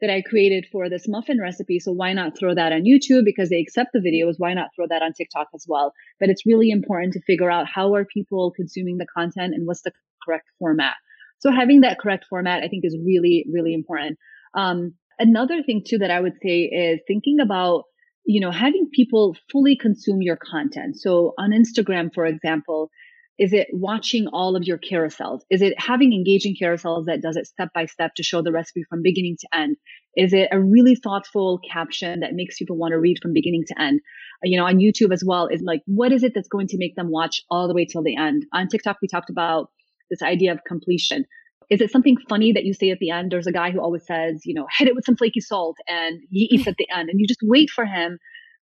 that 0.00 0.10
I 0.10 0.22
created 0.22 0.66
for 0.72 0.90
this 0.90 1.06
muffin 1.06 1.40
recipe. 1.40 1.78
So 1.78 1.92
why 1.92 2.12
not 2.12 2.36
throw 2.36 2.52
that 2.54 2.72
on 2.72 2.82
YouTube 2.82 3.24
because 3.24 3.48
they 3.48 3.60
accept 3.60 3.90
the 3.92 4.00
videos? 4.00 4.34
Why 4.38 4.52
not 4.52 4.70
throw 4.74 4.86
that 4.88 5.02
on 5.02 5.12
TikTok 5.12 5.46
as 5.54 5.66
well? 5.68 5.92
But 6.18 6.30
it's 6.30 6.44
really 6.44 6.70
important 6.70 7.12
to 7.12 7.22
figure 7.22 7.50
out 7.50 7.66
how 7.72 7.94
are 7.94 8.04
people 8.04 8.52
consuming 8.56 8.98
the 8.98 9.06
content 9.16 9.54
and 9.54 9.66
what's 9.66 9.82
the 9.82 9.92
correct 10.26 10.48
format. 10.58 10.94
So 11.38 11.52
having 11.52 11.82
that 11.82 12.00
correct 12.00 12.26
format, 12.28 12.64
I 12.64 12.68
think 12.68 12.84
is 12.84 12.98
really, 13.04 13.46
really 13.52 13.72
important. 13.72 14.18
Um, 14.54 14.94
another 15.18 15.62
thing 15.62 15.84
too 15.86 15.98
that 15.98 16.10
I 16.10 16.20
would 16.20 16.34
say 16.42 16.62
is 16.62 17.00
thinking 17.06 17.38
about, 17.40 17.84
you 18.24 18.40
know, 18.40 18.50
having 18.50 18.88
people 18.92 19.36
fully 19.50 19.76
consume 19.76 20.22
your 20.22 20.36
content. 20.36 20.96
So 20.98 21.34
on 21.38 21.50
Instagram, 21.50 22.12
for 22.14 22.24
example, 22.24 22.90
is 23.38 23.52
it 23.52 23.66
watching 23.72 24.28
all 24.28 24.54
of 24.54 24.62
your 24.62 24.78
carousels? 24.78 25.40
Is 25.50 25.60
it 25.60 25.74
having 25.78 26.12
engaging 26.12 26.54
carousels 26.60 27.06
that 27.06 27.20
does 27.20 27.36
it 27.36 27.46
step 27.46 27.70
by 27.74 27.86
step 27.86 28.14
to 28.14 28.22
show 28.22 28.42
the 28.42 28.52
recipe 28.52 28.84
from 28.88 29.02
beginning 29.02 29.36
to 29.40 29.58
end? 29.58 29.76
Is 30.16 30.32
it 30.32 30.48
a 30.52 30.60
really 30.60 30.94
thoughtful 30.94 31.58
caption 31.68 32.20
that 32.20 32.34
makes 32.34 32.56
people 32.56 32.76
want 32.76 32.92
to 32.92 33.00
read 33.00 33.18
from 33.20 33.32
beginning 33.32 33.64
to 33.68 33.80
end? 33.80 34.00
You 34.44 34.58
know, 34.58 34.66
on 34.66 34.78
YouTube 34.78 35.12
as 35.12 35.24
well 35.26 35.48
is 35.48 35.62
like, 35.62 35.82
what 35.86 36.12
is 36.12 36.22
it 36.22 36.32
that's 36.34 36.48
going 36.48 36.68
to 36.68 36.78
make 36.78 36.94
them 36.94 37.10
watch 37.10 37.42
all 37.50 37.66
the 37.66 37.74
way 37.74 37.86
till 37.86 38.04
the 38.04 38.16
end? 38.16 38.46
On 38.52 38.68
TikTok, 38.68 38.98
we 39.02 39.08
talked 39.08 39.30
about 39.30 39.70
this 40.10 40.22
idea 40.22 40.52
of 40.52 40.60
completion. 40.66 41.24
Is 41.70 41.80
it 41.80 41.90
something 41.90 42.16
funny 42.28 42.52
that 42.52 42.64
you 42.64 42.74
say 42.74 42.90
at 42.90 42.98
the 42.98 43.10
end? 43.10 43.32
There's 43.32 43.46
a 43.46 43.52
guy 43.52 43.70
who 43.70 43.80
always 43.80 44.06
says, 44.06 44.42
you 44.44 44.54
know, 44.54 44.66
hit 44.76 44.88
it 44.88 44.94
with 44.94 45.04
some 45.04 45.16
flaky 45.16 45.40
salt 45.40 45.76
and 45.88 46.20
he 46.30 46.48
eats 46.50 46.66
at 46.66 46.76
the 46.76 46.88
end 46.94 47.08
and 47.08 47.20
you 47.20 47.26
just 47.26 47.40
wait 47.42 47.70
for 47.70 47.84
him 47.84 48.18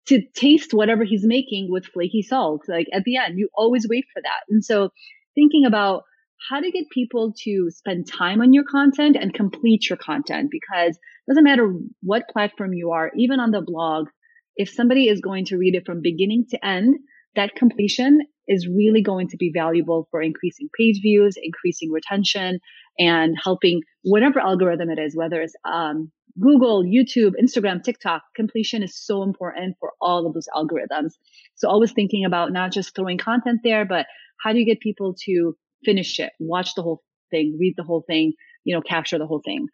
to 0.07 0.21
taste 0.35 0.73
whatever 0.73 1.03
he's 1.03 1.25
making 1.25 1.67
with 1.69 1.85
flaky 1.85 2.21
salt. 2.21 2.61
Like 2.67 2.87
at 2.93 3.03
the 3.03 3.17
end, 3.17 3.37
you 3.37 3.49
always 3.53 3.87
wait 3.89 4.05
for 4.13 4.21
that. 4.21 4.41
And 4.49 4.63
so 4.63 4.89
thinking 5.35 5.65
about 5.65 6.03
how 6.49 6.59
to 6.59 6.71
get 6.71 6.89
people 6.91 7.33
to 7.43 7.69
spend 7.69 8.07
time 8.07 8.41
on 8.41 8.53
your 8.53 8.63
content 8.63 9.17
and 9.19 9.33
complete 9.33 9.89
your 9.89 9.97
content 9.97 10.49
because 10.51 10.95
it 10.95 11.31
doesn't 11.31 11.43
matter 11.43 11.73
what 12.01 12.29
platform 12.29 12.73
you 12.73 12.91
are, 12.91 13.11
even 13.17 13.39
on 13.39 13.51
the 13.51 13.61
blog, 13.61 14.07
if 14.55 14.69
somebody 14.69 15.07
is 15.09 15.19
going 15.19 15.45
to 15.45 15.57
read 15.57 15.75
it 15.75 15.85
from 15.85 16.01
beginning 16.01 16.45
to 16.49 16.65
end, 16.65 16.95
that 17.35 17.55
completion 17.55 18.21
is 18.47 18.67
really 18.67 19.01
going 19.01 19.27
to 19.29 19.37
be 19.37 19.51
valuable 19.53 20.07
for 20.11 20.21
increasing 20.21 20.69
page 20.77 20.99
views, 21.01 21.35
increasing 21.41 21.91
retention, 21.91 22.59
and 22.97 23.35
helping 23.41 23.81
whatever 24.03 24.39
algorithm 24.39 24.89
it 24.89 24.99
is, 24.99 25.15
whether 25.15 25.41
it's 25.41 25.55
um, 25.65 26.11
Google, 26.39 26.83
YouTube, 26.83 27.33
Instagram, 27.41 27.83
TikTok, 27.83 28.21
completion 28.35 28.83
is 28.83 28.95
so 28.95 29.23
important 29.23 29.75
for 29.79 29.93
all 29.99 30.27
of 30.27 30.33
those 30.33 30.47
algorithms. 30.55 31.13
So 31.55 31.67
always 31.67 31.91
thinking 31.91 32.25
about 32.25 32.51
not 32.51 32.71
just 32.71 32.95
throwing 32.95 33.17
content 33.17 33.61
there, 33.63 33.85
but 33.85 34.05
how 34.43 34.53
do 34.53 34.59
you 34.59 34.65
get 34.65 34.79
people 34.79 35.15
to 35.25 35.55
finish 35.83 36.19
it, 36.19 36.31
watch 36.39 36.75
the 36.75 36.83
whole 36.83 37.01
thing, 37.31 37.57
read 37.59 37.73
the 37.75 37.83
whole 37.83 38.03
thing, 38.07 38.33
you 38.63 38.75
know, 38.75 38.81
capture 38.81 39.17
the 39.17 39.25
whole 39.25 39.41
thing. 39.43 39.67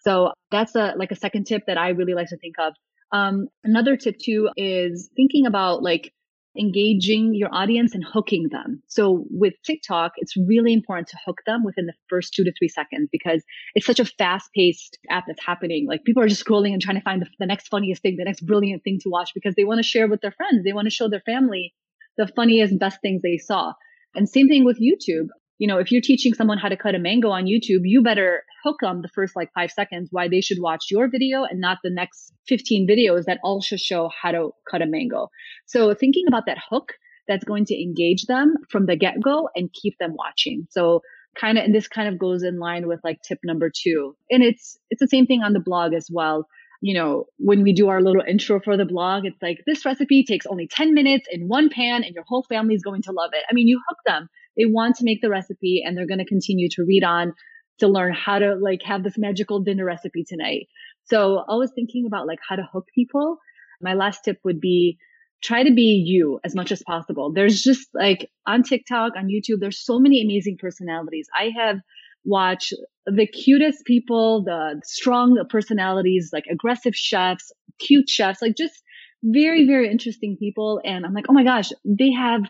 So 0.00 0.32
that's 0.50 0.74
a 0.74 0.94
like 0.96 1.10
a 1.10 1.16
second 1.16 1.44
tip 1.44 1.62
that 1.66 1.78
I 1.78 1.90
really 1.90 2.14
like 2.14 2.28
to 2.28 2.36
think 2.36 2.56
of. 2.58 2.74
Um, 3.12 3.48
another 3.64 3.96
tip 3.96 4.16
too 4.22 4.50
is 4.56 5.10
thinking 5.16 5.46
about 5.46 5.82
like 5.82 6.12
engaging 6.56 7.34
your 7.34 7.48
audience 7.52 7.94
and 7.94 8.04
hooking 8.04 8.48
them. 8.50 8.82
So 8.88 9.24
with 9.30 9.54
TikTok, 9.64 10.12
it's 10.16 10.36
really 10.36 10.72
important 10.72 11.08
to 11.08 11.18
hook 11.24 11.38
them 11.46 11.64
within 11.64 11.86
the 11.86 11.94
first 12.08 12.34
two 12.34 12.44
to 12.44 12.52
three 12.58 12.68
seconds 12.68 13.08
because 13.12 13.42
it's 13.74 13.86
such 13.86 14.00
a 14.00 14.04
fast 14.04 14.50
paced 14.54 14.98
app 15.10 15.24
that's 15.26 15.44
happening. 15.44 15.86
Like 15.88 16.04
people 16.04 16.22
are 16.22 16.28
just 16.28 16.44
scrolling 16.44 16.72
and 16.72 16.82
trying 16.82 16.96
to 16.96 17.02
find 17.02 17.22
the, 17.22 17.26
the 17.38 17.46
next 17.46 17.68
funniest 17.68 18.02
thing, 18.02 18.16
the 18.16 18.24
next 18.24 18.44
brilliant 18.46 18.82
thing 18.82 18.98
to 19.02 19.08
watch 19.08 19.32
because 19.34 19.54
they 19.54 19.64
want 19.64 19.78
to 19.78 19.82
share 19.82 20.08
with 20.08 20.20
their 20.20 20.32
friends. 20.32 20.64
They 20.64 20.72
want 20.72 20.86
to 20.86 20.94
show 20.94 21.08
their 21.08 21.22
family 21.24 21.74
the 22.16 22.28
funniest, 22.34 22.78
best 22.78 23.00
things 23.00 23.22
they 23.22 23.38
saw. 23.38 23.72
And 24.14 24.28
same 24.28 24.48
thing 24.48 24.64
with 24.64 24.80
YouTube 24.80 25.28
you 25.58 25.66
know, 25.66 25.78
if 25.78 25.90
you're 25.90 26.00
teaching 26.00 26.34
someone 26.34 26.58
how 26.58 26.68
to 26.68 26.76
cut 26.76 26.94
a 26.94 26.98
mango 26.98 27.30
on 27.30 27.44
YouTube, 27.44 27.82
you 27.82 28.02
better 28.02 28.44
hook 28.64 28.76
them 28.80 29.02
the 29.02 29.08
first 29.08 29.34
like 29.34 29.50
five 29.54 29.70
seconds 29.70 30.08
why 30.12 30.28
they 30.28 30.40
should 30.40 30.58
watch 30.60 30.86
your 30.90 31.10
video 31.10 31.42
and 31.42 31.60
not 31.60 31.78
the 31.82 31.90
next 31.90 32.32
15 32.46 32.86
videos 32.88 33.24
that 33.24 33.40
also 33.42 33.76
show 33.76 34.08
how 34.22 34.30
to 34.30 34.50
cut 34.70 34.82
a 34.82 34.86
mango. 34.86 35.28
So 35.66 35.94
thinking 35.94 36.24
about 36.28 36.46
that 36.46 36.58
hook 36.70 36.92
that's 37.26 37.44
going 37.44 37.66
to 37.66 37.80
engage 37.80 38.24
them 38.26 38.54
from 38.70 38.86
the 38.86 38.96
get 38.96 39.20
go 39.22 39.48
and 39.54 39.70
keep 39.72 39.94
them 39.98 40.14
watching. 40.16 40.66
So 40.70 41.00
kind 41.38 41.58
of, 41.58 41.64
and 41.64 41.74
this 41.74 41.88
kind 41.88 42.08
of 42.08 42.18
goes 42.18 42.42
in 42.42 42.58
line 42.58 42.86
with 42.86 43.00
like 43.02 43.18
tip 43.26 43.38
number 43.44 43.70
two. 43.70 44.16
And 44.30 44.42
it's, 44.42 44.78
it's 44.90 45.00
the 45.00 45.08
same 45.08 45.26
thing 45.26 45.42
on 45.42 45.52
the 45.52 45.60
blog 45.60 45.92
as 45.92 46.08
well 46.10 46.46
you 46.80 46.94
know, 46.94 47.24
when 47.38 47.62
we 47.62 47.72
do 47.72 47.88
our 47.88 48.00
little 48.00 48.22
intro 48.26 48.60
for 48.60 48.76
the 48.76 48.84
blog, 48.84 49.24
it's 49.24 49.42
like 49.42 49.58
this 49.66 49.84
recipe 49.84 50.24
takes 50.24 50.46
only 50.46 50.68
10 50.68 50.94
minutes 50.94 51.26
in 51.30 51.48
one 51.48 51.70
pan 51.70 52.04
and 52.04 52.14
your 52.14 52.24
whole 52.26 52.44
family 52.48 52.74
is 52.74 52.82
going 52.82 53.02
to 53.02 53.12
love 53.12 53.30
it. 53.32 53.42
I 53.50 53.54
mean, 53.54 53.66
you 53.66 53.80
hook 53.88 53.98
them. 54.06 54.28
They 54.58 54.66
want 54.66 54.96
to 54.96 55.04
make 55.04 55.22
the 55.22 55.30
recipe 55.30 55.82
and 55.84 55.96
they're 55.96 56.06
going 56.06 56.18
to 56.18 56.26
continue 56.26 56.68
to 56.70 56.84
read 56.84 57.04
on 57.04 57.32
to 57.78 57.88
learn 57.88 58.12
how 58.12 58.38
to 58.38 58.56
like 58.56 58.82
have 58.84 59.04
this 59.04 59.16
magical 59.16 59.60
dinner 59.60 59.84
recipe 59.84 60.24
tonight. 60.24 60.66
So 61.04 61.44
I 61.48 61.54
was 61.54 61.70
thinking 61.74 62.06
about 62.06 62.26
like 62.26 62.40
how 62.46 62.56
to 62.56 62.68
hook 62.70 62.86
people. 62.94 63.38
My 63.80 63.94
last 63.94 64.24
tip 64.24 64.38
would 64.44 64.60
be 64.60 64.98
try 65.42 65.62
to 65.62 65.72
be 65.72 66.02
you 66.04 66.40
as 66.44 66.54
much 66.54 66.72
as 66.72 66.82
possible. 66.82 67.32
There's 67.32 67.62
just 67.62 67.88
like 67.94 68.28
on 68.46 68.64
TikTok, 68.64 69.12
on 69.16 69.28
YouTube, 69.28 69.60
there's 69.60 69.78
so 69.78 69.98
many 69.98 70.20
amazing 70.20 70.58
personalities. 70.60 71.28
I 71.38 71.52
have 71.56 71.76
watched 72.24 72.74
the 73.06 73.26
cutest 73.26 73.84
people, 73.86 74.42
the 74.44 74.80
strong 74.84 75.40
personalities, 75.48 76.30
like 76.32 76.44
aggressive 76.50 76.94
chefs, 76.94 77.52
cute 77.78 78.08
chefs, 78.08 78.42
like 78.42 78.56
just 78.56 78.82
very, 79.22 79.66
very 79.66 79.90
interesting 79.90 80.36
people. 80.38 80.80
And 80.84 81.06
I'm 81.06 81.14
like, 81.14 81.26
oh 81.28 81.32
my 81.32 81.44
gosh, 81.44 81.70
they 81.84 82.10
have 82.12 82.42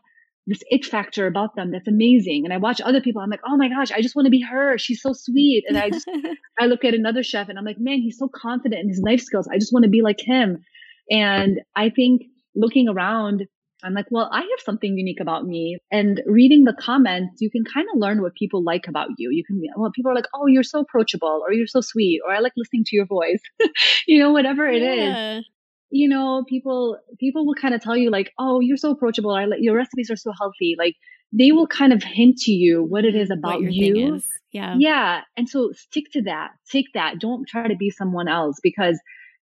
this 0.48 0.62
it 0.70 0.84
factor 0.84 1.26
about 1.26 1.54
them 1.54 1.70
that's 1.70 1.86
amazing. 1.86 2.42
And 2.44 2.54
I 2.54 2.56
watch 2.56 2.80
other 2.80 3.02
people, 3.02 3.20
I'm 3.20 3.28
like, 3.28 3.42
oh 3.46 3.56
my 3.56 3.68
gosh, 3.68 3.92
I 3.92 4.00
just 4.00 4.16
want 4.16 4.26
to 4.26 4.30
be 4.30 4.40
her. 4.40 4.78
She's 4.78 5.02
so 5.02 5.12
sweet. 5.12 5.64
And 5.68 5.76
I 5.76 5.90
just, 5.90 6.08
I 6.60 6.66
look 6.66 6.84
at 6.84 6.94
another 6.94 7.22
chef 7.22 7.50
and 7.50 7.58
I'm 7.58 7.66
like, 7.66 7.76
man, 7.78 7.98
he's 7.98 8.18
so 8.18 8.28
confident 8.34 8.80
in 8.80 8.88
his 8.88 9.02
life 9.04 9.20
skills. 9.20 9.46
I 9.46 9.58
just 9.58 9.72
want 9.72 9.84
to 9.84 9.90
be 9.90 10.00
like 10.02 10.20
him. 10.20 10.64
And 11.10 11.60
I 11.76 11.90
think 11.90 12.22
looking 12.56 12.88
around, 12.88 13.44
I'm 13.84 13.92
like, 13.92 14.06
well, 14.10 14.28
I 14.32 14.40
have 14.40 14.64
something 14.64 14.96
unique 14.96 15.20
about 15.20 15.46
me. 15.46 15.78
And 15.92 16.22
reading 16.26 16.64
the 16.64 16.74
comments, 16.80 17.40
you 17.40 17.50
can 17.50 17.64
kind 17.64 17.86
of 17.92 18.00
learn 18.00 18.22
what 18.22 18.34
people 18.34 18.64
like 18.64 18.88
about 18.88 19.08
you. 19.18 19.30
You 19.30 19.44
can, 19.44 19.60
well, 19.76 19.92
people 19.94 20.10
are 20.10 20.14
like, 20.14 20.26
oh, 20.34 20.46
you're 20.46 20.64
so 20.64 20.80
approachable, 20.80 21.42
or 21.46 21.52
you're 21.52 21.68
so 21.68 21.80
sweet, 21.80 22.20
or 22.26 22.32
I 22.32 22.40
like 22.40 22.54
listening 22.56 22.84
to 22.86 22.96
your 22.96 23.06
voice, 23.06 23.40
you 24.08 24.18
know, 24.18 24.32
whatever 24.32 24.66
it 24.66 24.82
yeah. 24.82 25.38
is. 25.38 25.44
You 25.90 26.08
know, 26.08 26.44
people 26.48 26.98
people 27.18 27.46
will 27.46 27.54
kind 27.54 27.74
of 27.74 27.80
tell 27.80 27.96
you 27.96 28.10
like, 28.10 28.32
oh, 28.38 28.60
you're 28.60 28.76
so 28.76 28.90
approachable. 28.90 29.30
I 29.30 29.46
like 29.46 29.60
your 29.62 29.76
recipes 29.76 30.10
are 30.10 30.16
so 30.16 30.32
healthy. 30.38 30.76
Like 30.78 30.94
they 31.32 31.52
will 31.52 31.66
kind 31.66 31.92
of 31.92 32.02
hint 32.02 32.38
to 32.38 32.52
you 32.52 32.82
what 32.82 33.04
it 33.04 33.14
is 33.14 33.30
about 33.30 33.60
you. 33.60 34.20
Yeah. 34.50 34.76
Yeah. 34.78 35.20
And 35.36 35.48
so 35.48 35.72
stick 35.72 36.04
to 36.12 36.22
that. 36.22 36.50
Take 36.70 36.86
that. 36.94 37.18
Don't 37.20 37.46
try 37.46 37.68
to 37.68 37.76
be 37.76 37.90
someone 37.90 38.28
else 38.28 38.56
because 38.62 38.98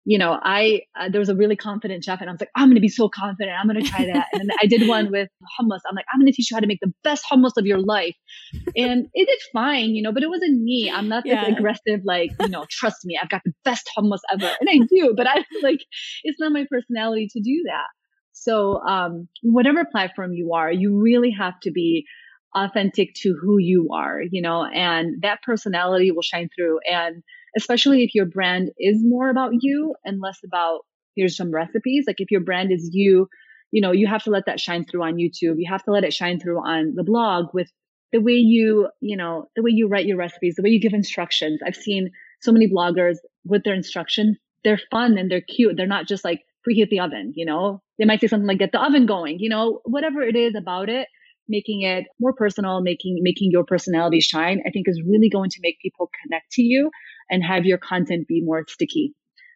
you 0.08 0.18
know, 0.18 0.38
I, 0.40 0.82
uh, 0.98 1.08
there 1.08 1.18
was 1.18 1.28
a 1.28 1.34
really 1.34 1.56
confident 1.56 2.04
chef 2.04 2.20
and 2.20 2.30
I 2.30 2.32
was 2.32 2.40
like, 2.40 2.52
I'm 2.54 2.68
going 2.68 2.76
to 2.76 2.80
be 2.80 2.88
so 2.88 3.08
confident. 3.08 3.56
I'm 3.58 3.66
going 3.66 3.82
to 3.82 3.90
try 3.90 4.06
that. 4.06 4.28
and 4.32 4.52
I 4.62 4.66
did 4.66 4.86
one 4.86 5.10
with 5.10 5.28
hummus. 5.58 5.80
I'm 5.86 5.96
like, 5.96 6.04
I'm 6.14 6.20
going 6.20 6.30
to 6.30 6.32
teach 6.32 6.48
you 6.48 6.56
how 6.56 6.60
to 6.60 6.68
make 6.68 6.78
the 6.80 6.92
best 7.02 7.24
hummus 7.30 7.56
of 7.56 7.66
your 7.66 7.80
life. 7.80 8.14
And 8.76 9.08
it 9.14 9.26
did 9.26 9.38
fine, 9.52 9.96
you 9.96 10.02
know, 10.02 10.12
but 10.12 10.22
it 10.22 10.28
wasn't 10.28 10.62
me. 10.62 10.92
I'm 10.94 11.08
not 11.08 11.24
yeah. 11.26 11.44
this 11.44 11.58
aggressive, 11.58 12.02
like, 12.04 12.30
you 12.40 12.48
know, 12.48 12.64
trust 12.70 13.04
me, 13.04 13.18
I've 13.20 13.28
got 13.28 13.42
the 13.44 13.52
best 13.64 13.90
hummus 13.98 14.20
ever. 14.32 14.48
And 14.60 14.70
I 14.70 14.78
do, 14.88 15.12
but 15.16 15.26
I 15.26 15.44
like, 15.62 15.84
it's 16.22 16.38
not 16.38 16.52
my 16.52 16.66
personality 16.70 17.28
to 17.32 17.40
do 17.40 17.64
that. 17.66 17.88
So, 18.30 18.80
um, 18.82 19.28
whatever 19.42 19.84
platform 19.84 20.34
you 20.34 20.52
are, 20.54 20.70
you 20.70 20.96
really 20.96 21.32
have 21.32 21.58
to 21.62 21.72
be 21.72 22.04
authentic 22.54 23.12
to 23.22 23.36
who 23.42 23.58
you 23.58 23.88
are, 23.92 24.20
you 24.30 24.40
know, 24.40 24.64
and 24.64 25.20
that 25.22 25.42
personality 25.42 26.12
will 26.12 26.22
shine 26.22 26.48
through. 26.56 26.78
And 26.88 27.24
especially 27.56 28.04
if 28.04 28.14
your 28.14 28.26
brand 28.26 28.70
is 28.78 28.98
more 29.02 29.30
about 29.30 29.52
you 29.60 29.94
and 30.04 30.20
less 30.20 30.38
about 30.44 30.80
here's 31.14 31.36
some 31.36 31.50
recipes. 31.50 32.04
Like 32.06 32.20
if 32.20 32.30
your 32.30 32.42
brand 32.42 32.70
is 32.70 32.90
you, 32.92 33.28
you 33.72 33.80
know, 33.80 33.92
you 33.92 34.06
have 34.06 34.22
to 34.24 34.30
let 34.30 34.46
that 34.46 34.60
shine 34.60 34.84
through 34.84 35.02
on 35.02 35.14
YouTube. 35.14 35.56
You 35.56 35.66
have 35.68 35.82
to 35.84 35.90
let 35.90 36.04
it 36.04 36.12
shine 36.12 36.38
through 36.38 36.58
on 36.58 36.94
the 36.94 37.04
blog 37.04 37.46
with 37.54 37.70
the 38.12 38.20
way 38.20 38.34
you, 38.34 38.88
you 39.00 39.16
know, 39.16 39.48
the 39.56 39.62
way 39.62 39.70
you 39.72 39.88
write 39.88 40.06
your 40.06 40.18
recipes, 40.18 40.54
the 40.56 40.62
way 40.62 40.70
you 40.70 40.80
give 40.80 40.92
instructions. 40.92 41.60
I've 41.66 41.76
seen 41.76 42.10
so 42.42 42.52
many 42.52 42.68
bloggers 42.68 43.16
with 43.44 43.64
their 43.64 43.74
instructions. 43.74 44.36
They're 44.62 44.80
fun 44.90 45.18
and 45.18 45.30
they're 45.30 45.40
cute. 45.40 45.76
They're 45.76 45.86
not 45.86 46.06
just 46.06 46.24
like 46.24 46.42
preheat 46.68 46.90
the 46.90 47.00
oven, 47.00 47.32
you 47.36 47.46
know, 47.46 47.80
they 47.98 48.04
might 48.04 48.20
say 48.20 48.26
something 48.26 48.46
like 48.46 48.58
get 48.58 48.72
the 48.72 48.82
oven 48.82 49.06
going, 49.06 49.38
you 49.38 49.48
know, 49.48 49.80
whatever 49.84 50.20
it 50.20 50.34
is 50.34 50.54
about 50.56 50.88
it, 50.88 51.06
making 51.48 51.82
it 51.82 52.04
more 52.20 52.32
personal, 52.32 52.80
making, 52.80 53.18
making 53.22 53.50
your 53.52 53.64
personality 53.64 54.20
shine, 54.20 54.62
I 54.66 54.70
think 54.70 54.88
is 54.88 55.00
really 55.06 55.28
going 55.28 55.50
to 55.50 55.60
make 55.62 55.78
people 55.80 56.10
connect 56.24 56.50
to 56.52 56.62
you 56.62 56.90
and 57.30 57.42
have 57.42 57.64
your 57.64 57.78
content 57.78 58.28
be 58.28 58.42
more 58.42 58.64
sticky. 58.68 59.14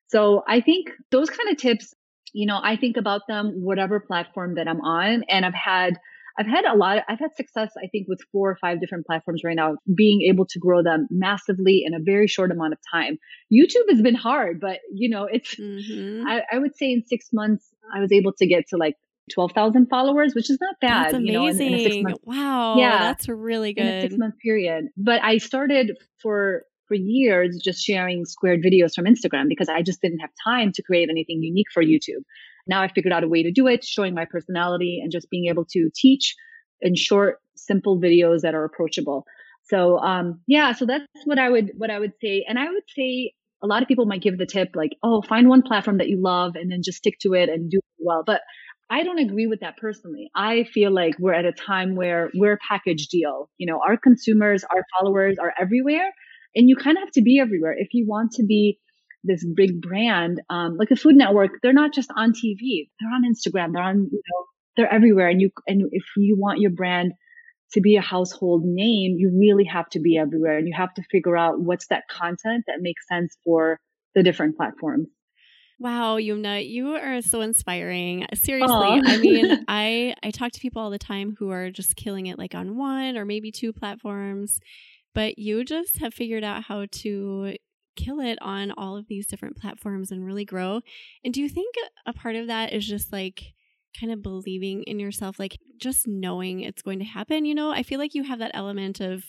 So 0.08 0.42
I 0.46 0.60
think 0.60 0.90
those 1.10 1.30
kind 1.30 1.50
of 1.50 1.56
tips, 1.56 1.94
you 2.32 2.46
know, 2.46 2.58
I 2.62 2.76
think 2.76 2.96
about 2.96 3.22
them 3.28 3.62
whatever 3.62 4.00
platform 4.00 4.56
that 4.56 4.68
I'm 4.68 4.80
on 4.80 5.24
and 5.28 5.44
I've 5.44 5.54
had 5.54 5.98
I've 6.38 6.46
had 6.46 6.64
a 6.64 6.74
lot, 6.74 6.96
of, 6.96 7.04
I've 7.08 7.18
had 7.18 7.34
success, 7.36 7.70
I 7.76 7.88
think, 7.88 8.08
with 8.08 8.20
four 8.32 8.50
or 8.50 8.56
five 8.56 8.80
different 8.80 9.04
platforms 9.04 9.42
right 9.44 9.56
now, 9.56 9.76
being 9.94 10.22
able 10.22 10.46
to 10.46 10.58
grow 10.58 10.82
them 10.82 11.06
massively 11.10 11.82
in 11.84 11.92
a 11.92 11.98
very 12.00 12.28
short 12.28 12.50
amount 12.50 12.72
of 12.72 12.78
time. 12.90 13.18
YouTube 13.52 13.90
has 13.90 14.00
been 14.00 14.14
hard, 14.14 14.58
but 14.58 14.78
you 14.90 15.10
know, 15.10 15.28
it's, 15.30 15.54
mm-hmm. 15.56 16.26
I, 16.26 16.42
I, 16.50 16.58
would 16.58 16.76
say 16.76 16.92
in 16.92 17.04
six 17.06 17.26
months, 17.32 17.68
I 17.94 18.00
was 18.00 18.10
able 18.10 18.32
to 18.34 18.46
get 18.46 18.68
to 18.68 18.78
like 18.78 18.94
12,000 19.34 19.88
followers, 19.88 20.34
which 20.34 20.48
is 20.50 20.58
not 20.60 20.76
bad. 20.80 21.06
That's 21.06 21.14
amazing. 21.14 21.26
You 21.26 21.32
know, 21.32 21.46
in, 21.46 21.60
in 21.60 21.74
a 21.74 21.82
six 21.82 22.02
month, 22.02 22.18
wow. 22.24 22.76
Yeah. 22.76 22.98
That's 22.98 23.28
really 23.28 23.74
good. 23.74 23.84
In 23.84 23.94
a 23.94 24.00
six 24.02 24.14
month 24.16 24.34
period. 24.42 24.86
But 24.96 25.22
I 25.22 25.38
started 25.38 25.96
for 26.22 26.64
for 26.90 26.96
years 26.96 27.56
just 27.62 27.80
sharing 27.80 28.24
squared 28.24 28.64
videos 28.64 28.94
from 28.96 29.04
Instagram 29.04 29.48
because 29.48 29.68
I 29.68 29.80
just 29.80 30.02
didn't 30.02 30.18
have 30.18 30.30
time 30.44 30.72
to 30.72 30.82
create 30.82 31.08
anything 31.08 31.40
unique 31.40 31.68
for 31.72 31.84
YouTube. 31.84 32.24
Now 32.66 32.82
I 32.82 32.88
figured 32.88 33.12
out 33.12 33.22
a 33.22 33.28
way 33.28 33.44
to 33.44 33.52
do 33.52 33.68
it, 33.68 33.84
showing 33.84 34.12
my 34.12 34.24
personality 34.24 34.98
and 35.00 35.12
just 35.12 35.30
being 35.30 35.46
able 35.46 35.64
to 35.66 35.88
teach 35.94 36.34
in 36.80 36.96
short, 36.96 37.38
simple 37.56 38.00
videos 38.00 38.40
that 38.40 38.54
are 38.56 38.64
approachable. 38.64 39.24
So, 39.62 39.98
um, 40.00 40.40
yeah, 40.48 40.72
so 40.72 40.84
that's 40.84 41.06
what 41.26 41.38
I 41.38 41.48
would, 41.48 41.70
what 41.76 41.90
I 41.90 42.00
would 42.00 42.14
say. 42.20 42.44
And 42.48 42.58
I 42.58 42.64
would 42.64 42.82
say 42.96 43.34
a 43.62 43.68
lot 43.68 43.82
of 43.82 43.88
people 43.88 44.06
might 44.06 44.22
give 44.22 44.36
the 44.36 44.46
tip 44.46 44.70
like, 44.74 44.96
oh, 45.04 45.22
find 45.22 45.48
one 45.48 45.62
platform 45.62 45.98
that 45.98 46.08
you 46.08 46.20
love 46.20 46.56
and 46.56 46.72
then 46.72 46.80
just 46.82 46.98
stick 46.98 47.18
to 47.20 47.34
it 47.34 47.48
and 47.48 47.70
do 47.70 47.76
it 47.78 48.04
well. 48.04 48.24
But 48.26 48.40
I 48.90 49.04
don't 49.04 49.20
agree 49.20 49.46
with 49.46 49.60
that 49.60 49.76
personally. 49.76 50.28
I 50.34 50.64
feel 50.64 50.90
like 50.90 51.14
we're 51.20 51.34
at 51.34 51.44
a 51.44 51.52
time 51.52 51.94
where 51.94 52.30
we're 52.34 52.54
a 52.54 52.58
package 52.68 53.06
deal. 53.06 53.48
You 53.58 53.68
know, 53.68 53.78
our 53.86 53.96
consumers, 53.96 54.64
our 54.64 54.84
followers 54.98 55.38
are 55.38 55.54
everywhere 55.60 56.10
and 56.54 56.68
you 56.68 56.76
kind 56.76 56.96
of 56.96 57.02
have 57.02 57.12
to 57.12 57.22
be 57.22 57.38
everywhere. 57.38 57.74
If 57.76 57.88
you 57.92 58.06
want 58.06 58.32
to 58.32 58.44
be 58.44 58.78
this 59.24 59.44
big 59.54 59.80
brand 59.80 60.40
um, 60.48 60.76
like 60.78 60.88
the 60.88 60.96
food 60.96 61.14
network 61.14 61.50
they're 61.62 61.72
not 61.72 61.92
just 61.92 62.10
on 62.16 62.32
tv 62.32 62.88
they're 62.98 63.12
on 63.12 63.22
instagram. 63.22 63.72
They're 63.72 63.82
on 63.82 64.08
you 64.10 64.22
know 64.28 64.46
they're 64.76 64.92
everywhere. 64.92 65.28
And 65.28 65.40
you 65.40 65.50
and 65.66 65.82
if 65.92 66.04
you 66.16 66.36
want 66.38 66.60
your 66.60 66.70
brand 66.70 67.12
to 67.72 67.80
be 67.80 67.96
a 67.96 68.00
household 68.00 68.62
name 68.64 69.16
you 69.18 69.30
really 69.38 69.64
have 69.64 69.88
to 69.90 70.00
be 70.00 70.16
everywhere. 70.16 70.58
And 70.58 70.66
you 70.66 70.74
have 70.76 70.94
to 70.94 71.02
figure 71.10 71.36
out 71.36 71.60
what's 71.60 71.86
that 71.88 72.04
content 72.10 72.64
that 72.66 72.78
makes 72.80 73.06
sense 73.08 73.36
for 73.44 73.78
the 74.14 74.22
different 74.22 74.56
platforms. 74.56 75.08
Wow, 75.78 76.18
Yumna, 76.18 76.68
you 76.68 76.94
are 76.94 77.22
so 77.22 77.40
inspiring. 77.40 78.26
Seriously, 78.34 78.68
Aww. 78.68 79.02
I 79.02 79.16
mean, 79.16 79.64
I 79.68 80.14
I 80.22 80.30
talk 80.30 80.52
to 80.52 80.60
people 80.60 80.82
all 80.82 80.90
the 80.90 80.98
time 80.98 81.34
who 81.38 81.50
are 81.50 81.70
just 81.70 81.96
killing 81.96 82.26
it 82.26 82.38
like 82.38 82.54
on 82.54 82.76
one 82.76 83.16
or 83.16 83.24
maybe 83.24 83.50
two 83.50 83.72
platforms 83.72 84.60
but 85.14 85.38
you 85.38 85.64
just 85.64 85.98
have 85.98 86.14
figured 86.14 86.44
out 86.44 86.64
how 86.64 86.86
to 86.90 87.56
kill 87.96 88.20
it 88.20 88.38
on 88.40 88.72
all 88.72 88.96
of 88.96 89.08
these 89.08 89.26
different 89.26 89.56
platforms 89.56 90.10
and 90.10 90.24
really 90.24 90.44
grow. 90.44 90.80
And 91.24 91.34
do 91.34 91.40
you 91.40 91.48
think 91.48 91.74
a 92.06 92.12
part 92.12 92.36
of 92.36 92.46
that 92.46 92.72
is 92.72 92.86
just 92.86 93.12
like 93.12 93.52
kind 93.98 94.12
of 94.12 94.22
believing 94.22 94.82
in 94.84 95.00
yourself, 95.00 95.38
like 95.38 95.58
just 95.78 96.06
knowing 96.06 96.60
it's 96.60 96.82
going 96.82 97.00
to 97.00 97.04
happen? 97.04 97.44
You 97.44 97.54
know, 97.54 97.70
I 97.70 97.82
feel 97.82 97.98
like 97.98 98.14
you 98.14 98.24
have 98.24 98.38
that 98.38 98.52
element 98.54 99.00
of 99.00 99.24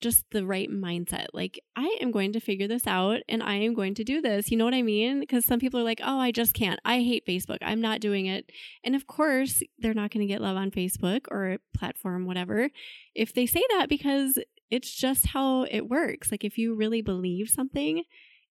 just 0.00 0.24
the 0.30 0.46
right 0.46 0.70
mindset. 0.70 1.26
Like, 1.32 1.60
I 1.74 1.98
am 2.00 2.12
going 2.12 2.32
to 2.32 2.40
figure 2.40 2.68
this 2.68 2.86
out 2.86 3.20
and 3.28 3.42
I 3.42 3.54
am 3.54 3.74
going 3.74 3.94
to 3.94 4.04
do 4.04 4.20
this. 4.20 4.50
You 4.50 4.56
know 4.56 4.64
what 4.64 4.74
I 4.74 4.82
mean? 4.82 5.20
Because 5.20 5.44
some 5.44 5.58
people 5.58 5.80
are 5.80 5.84
like, 5.84 6.00
oh, 6.04 6.20
I 6.20 6.30
just 6.30 6.54
can't. 6.54 6.78
I 6.84 7.00
hate 7.00 7.26
Facebook. 7.26 7.58
I'm 7.62 7.80
not 7.80 8.00
doing 8.00 8.26
it. 8.26 8.50
And 8.84 8.94
of 8.94 9.06
course, 9.06 9.62
they're 9.78 9.94
not 9.94 10.12
going 10.12 10.26
to 10.26 10.32
get 10.32 10.40
love 10.40 10.56
on 10.56 10.70
Facebook 10.70 11.22
or 11.30 11.58
platform, 11.76 12.26
whatever, 12.26 12.70
if 13.14 13.34
they 13.34 13.46
say 13.46 13.62
that 13.70 13.88
because 13.88 14.38
it's 14.70 14.94
just 14.94 15.28
how 15.28 15.64
it 15.70 15.88
works. 15.88 16.30
Like 16.30 16.44
if 16.44 16.58
you 16.58 16.74
really 16.74 17.02
believe 17.02 17.48
something, 17.48 18.04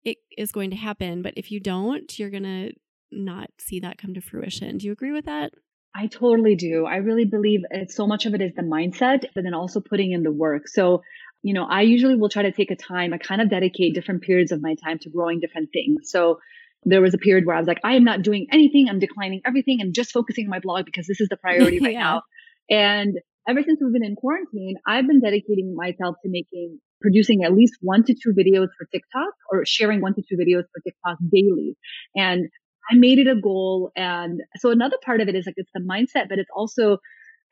it 0.04 0.18
is 0.36 0.52
going 0.52 0.70
to 0.70 0.76
happen. 0.76 1.22
But 1.22 1.34
if 1.36 1.50
you 1.50 1.60
don't, 1.60 2.18
you're 2.18 2.30
going 2.30 2.44
to 2.44 2.72
not 3.10 3.50
see 3.58 3.80
that 3.80 3.98
come 3.98 4.14
to 4.14 4.20
fruition. 4.20 4.78
Do 4.78 4.86
you 4.86 4.92
agree 4.92 5.12
with 5.12 5.26
that? 5.26 5.52
I 5.96 6.08
totally 6.08 6.56
do. 6.56 6.86
I 6.86 6.96
really 6.96 7.24
believe 7.24 7.60
it, 7.70 7.90
so 7.90 8.06
much 8.06 8.26
of 8.26 8.34
it 8.34 8.40
is 8.40 8.52
the 8.56 8.62
mindset, 8.62 9.26
but 9.34 9.44
then 9.44 9.54
also 9.54 9.80
putting 9.80 10.10
in 10.12 10.24
the 10.24 10.32
work. 10.32 10.66
So, 10.66 11.02
you 11.42 11.54
know, 11.54 11.66
I 11.66 11.82
usually 11.82 12.16
will 12.16 12.28
try 12.28 12.42
to 12.42 12.50
take 12.50 12.72
a 12.72 12.76
time, 12.76 13.14
I 13.14 13.18
kind 13.18 13.40
of 13.40 13.48
dedicate 13.48 13.94
different 13.94 14.22
periods 14.22 14.50
of 14.50 14.60
my 14.60 14.74
time 14.74 14.98
to 15.00 15.10
growing 15.10 15.38
different 15.38 15.70
things. 15.72 16.10
So 16.10 16.40
there 16.84 17.00
was 17.00 17.14
a 17.14 17.18
period 17.18 17.46
where 17.46 17.54
I 17.54 17.60
was 17.60 17.68
like, 17.68 17.80
I 17.84 17.94
am 17.94 18.04
not 18.04 18.22
doing 18.22 18.48
anything. 18.50 18.88
I'm 18.88 18.98
declining 18.98 19.40
everything. 19.46 19.78
I'm 19.80 19.92
just 19.92 20.10
focusing 20.10 20.46
on 20.46 20.50
my 20.50 20.58
blog 20.58 20.84
because 20.84 21.06
this 21.06 21.20
is 21.20 21.28
the 21.28 21.36
priority 21.36 21.78
right 21.82 21.92
yeah. 21.92 22.00
now. 22.00 22.22
And 22.68 23.18
ever 23.48 23.62
since 23.62 23.80
we've 23.82 23.92
been 23.92 24.04
in 24.04 24.16
quarantine, 24.16 24.76
I've 24.86 25.06
been 25.06 25.20
dedicating 25.20 25.74
myself 25.76 26.16
to 26.22 26.30
making, 26.30 26.78
producing 27.00 27.44
at 27.44 27.52
least 27.54 27.74
one 27.80 28.04
to 28.04 28.14
two 28.14 28.32
videos 28.32 28.68
for 28.78 28.86
TikTok 28.92 29.32
or 29.50 29.64
sharing 29.64 30.00
one 30.00 30.14
to 30.14 30.22
two 30.28 30.36
videos 30.36 30.64
for 30.72 30.80
TikTok 30.84 31.18
daily. 31.30 31.76
And 32.16 32.48
I 32.90 32.96
made 32.96 33.18
it 33.18 33.26
a 33.26 33.40
goal. 33.40 33.92
And 33.96 34.40
so 34.56 34.70
another 34.70 34.96
part 35.04 35.20
of 35.20 35.28
it 35.28 35.34
is 35.34 35.46
like, 35.46 35.54
it's 35.56 35.70
the 35.74 35.80
mindset, 35.80 36.28
but 36.28 36.38
it's 36.38 36.50
also 36.54 36.98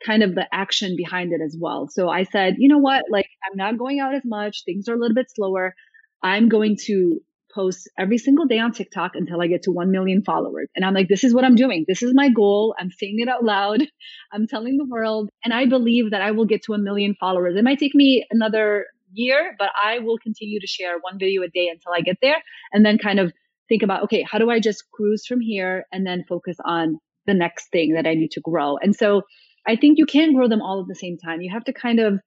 kind 0.04 0.22
of 0.22 0.34
the 0.34 0.46
action 0.52 0.94
behind 0.96 1.32
it 1.32 1.40
as 1.44 1.56
well. 1.58 1.88
So 1.88 2.08
I 2.08 2.24
said, 2.24 2.56
you 2.58 2.68
know 2.68 2.78
what? 2.78 3.04
Like, 3.10 3.28
I'm 3.44 3.56
not 3.56 3.78
going 3.78 4.00
out 4.00 4.14
as 4.14 4.22
much. 4.24 4.62
Things 4.64 4.88
are 4.88 4.94
a 4.94 4.98
little 4.98 5.14
bit 5.14 5.26
slower. 5.34 5.74
I'm 6.22 6.48
going 6.48 6.76
to 6.86 7.20
post 7.54 7.88
every 7.98 8.18
single 8.18 8.46
day 8.46 8.58
on 8.58 8.72
TikTok 8.72 9.12
until 9.14 9.40
I 9.40 9.46
get 9.46 9.62
to 9.64 9.70
1 9.70 9.90
million 9.90 10.22
followers. 10.22 10.68
And 10.74 10.84
I'm 10.84 10.94
like, 10.94 11.08
this 11.08 11.24
is 11.24 11.34
what 11.34 11.44
I'm 11.44 11.54
doing. 11.54 11.84
This 11.86 12.02
is 12.02 12.12
my 12.14 12.28
goal. 12.28 12.74
I'm 12.78 12.90
saying 12.90 13.16
it 13.18 13.28
out 13.28 13.44
loud. 13.44 13.82
I'm 14.32 14.46
telling 14.46 14.76
the 14.76 14.86
world. 14.88 15.30
And 15.44 15.52
I 15.52 15.66
believe 15.66 16.10
that 16.10 16.22
I 16.22 16.30
will 16.30 16.46
get 16.46 16.64
to 16.64 16.74
a 16.74 16.78
million 16.78 17.14
followers. 17.18 17.54
It 17.56 17.64
might 17.64 17.78
take 17.78 17.94
me 17.94 18.24
another 18.30 18.86
year, 19.12 19.54
but 19.58 19.70
I 19.82 19.98
will 19.98 20.18
continue 20.18 20.60
to 20.60 20.66
share 20.66 20.98
one 20.98 21.18
video 21.18 21.42
a 21.42 21.48
day 21.48 21.68
until 21.68 21.92
I 21.92 22.00
get 22.00 22.16
there 22.22 22.42
and 22.72 22.84
then 22.84 22.98
kind 22.98 23.20
of 23.20 23.32
think 23.68 23.82
about, 23.82 24.04
okay, 24.04 24.22
how 24.28 24.38
do 24.38 24.50
I 24.50 24.60
just 24.60 24.90
cruise 24.90 25.26
from 25.26 25.40
here 25.40 25.84
and 25.92 26.06
then 26.06 26.24
focus 26.28 26.56
on 26.64 26.98
the 27.26 27.34
next 27.34 27.70
thing 27.70 27.94
that 27.94 28.06
I 28.06 28.14
need 28.14 28.32
to 28.32 28.40
grow? 28.40 28.78
And 28.78 28.96
so 28.96 29.22
I 29.66 29.76
think 29.76 29.98
you 29.98 30.06
can't 30.06 30.34
grow 30.34 30.48
them 30.48 30.62
all 30.62 30.80
at 30.80 30.88
the 30.88 30.94
same 30.94 31.18
time. 31.18 31.40
You 31.40 31.52
have 31.52 31.64
to 31.64 31.72
kind 31.72 32.00
of, 32.00 32.20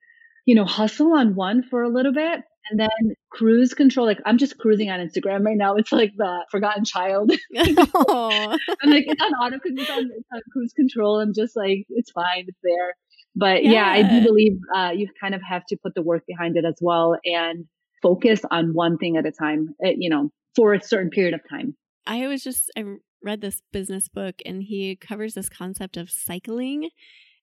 you 0.46 0.56
know, 0.56 0.66
hustle 0.66 1.14
on 1.14 1.36
one 1.36 1.64
for 1.64 1.84
a 1.84 1.90
little 1.90 2.14
bit 2.14 2.42
and 2.70 2.80
then 2.80 3.16
cruise 3.30 3.74
control. 3.74 4.06
Like 4.06 4.22
I'm 4.26 4.38
just 4.38 4.58
cruising 4.58 4.90
on 4.90 5.00
Instagram 5.00 5.46
right 5.46 5.58
now. 5.58 5.76
It's 5.76 5.92
like 5.92 6.14
the 6.18 6.46
forgotten 6.50 6.86
child. 6.86 7.32
I'm 7.58 7.68
like, 7.68 9.06
it's 9.08 9.22
on 9.22 9.34
auto, 9.34 9.60
it's 9.64 9.90
on, 9.90 10.10
it's 10.16 10.28
on 10.34 10.42
cruise 10.52 10.74
control. 10.74 11.20
I'm 11.20 11.34
just 11.34 11.56
like, 11.56 11.86
it's 11.90 12.12
fine. 12.12 12.46
It's 12.48 12.60
there. 12.64 12.96
But 13.36 13.64
yeah, 13.64 13.72
yeah 13.72 13.90
I 13.92 14.04
do 14.04 14.26
believe 14.26 14.58
uh, 14.76 14.92
you 14.96 15.10
kind 15.20 15.36
of 15.36 15.42
have 15.48 15.66
to 15.68 15.78
put 15.78 15.94
the 15.96 16.02
work 16.02 16.24
behind 16.26 16.58
it 16.58 16.66
as 16.66 16.78
well 16.82 17.18
and 17.26 17.66
focus 18.02 18.42
on 18.52 18.74
one 18.74 18.98
thing 18.98 19.18
at 19.18 19.26
a 19.26 19.32
time, 19.32 19.76
eh, 19.84 19.94
you 19.98 20.10
know, 20.10 20.30
for 20.56 20.74
a 20.74 20.82
certain 20.82 21.10
period 21.10 21.34
of 21.34 21.42
time. 21.50 21.76
I 22.08 22.28
was 22.28 22.44
just, 22.44 22.72
I 22.78 22.84
read 23.24 23.42
this 23.42 23.62
business 23.74 24.08
book 24.08 24.36
and 24.46 24.64
he 24.64 24.96
covers 24.96 25.34
this 25.34 25.50
concept 25.50 25.98
of 25.98 26.10
cycling. 26.10 26.90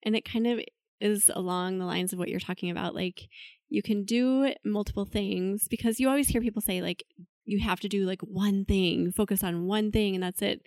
And 0.04 0.16
it 0.16 0.24
kind 0.24 0.46
of 0.46 0.60
is 1.02 1.30
along 1.34 1.78
the 1.78 1.84
lines 1.84 2.12
of 2.12 2.18
what 2.18 2.28
you're 2.28 2.40
talking 2.40 2.70
about. 2.70 2.94
Like, 2.94 3.28
you 3.68 3.82
can 3.82 4.04
do 4.04 4.54
multiple 4.64 5.04
things 5.04 5.66
because 5.68 5.98
you 5.98 6.08
always 6.08 6.28
hear 6.28 6.40
people 6.40 6.62
say, 6.62 6.80
like, 6.80 7.04
you 7.44 7.60
have 7.60 7.80
to 7.80 7.88
do 7.88 8.04
like 8.04 8.20
one 8.20 8.64
thing, 8.64 9.10
focus 9.10 9.42
on 9.42 9.66
one 9.66 9.90
thing, 9.90 10.14
and 10.14 10.22
that's 10.22 10.42
it. 10.42 10.62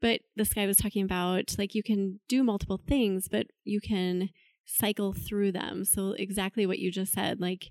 But 0.00 0.20
this 0.36 0.52
guy 0.52 0.66
was 0.66 0.76
talking 0.76 1.04
about 1.04 1.56
like 1.58 1.74
you 1.74 1.82
can 1.82 2.20
do 2.28 2.42
multiple 2.42 2.80
things, 2.86 3.28
but 3.28 3.46
you 3.64 3.80
can 3.80 4.30
cycle 4.66 5.12
through 5.12 5.52
them. 5.52 5.84
So, 5.84 6.12
exactly 6.12 6.66
what 6.66 6.78
you 6.78 6.90
just 6.90 7.12
said, 7.12 7.40
like, 7.40 7.70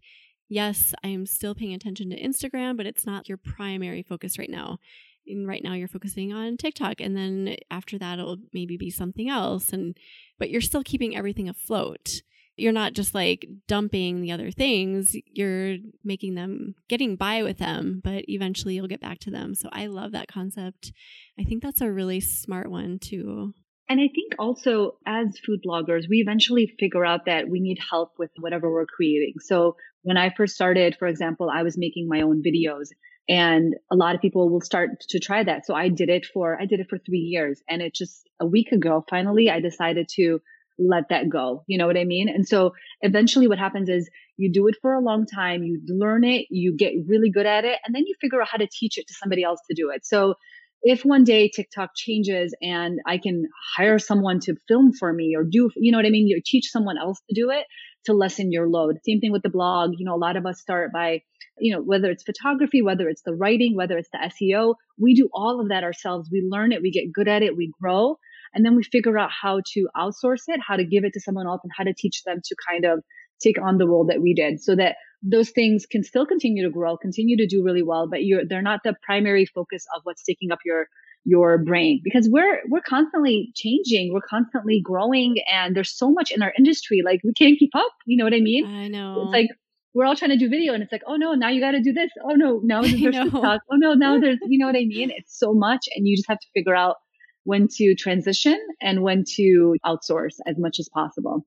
yes, 0.50 0.94
I'm 1.04 1.26
still 1.26 1.56
paying 1.56 1.74
attention 1.74 2.10
to 2.10 2.22
Instagram, 2.22 2.78
but 2.78 2.86
it's 2.86 3.06
not 3.06 3.30
your 3.30 3.38
primary 3.38 4.04
focus 4.04 4.38
right 4.38 4.50
now. 4.50 4.80
And 5.28 5.48
right 5.48 5.64
now 5.64 5.74
you're 5.74 5.88
focusing 5.88 6.34
on 6.34 6.58
TikTok 6.58 7.00
and 7.00 7.16
then 7.16 7.56
after 7.72 7.98
that 7.98 8.20
it'll 8.20 8.38
maybe 8.54 8.78
be 8.78 8.90
something 8.90 9.30
else 9.30 9.72
and 9.72 9.98
but 10.40 10.50
you're 10.50 10.62
still 10.62 10.84
keeping 10.84 11.16
everything 11.16 11.48
afloat. 11.50 12.22
You're 12.56 12.72
not 12.72 12.94
just 12.94 13.16
like 13.16 13.48
dumping 13.68 14.22
the 14.22 14.32
other 14.32 14.52
things, 14.52 15.16
you're 15.26 15.78
making 16.04 16.36
them 16.36 16.76
getting 16.88 17.16
by 17.16 17.42
with 17.42 17.58
them, 17.58 18.02
but 18.04 18.26
eventually 18.28 18.76
you'll 18.76 18.88
get 18.88 19.02
back 19.02 19.20
to 19.20 19.32
them. 19.32 19.56
So 19.56 19.70
I 19.72 19.88
love 19.88 20.12
that 20.12 20.28
concept. 20.28 20.92
I 21.40 21.44
think 21.44 21.64
that's 21.64 21.82
a 21.82 21.92
really 21.92 22.20
smart 22.20 22.70
one 22.70 23.00
too. 23.00 23.54
And 23.90 24.00
I 24.00 24.08
think 24.08 24.34
also 24.40 24.98
as 25.06 25.40
food 25.46 25.60
bloggers, 25.66 26.04
we 26.10 26.18
eventually 26.18 26.74
figure 26.80 27.06
out 27.06 27.26
that 27.26 27.50
we 27.50 27.60
need 27.60 27.80
help 27.90 28.14
with 28.18 28.32
whatever 28.40 28.72
we're 28.72 28.86
creating. 28.86 29.34
So 29.40 29.76
when 30.04 30.18
I 30.18 30.34
first 30.36 30.56
started, 30.56 30.96
for 30.98 31.08
example, 31.08 31.50
I 31.50 31.64
was 31.64 31.78
making 31.78 32.08
my 32.08 32.22
own 32.22 32.44
videos 32.44 32.90
and 33.30 33.76
a 33.92 33.96
lot 33.96 34.16
of 34.16 34.22
people 34.22 34.50
will 34.50 34.62
start 34.62 35.02
to 35.10 35.20
try 35.20 35.44
that. 35.44 35.66
So 35.66 35.74
I 35.74 35.90
did 35.90 36.10
it 36.10 36.26
for, 36.26 36.60
I 36.60 36.66
did 36.66 36.80
it 36.80 36.88
for 36.90 36.98
three 36.98 37.20
years 37.20 37.62
and 37.70 37.82
it 37.82 37.94
just 37.94 38.30
a 38.40 38.46
week 38.46 38.72
ago, 38.72 39.06
finally, 39.10 39.50
I 39.50 39.60
decided 39.60 40.10
to 40.16 40.40
let 40.80 41.10
that 41.10 41.30
go. 41.30 41.64
You 41.68 41.78
know 41.78 41.88
what 41.88 41.98
I 41.98 42.04
mean? 42.04 42.28
And 42.30 42.48
so 42.48 42.74
eventually 43.02 43.48
what 43.48 43.60
happens 43.60 43.90
is 43.90 44.10
you 44.38 44.52
do 44.52 44.68
it 44.68 44.76
for 44.82 44.94
a 44.94 45.00
long 45.00 45.26
time, 45.26 45.64
you 45.64 45.80
learn 45.88 46.24
it, 46.24 46.48
you 46.50 46.76
get 46.76 46.94
really 47.08 47.30
good 47.30 47.46
at 47.46 47.64
it, 47.64 47.78
and 47.86 47.96
then 47.96 48.04
you 48.06 48.16
figure 48.20 48.42
out 48.42 48.48
how 48.50 48.58
to 48.58 48.68
teach 48.68 48.98
it 48.98 49.08
to 49.08 49.14
somebody 49.14 49.44
else 49.44 49.60
to 49.70 49.76
do 49.76 49.92
it. 49.92 50.06
So 50.06 50.36
if 50.82 51.06
one 51.06 51.24
day 51.24 51.48
TikTok 51.48 51.92
changes 51.96 52.54
and 52.62 53.00
I 53.08 53.18
can 53.18 53.48
hire 53.78 54.00
someone 54.00 54.42
to 54.42 54.56
film 54.68 54.92
for 54.92 55.14
me 55.14 55.36
or 55.38 55.44
do, 55.44 55.70
you 55.78 55.92
know 55.92 55.98
what 55.98 56.06
I 56.06 56.10
mean? 56.10 56.28
You 56.28 56.42
teach 56.44 56.70
someone 56.70 56.98
else 56.98 57.22
to 57.30 57.36
do 57.36 57.52
it 57.52 57.66
to 58.06 58.14
lessen 58.14 58.52
your 58.52 58.68
load. 58.68 58.98
Same 59.06 59.20
thing 59.20 59.32
with 59.32 59.44
the 59.44 59.50
blog. 59.50 59.92
You 59.98 60.06
know, 60.06 60.16
a 60.16 60.18
lot 60.18 60.38
of 60.38 60.46
us 60.46 60.60
start 60.60 60.92
by, 60.92 61.22
you 61.58 61.74
know, 61.74 61.82
whether 61.82 62.10
it's 62.10 62.24
photography, 62.24 62.82
whether 62.82 63.08
it's 63.10 63.22
the 63.24 63.34
writing, 63.34 63.76
whether 63.76 63.98
it's 63.98 64.10
the 64.12 64.32
SEO, 64.32 64.76
we 64.98 65.14
do 65.14 65.30
all 65.34 65.60
of 65.62 65.70
that 65.70 65.84
ourselves. 65.84 66.30
We 66.32 66.46
learn 66.48 66.72
it, 66.72 66.82
we 66.82 66.92
get 66.92 67.14
good 67.14 67.28
at 67.28 67.44
it, 67.44 67.56
we 67.56 67.72
grow, 67.82 68.18
and 68.54 68.66
then 68.66 68.76
we 68.76 68.84
figure 68.84 69.18
out 69.18 69.30
how 69.32 69.62
to 69.74 69.88
outsource 69.96 70.44
it, 70.48 70.60
how 70.66 70.76
to 70.76 70.86
give 70.86 71.04
it 71.04 71.14
to 71.14 71.22
someone 71.22 71.48
else 71.48 71.62
and 71.64 71.72
how 71.76 71.84
to 71.84 71.94
teach 71.94 72.24
them 72.24 72.40
to 72.44 72.56
kind 72.70 72.86
of 72.86 73.04
take 73.42 73.62
on 73.62 73.78
the 73.78 73.88
role 73.88 74.08
that 74.08 74.22
we 74.22 74.34
did 74.34 74.62
so 74.62 74.76
that 74.76 74.96
those 75.22 75.50
things 75.52 75.86
can 75.86 76.04
still 76.04 76.26
continue 76.26 76.64
to 76.64 76.70
grow, 76.70 76.98
continue 76.98 77.38
to 77.38 77.48
do 77.48 77.64
really 77.64 77.84
well, 77.84 78.08
but 78.10 78.24
you're, 78.24 78.44
they're 78.48 78.62
not 78.62 78.82
the 78.84 78.96
primary 79.04 79.46
focus 79.46 79.86
of 79.96 80.02
what's 80.04 80.24
taking 80.24 80.52
up 80.52 80.60
your, 80.66 80.88
your 81.26 81.58
brain 81.58 82.02
because 82.04 82.28
we're, 82.30 82.60
we're 82.70 82.82
constantly 82.82 83.52
changing. 83.56 84.14
We're 84.14 84.28
constantly 84.28 84.82
growing 84.84 85.38
and 85.52 85.76
there's 85.76 85.96
so 85.96 86.12
much 86.12 86.32
in 86.32 86.42
our 86.42 86.54
industry. 86.58 87.02
Like 87.04 87.22
we 87.24 87.34
can't 87.34 87.58
keep 87.58 87.72
up. 87.76 87.92
You 88.06 88.18
know 88.18 88.26
what 88.26 88.34
I 88.34 88.42
mean? 88.42 88.66
I 88.66 88.88
know. 88.88 89.24
It's 89.24 89.32
like, 89.32 89.50
we're 89.96 90.06
all 90.06 90.16
trying 90.16 90.32
to 90.32 90.38
do 90.38 90.50
video 90.50 90.74
and 90.74 90.82
it's 90.82 90.92
like, 90.92 91.04
oh 91.08 91.16
no, 91.16 91.34
now 91.34 91.50
you 91.50 91.62
got 91.62 91.72
to 91.72 91.82
do 91.82 91.94
this. 91.94 92.10
Oh 92.24 92.34
no, 92.34 92.60
now 92.64 92.82
there's 92.84 93.00
TikTok. 93.00 93.62
Oh 93.72 93.76
no, 93.76 93.94
now 93.94 94.20
there's, 94.20 94.40
you 94.48 94.60
know 94.60 94.66
what 94.66 94.76
I 94.76 94.86
mean? 94.86 95.12
It's 95.16 95.38
so 95.38 95.54
much 95.54 95.88
and 95.96 96.08
you 96.08 96.16
just 96.18 96.28
have 96.28 96.40
to 96.40 96.48
figure 96.54 96.76
out 96.76 96.98
when 97.46 97.68
to 97.68 97.96
transition 97.96 98.60
and 98.82 99.02
when 99.02 99.24
to 99.36 99.76
outsource 99.86 100.36
as 100.48 100.58
much 100.58 100.80
as 100.80 100.90
possible. 100.90 101.46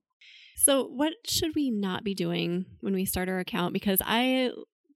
So, 0.59 0.85
what 0.85 1.13
should 1.23 1.55
we 1.55 1.69
not 1.69 2.03
be 2.03 2.15
doing 2.15 2.65
when 2.81 2.95
we 2.95 3.05
start 3.05 3.29
our 3.29 3.37
account? 3.37 3.73
Because 3.73 4.01
I 4.03 4.51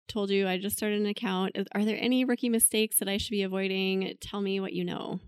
told 0.07 0.29
you 0.29 0.47
I 0.47 0.57
just 0.57 0.77
started 0.77 0.99
an 0.99 1.07
account. 1.07 1.57
Are 1.73 1.85
there 1.85 1.97
any 1.99 2.25
rookie 2.25 2.49
mistakes 2.49 2.99
that 2.99 3.07
I 3.07 3.17
should 3.17 3.31
be 3.31 3.43
avoiding? 3.43 4.15
Tell 4.19 4.41
me 4.41 4.59
what 4.59 4.73
you 4.73 4.83
know. 4.83 5.19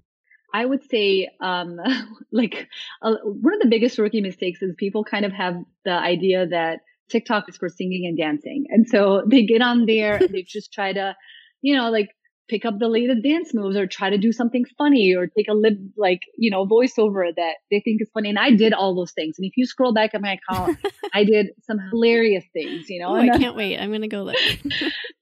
I 0.54 0.66
would 0.66 0.84
say, 0.90 1.30
um, 1.42 1.80
like, 2.32 2.68
uh, 3.02 3.16
one 3.24 3.56
of 3.56 3.60
the 3.60 3.68
biggest 3.70 3.98
rookie 3.98 4.22
mistakes 4.22 4.62
is 4.62 4.76
people 4.78 5.04
kind 5.04 5.26
of 5.26 5.32
have 5.32 5.56
the 5.84 5.94
idea 5.94 6.48
that 6.48 6.80
TikTok 7.10 7.50
is 7.50 7.58
for 7.58 7.70
singing 7.70 8.06
and 8.08 8.18
dancing. 8.18 8.66
And 8.70 8.88
so 8.88 9.24
they 9.28 9.46
get 9.46 9.62
on 9.62 9.86
there 9.86 10.18
and 10.18 10.30
they 10.30 10.44
just 10.48 10.72
try 10.72 10.94
to, 10.94 11.16
you 11.62 11.76
know, 11.76 11.90
like 11.90 12.10
pick 12.50 12.66
up 12.66 12.78
the 12.78 12.88
latest 12.88 13.24
dance 13.24 13.54
moves 13.54 13.76
or 13.78 13.88
try 13.88 14.10
to 14.10 14.18
do 14.18 14.32
something 14.32 14.66
funny 14.78 15.16
or 15.16 15.28
take 15.28 15.48
a 15.48 15.54
lip 15.54 15.78
like 15.98 16.22
you 16.38 16.52
know 16.52 16.66
voiceover 16.66 17.34
that 17.36 17.54
they 17.72 17.80
think 17.80 18.02
is 18.02 18.10
funny. 18.14 18.30
And 18.30 18.40
i 18.40 18.52
did 18.52 18.74
all 18.74 18.96
those 18.96 19.12
things. 19.12 19.36
And 19.38 19.46
if 19.46 19.54
you 19.56 19.66
scroll 19.66 19.94
back 19.94 20.14
at 20.14 20.22
my 20.22 20.38
account 20.38 20.78
i 21.14 21.24
did 21.24 21.48
some 21.64 21.80
hilarious 21.92 22.44
things 22.54 22.90
you 22.90 23.00
know 23.00 23.10
oh, 23.10 23.16
i 23.16 23.38
can't 23.38 23.56
wait. 23.56 23.78
I'm 23.78 23.92
gonna 23.92 24.08
go 24.08 24.24
look. 24.24 24.36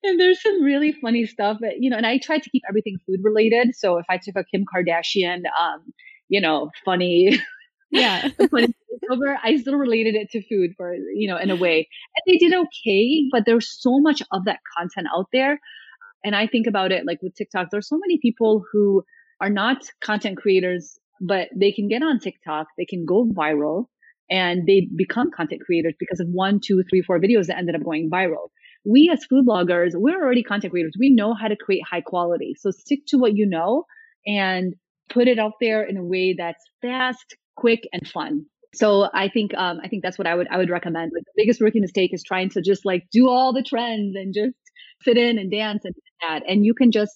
And 0.03 0.19
there's 0.19 0.41
some 0.41 0.63
really 0.63 0.93
funny 0.93 1.27
stuff 1.27 1.57
but 1.61 1.73
you 1.79 1.89
know 1.89 1.97
and 1.97 2.07
i 2.07 2.17
tried 2.17 2.43
to 2.43 2.49
keep 2.49 2.63
everything 2.67 2.97
food 3.05 3.19
related. 3.23 3.75
So 3.75 3.97
if 3.97 4.05
i 4.09 4.17
took 4.17 4.35
a 4.35 4.43
kim 4.43 4.65
kardashian 4.65 5.43
um 5.61 5.93
you 6.27 6.41
know 6.41 6.71
funny 6.83 7.39
yeah. 7.91 8.29
funny 8.49 8.73
over 9.11 9.37
i 9.43 9.57
still 9.57 9.75
related 9.75 10.15
it 10.15 10.29
to 10.31 10.41
food 10.47 10.71
for 10.75 10.95
you 11.13 11.27
know 11.27 11.37
in 11.37 11.51
a 11.51 11.55
way. 11.55 11.87
And 12.15 12.33
they 12.33 12.37
did 12.37 12.53
okay 12.53 13.25
but 13.31 13.43
there's 13.45 13.69
so 13.79 13.99
much 13.99 14.23
of 14.31 14.45
that 14.45 14.59
content 14.75 15.07
out 15.15 15.27
there 15.31 15.59
and 16.23 16.35
I 16.35 16.47
think 16.47 16.67
about 16.67 16.91
it 16.91 17.05
like 17.05 17.19
with 17.21 17.35
TikTok, 17.35 17.67
there's 17.71 17.87
so 17.87 17.97
many 17.97 18.19
people 18.21 18.63
who 18.71 19.03
are 19.39 19.49
not 19.49 19.77
content 20.03 20.37
creators, 20.37 20.99
but 21.19 21.49
they 21.55 21.71
can 21.71 21.87
get 21.87 22.03
on 22.03 22.19
TikTok, 22.19 22.67
they 22.77 22.85
can 22.85 23.05
go 23.05 23.25
viral 23.25 23.85
and 24.29 24.65
they 24.65 24.87
become 24.95 25.29
content 25.35 25.61
creators 25.65 25.93
because 25.99 26.19
of 26.19 26.27
one, 26.29 26.59
two, 26.63 26.83
three, 26.89 27.01
four 27.01 27.19
videos 27.19 27.47
that 27.47 27.57
ended 27.57 27.75
up 27.75 27.83
going 27.83 28.09
viral. 28.09 28.49
We 28.85 29.09
as 29.11 29.25
food 29.25 29.45
bloggers, 29.47 29.91
we're 29.93 30.23
already 30.23 30.41
content 30.41 30.71
creators. 30.71 30.93
We 30.97 31.13
know 31.13 31.33
how 31.33 31.47
to 31.47 31.55
create 31.55 31.83
high 31.89 32.01
quality. 32.01 32.55
So 32.57 32.71
stick 32.71 33.01
to 33.07 33.17
what 33.17 33.35
you 33.35 33.47
know 33.47 33.85
and 34.25 34.73
put 35.09 35.27
it 35.27 35.37
out 35.37 35.53
there 35.59 35.83
in 35.83 35.97
a 35.97 36.03
way 36.03 36.35
that's 36.37 36.63
fast, 36.81 37.35
quick, 37.55 37.87
and 37.91 38.07
fun. 38.07 38.45
So 38.73 39.09
I 39.13 39.27
think 39.27 39.53
um, 39.55 39.79
I 39.83 39.89
think 39.89 40.01
that's 40.01 40.17
what 40.17 40.27
I 40.27 40.35
would 40.35 40.47
I 40.49 40.57
would 40.57 40.69
recommend. 40.69 41.11
Like 41.13 41.25
the 41.25 41.43
biggest 41.43 41.59
rookie 41.59 41.81
mistake 41.81 42.11
is 42.13 42.23
trying 42.23 42.49
to 42.51 42.61
just 42.61 42.85
like 42.85 43.03
do 43.11 43.27
all 43.27 43.53
the 43.53 43.63
trends 43.63 44.15
and 44.15 44.33
just 44.33 44.55
fit 45.03 45.17
in 45.17 45.37
and 45.37 45.51
dance 45.51 45.83
and 45.83 45.93
that. 46.21 46.43
And 46.47 46.65
you 46.65 46.73
can 46.73 46.91
just 46.91 47.15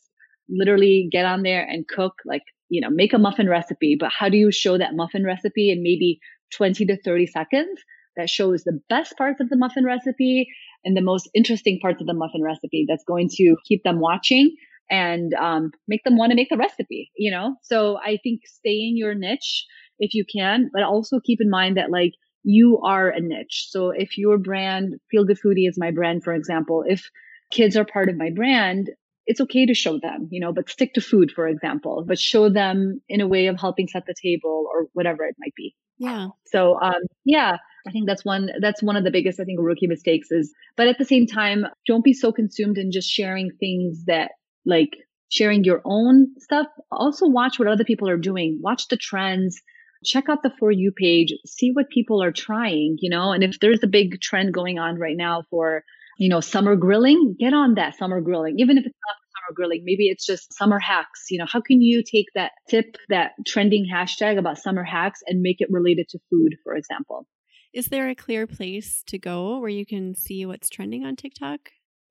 literally 0.49 1.07
get 1.11 1.25
on 1.25 1.43
there 1.43 1.63
and 1.67 1.87
cook 1.87 2.13
like 2.25 2.43
you 2.69 2.81
know, 2.81 2.89
make 2.89 3.13
a 3.13 3.19
muffin 3.19 3.47
recipe, 3.47 3.95
but 3.99 4.11
how 4.11 4.27
do 4.27 4.37
you 4.37 4.51
show 4.51 4.75
that 4.77 4.95
muffin 4.95 5.23
recipe 5.23 5.69
in 5.71 5.83
maybe 5.83 6.19
20 6.55 6.85
to 6.87 6.99
30 7.03 7.27
seconds 7.27 7.79
that 8.17 8.29
shows 8.29 8.63
the 8.63 8.79
best 8.89 9.15
parts 9.17 9.39
of 9.39 9.49
the 9.49 9.57
muffin 9.57 9.85
recipe 9.85 10.47
and 10.83 10.97
the 10.97 11.01
most 11.01 11.29
interesting 11.35 11.79
parts 11.79 12.01
of 12.01 12.07
the 12.07 12.13
muffin 12.13 12.41
recipe 12.41 12.85
that's 12.87 13.03
going 13.03 13.29
to 13.29 13.55
keep 13.67 13.83
them 13.83 13.99
watching 13.99 14.55
and 14.89 15.33
um, 15.35 15.71
make 15.87 16.03
them 16.03 16.17
want 16.17 16.31
to 16.31 16.35
make 16.35 16.49
the 16.49 16.57
recipe, 16.57 17.11
you 17.17 17.31
know? 17.31 17.55
So 17.61 17.97
I 17.97 18.17
think 18.23 18.41
stay 18.45 18.73
in 18.87 18.97
your 18.97 19.13
niche 19.15 19.65
if 19.99 20.13
you 20.13 20.25
can, 20.25 20.69
but 20.73 20.83
also 20.83 21.19
keep 21.19 21.39
in 21.41 21.49
mind 21.49 21.77
that 21.77 21.91
like 21.91 22.13
you 22.43 22.79
are 22.83 23.09
a 23.09 23.19
niche. 23.19 23.67
So 23.69 23.89
if 23.89 24.17
your 24.17 24.37
brand, 24.37 24.95
Feel 25.11 25.25
Good 25.25 25.39
Foodie 25.43 25.67
is 25.67 25.77
my 25.77 25.91
brand, 25.91 26.23
for 26.23 26.33
example, 26.33 26.83
if 26.87 27.09
kids 27.51 27.77
are 27.77 27.85
part 27.85 28.09
of 28.09 28.17
my 28.17 28.29
brand, 28.29 28.89
it's 29.25 29.41
okay 29.41 29.65
to 29.65 29.73
show 29.73 29.99
them, 29.99 30.27
you 30.31 30.39
know, 30.39 30.53
but 30.53 30.69
stick 30.69 30.93
to 30.93 31.01
food, 31.01 31.31
for 31.31 31.47
example, 31.47 32.03
but 32.07 32.19
show 32.19 32.49
them 32.49 33.01
in 33.09 33.21
a 33.21 33.27
way 33.27 33.47
of 33.47 33.59
helping 33.59 33.87
set 33.87 34.05
the 34.05 34.13
table 34.21 34.67
or 34.71 34.87
whatever 34.93 35.23
it 35.25 35.35
might 35.39 35.55
be. 35.55 35.75
Yeah. 35.97 36.27
So, 36.45 36.79
um, 36.79 37.01
yeah, 37.23 37.57
I 37.87 37.91
think 37.91 38.07
that's 38.07 38.25
one, 38.25 38.49
that's 38.61 38.83
one 38.83 38.95
of 38.95 39.03
the 39.03 39.11
biggest, 39.11 39.39
I 39.39 39.43
think, 39.45 39.59
rookie 39.61 39.87
mistakes 39.87 40.29
is, 40.31 40.53
but 40.77 40.87
at 40.87 40.97
the 40.97 41.05
same 41.05 41.25
time, 41.25 41.65
don't 41.87 42.03
be 42.03 42.13
so 42.13 42.31
consumed 42.31 42.77
in 42.77 42.91
just 42.91 43.09
sharing 43.09 43.51
things 43.59 44.03
that 44.05 44.31
like 44.65 44.91
sharing 45.29 45.63
your 45.63 45.81
own 45.85 46.27
stuff. 46.39 46.67
Also 46.91 47.27
watch 47.27 47.57
what 47.57 47.67
other 47.67 47.83
people 47.83 48.09
are 48.09 48.17
doing. 48.17 48.59
Watch 48.61 48.87
the 48.89 48.97
trends. 48.97 49.59
Check 50.03 50.29
out 50.29 50.43
the 50.43 50.53
For 50.59 50.71
You 50.71 50.91
page. 50.91 51.33
See 51.47 51.71
what 51.71 51.89
people 51.89 52.21
are 52.21 52.31
trying, 52.31 52.97
you 52.99 53.09
know, 53.09 53.31
and 53.31 53.43
if 53.43 53.59
there's 53.59 53.81
a 53.81 53.87
big 53.87 54.21
trend 54.21 54.53
going 54.53 54.77
on 54.77 54.99
right 54.99 55.17
now 55.17 55.43
for, 55.49 55.83
you 56.17 56.29
know, 56.29 56.39
summer 56.39 56.75
grilling, 56.75 57.35
get 57.39 57.53
on 57.53 57.75
that 57.75 57.97
summer 57.97 58.21
grilling. 58.21 58.55
Even 58.59 58.77
if 58.77 58.85
it's 58.85 58.95
not 59.07 59.15
summer 59.35 59.55
grilling, 59.55 59.81
maybe 59.83 60.07
it's 60.07 60.25
just 60.25 60.53
summer 60.53 60.79
hacks. 60.79 61.25
You 61.29 61.39
know, 61.39 61.45
how 61.47 61.61
can 61.61 61.81
you 61.81 62.03
take 62.03 62.27
that 62.35 62.51
tip, 62.69 62.95
that 63.09 63.31
trending 63.45 63.85
hashtag 63.91 64.37
about 64.37 64.57
summer 64.57 64.83
hacks 64.83 65.21
and 65.27 65.41
make 65.41 65.57
it 65.59 65.69
related 65.71 66.09
to 66.09 66.19
food, 66.29 66.55
for 66.63 66.75
example? 66.75 67.27
Is 67.73 67.87
there 67.87 68.07
a 68.07 68.15
clear 68.15 68.47
place 68.47 69.03
to 69.07 69.19
go 69.19 69.59
where 69.59 69.69
you 69.69 69.85
can 69.85 70.15
see 70.15 70.45
what's 70.45 70.69
trending 70.69 71.03
on 71.05 71.17
TikTok? 71.17 71.59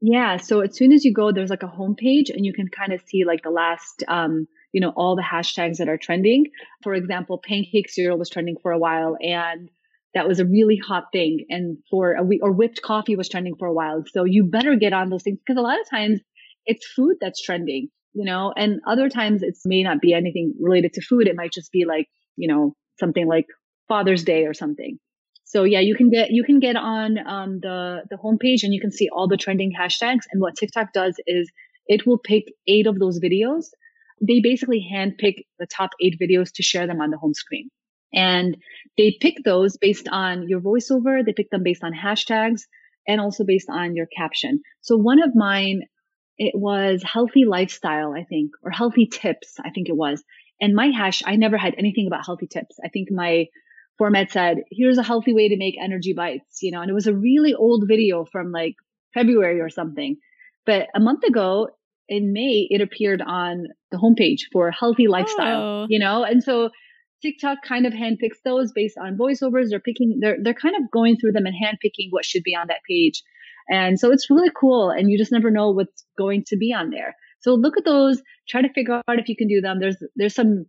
Yeah. 0.02 0.36
So 0.36 0.60
as 0.60 0.76
soon 0.76 0.92
as 0.92 1.04
you 1.04 1.14
go, 1.14 1.32
there's 1.32 1.48
like 1.48 1.62
a 1.62 1.66
homepage 1.66 2.28
and 2.28 2.44
you 2.44 2.52
can 2.52 2.68
kind 2.68 2.92
of 2.92 3.00
see 3.06 3.24
like 3.24 3.42
the 3.42 3.50
last, 3.50 4.04
um, 4.06 4.46
you 4.72 4.82
know, 4.82 4.92
all 4.94 5.16
the 5.16 5.22
hashtags 5.22 5.78
that 5.78 5.88
are 5.88 5.96
trending. 5.96 6.48
For 6.82 6.92
example, 6.94 7.40
pancake 7.42 7.88
cereal 7.88 8.18
was 8.18 8.28
trending 8.28 8.56
for 8.60 8.72
a 8.72 8.78
while 8.78 9.16
and 9.18 9.70
that 10.14 10.28
was 10.28 10.40
a 10.40 10.44
really 10.44 10.76
hot 10.76 11.04
thing. 11.12 11.44
And 11.48 11.78
for 11.90 12.14
a 12.14 12.22
week 12.22 12.40
or 12.42 12.52
whipped 12.52 12.82
coffee 12.82 13.16
was 13.16 13.28
trending 13.28 13.56
for 13.56 13.66
a 13.66 13.72
while. 13.72 14.04
So 14.12 14.24
you 14.24 14.44
better 14.44 14.76
get 14.76 14.92
on 14.92 15.10
those 15.10 15.22
things 15.22 15.38
because 15.44 15.58
a 15.58 15.62
lot 15.62 15.80
of 15.80 15.88
times 15.90 16.20
it's 16.66 16.86
food 16.86 17.16
that's 17.20 17.42
trending, 17.42 17.88
you 18.12 18.24
know, 18.24 18.52
and 18.56 18.80
other 18.86 19.08
times 19.08 19.42
it 19.42 19.56
may 19.64 19.82
not 19.82 20.00
be 20.00 20.14
anything 20.14 20.54
related 20.60 20.94
to 20.94 21.02
food. 21.02 21.26
It 21.26 21.36
might 21.36 21.52
just 21.52 21.72
be 21.72 21.84
like, 21.84 22.06
you 22.36 22.48
know, 22.48 22.74
something 22.98 23.26
like 23.26 23.46
Father's 23.88 24.24
Day 24.24 24.46
or 24.46 24.54
something. 24.54 24.98
So 25.44 25.64
yeah, 25.64 25.80
you 25.80 25.94
can 25.94 26.10
get 26.10 26.30
you 26.30 26.42
can 26.42 26.58
get 26.58 26.76
on 26.76 27.18
um, 27.26 27.60
the 27.60 28.02
the 28.08 28.16
homepage 28.16 28.62
and 28.62 28.72
you 28.72 28.80
can 28.80 28.90
see 28.90 29.08
all 29.12 29.28
the 29.28 29.36
trending 29.36 29.72
hashtags. 29.78 30.22
And 30.32 30.40
what 30.40 30.56
TikTok 30.56 30.92
does 30.92 31.16
is 31.26 31.50
it 31.86 32.06
will 32.06 32.18
pick 32.18 32.44
eight 32.66 32.86
of 32.86 32.98
those 32.98 33.20
videos. 33.20 33.66
They 34.20 34.40
basically 34.40 34.84
handpick 34.92 35.44
the 35.58 35.66
top 35.66 35.90
eight 36.00 36.16
videos 36.20 36.50
to 36.54 36.62
share 36.62 36.86
them 36.86 37.00
on 37.00 37.10
the 37.10 37.18
home 37.18 37.34
screen. 37.34 37.68
And 38.14 38.56
they 38.96 39.16
pick 39.20 39.36
those 39.44 39.76
based 39.76 40.08
on 40.10 40.48
your 40.48 40.60
voiceover. 40.60 41.24
They 41.24 41.32
pick 41.32 41.50
them 41.50 41.62
based 41.62 41.82
on 41.82 41.92
hashtags 41.92 42.62
and 43.06 43.20
also 43.20 43.44
based 43.44 43.68
on 43.68 43.94
your 43.96 44.06
caption. 44.06 44.62
So 44.80 44.96
one 44.96 45.22
of 45.22 45.34
mine, 45.34 45.82
it 46.38 46.54
was 46.54 47.02
healthy 47.02 47.44
lifestyle, 47.44 48.14
I 48.14 48.24
think, 48.24 48.52
or 48.62 48.70
healthy 48.70 49.06
tips, 49.06 49.56
I 49.62 49.70
think 49.70 49.88
it 49.88 49.96
was. 49.96 50.22
And 50.60 50.74
my 50.74 50.86
hash, 50.86 51.22
I 51.26 51.36
never 51.36 51.56
had 51.56 51.74
anything 51.76 52.06
about 52.06 52.24
healthy 52.24 52.46
tips. 52.46 52.76
I 52.84 52.88
think 52.88 53.08
my 53.10 53.46
format 53.98 54.30
said, 54.30 54.58
here's 54.70 54.98
a 54.98 55.02
healthy 55.02 55.32
way 55.32 55.48
to 55.48 55.56
make 55.56 55.76
energy 55.80 56.12
bites, 56.12 56.62
you 56.62 56.70
know, 56.72 56.80
and 56.80 56.90
it 56.90 56.94
was 56.94 57.06
a 57.06 57.14
really 57.14 57.54
old 57.54 57.84
video 57.86 58.24
from 58.24 58.50
like 58.52 58.74
February 59.12 59.60
or 59.60 59.68
something. 59.68 60.16
But 60.66 60.88
a 60.94 61.00
month 61.00 61.24
ago 61.24 61.68
in 62.08 62.32
May, 62.32 62.66
it 62.70 62.80
appeared 62.80 63.22
on 63.22 63.68
the 63.90 63.98
homepage 63.98 64.42
for 64.52 64.70
healthy 64.70 65.08
lifestyle, 65.08 65.60
oh. 65.60 65.86
you 65.88 65.98
know, 65.98 66.24
and 66.24 66.42
so 66.42 66.70
TikTok 67.24 67.58
kind 67.66 67.86
of 67.86 67.92
handpicks 67.92 68.42
those 68.44 68.72
based 68.72 68.98
on 68.98 69.16
voiceovers. 69.16 69.70
They're 69.70 69.80
picking, 69.80 70.18
they're, 70.20 70.36
they're 70.42 70.54
kind 70.54 70.76
of 70.76 70.90
going 70.90 71.16
through 71.16 71.32
them 71.32 71.46
and 71.46 71.54
handpicking 71.54 72.08
what 72.10 72.24
should 72.24 72.42
be 72.42 72.54
on 72.54 72.66
that 72.68 72.82
page. 72.88 73.22
And 73.70 73.98
so 73.98 74.12
it's 74.12 74.28
really 74.28 74.50
cool. 74.54 74.90
And 74.90 75.10
you 75.10 75.16
just 75.16 75.32
never 75.32 75.50
know 75.50 75.70
what's 75.70 76.04
going 76.18 76.44
to 76.48 76.56
be 76.56 76.74
on 76.74 76.90
there. 76.90 77.16
So 77.40 77.54
look 77.54 77.78
at 77.78 77.84
those, 77.84 78.20
try 78.48 78.60
to 78.60 78.72
figure 78.72 79.00
out 79.08 79.18
if 79.18 79.28
you 79.28 79.36
can 79.36 79.48
do 79.48 79.62
them. 79.62 79.80
There's, 79.80 79.96
there's 80.16 80.34
some, 80.34 80.66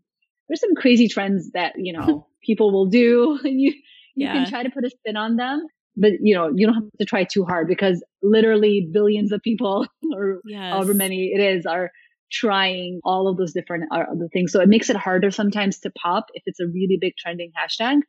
there's 0.47 0.62
some 0.62 0.76
crazy 0.76 1.10
trends 1.10 1.51
that, 1.51 1.74
you 1.78 1.91
know, 1.91 2.28
people 2.41 2.72
will 2.72 2.86
do 2.86 3.38
and 3.43 3.60
you, 3.60 3.74
you 4.16 4.28
yeah. 4.28 4.34
can 4.34 4.49
try 4.49 4.64
to 4.64 4.70
put 4.70 4.86
a 4.86 4.89
spin 4.89 5.18
on 5.18 5.36
them 5.36 5.68
but 5.97 6.12
you 6.22 6.36
know 6.36 6.51
you 6.53 6.66
don't 6.66 6.76
have 6.76 6.84
to 6.99 7.06
try 7.06 7.24
too 7.24 7.45
hard 7.45 7.68
because 7.68 8.03
literally 8.22 8.88
billions 8.91 9.32
of 9.32 9.41
people 9.41 9.88
or 10.14 10.41
yes. 10.45 10.74
however 10.74 10.93
many 10.93 11.32
it 11.34 11.39
is 11.39 11.66
are 11.66 11.91
trying 12.32 12.99
all 13.03 13.28
of 13.28 13.38
those 13.38 13.53
different 13.53 13.86
uh, 13.91 14.03
other 14.11 14.28
things 14.32 14.51
so 14.51 14.61
it 14.61 14.69
makes 14.69 14.89
it 14.89 14.95
harder 14.95 15.32
sometimes 15.32 15.80
to 15.80 15.91
pop 15.91 16.28
if 16.34 16.43
it's 16.45 16.59
a 16.59 16.67
really 16.67 16.97
big 16.99 17.13
trending 17.17 17.51
hashtag 17.57 17.99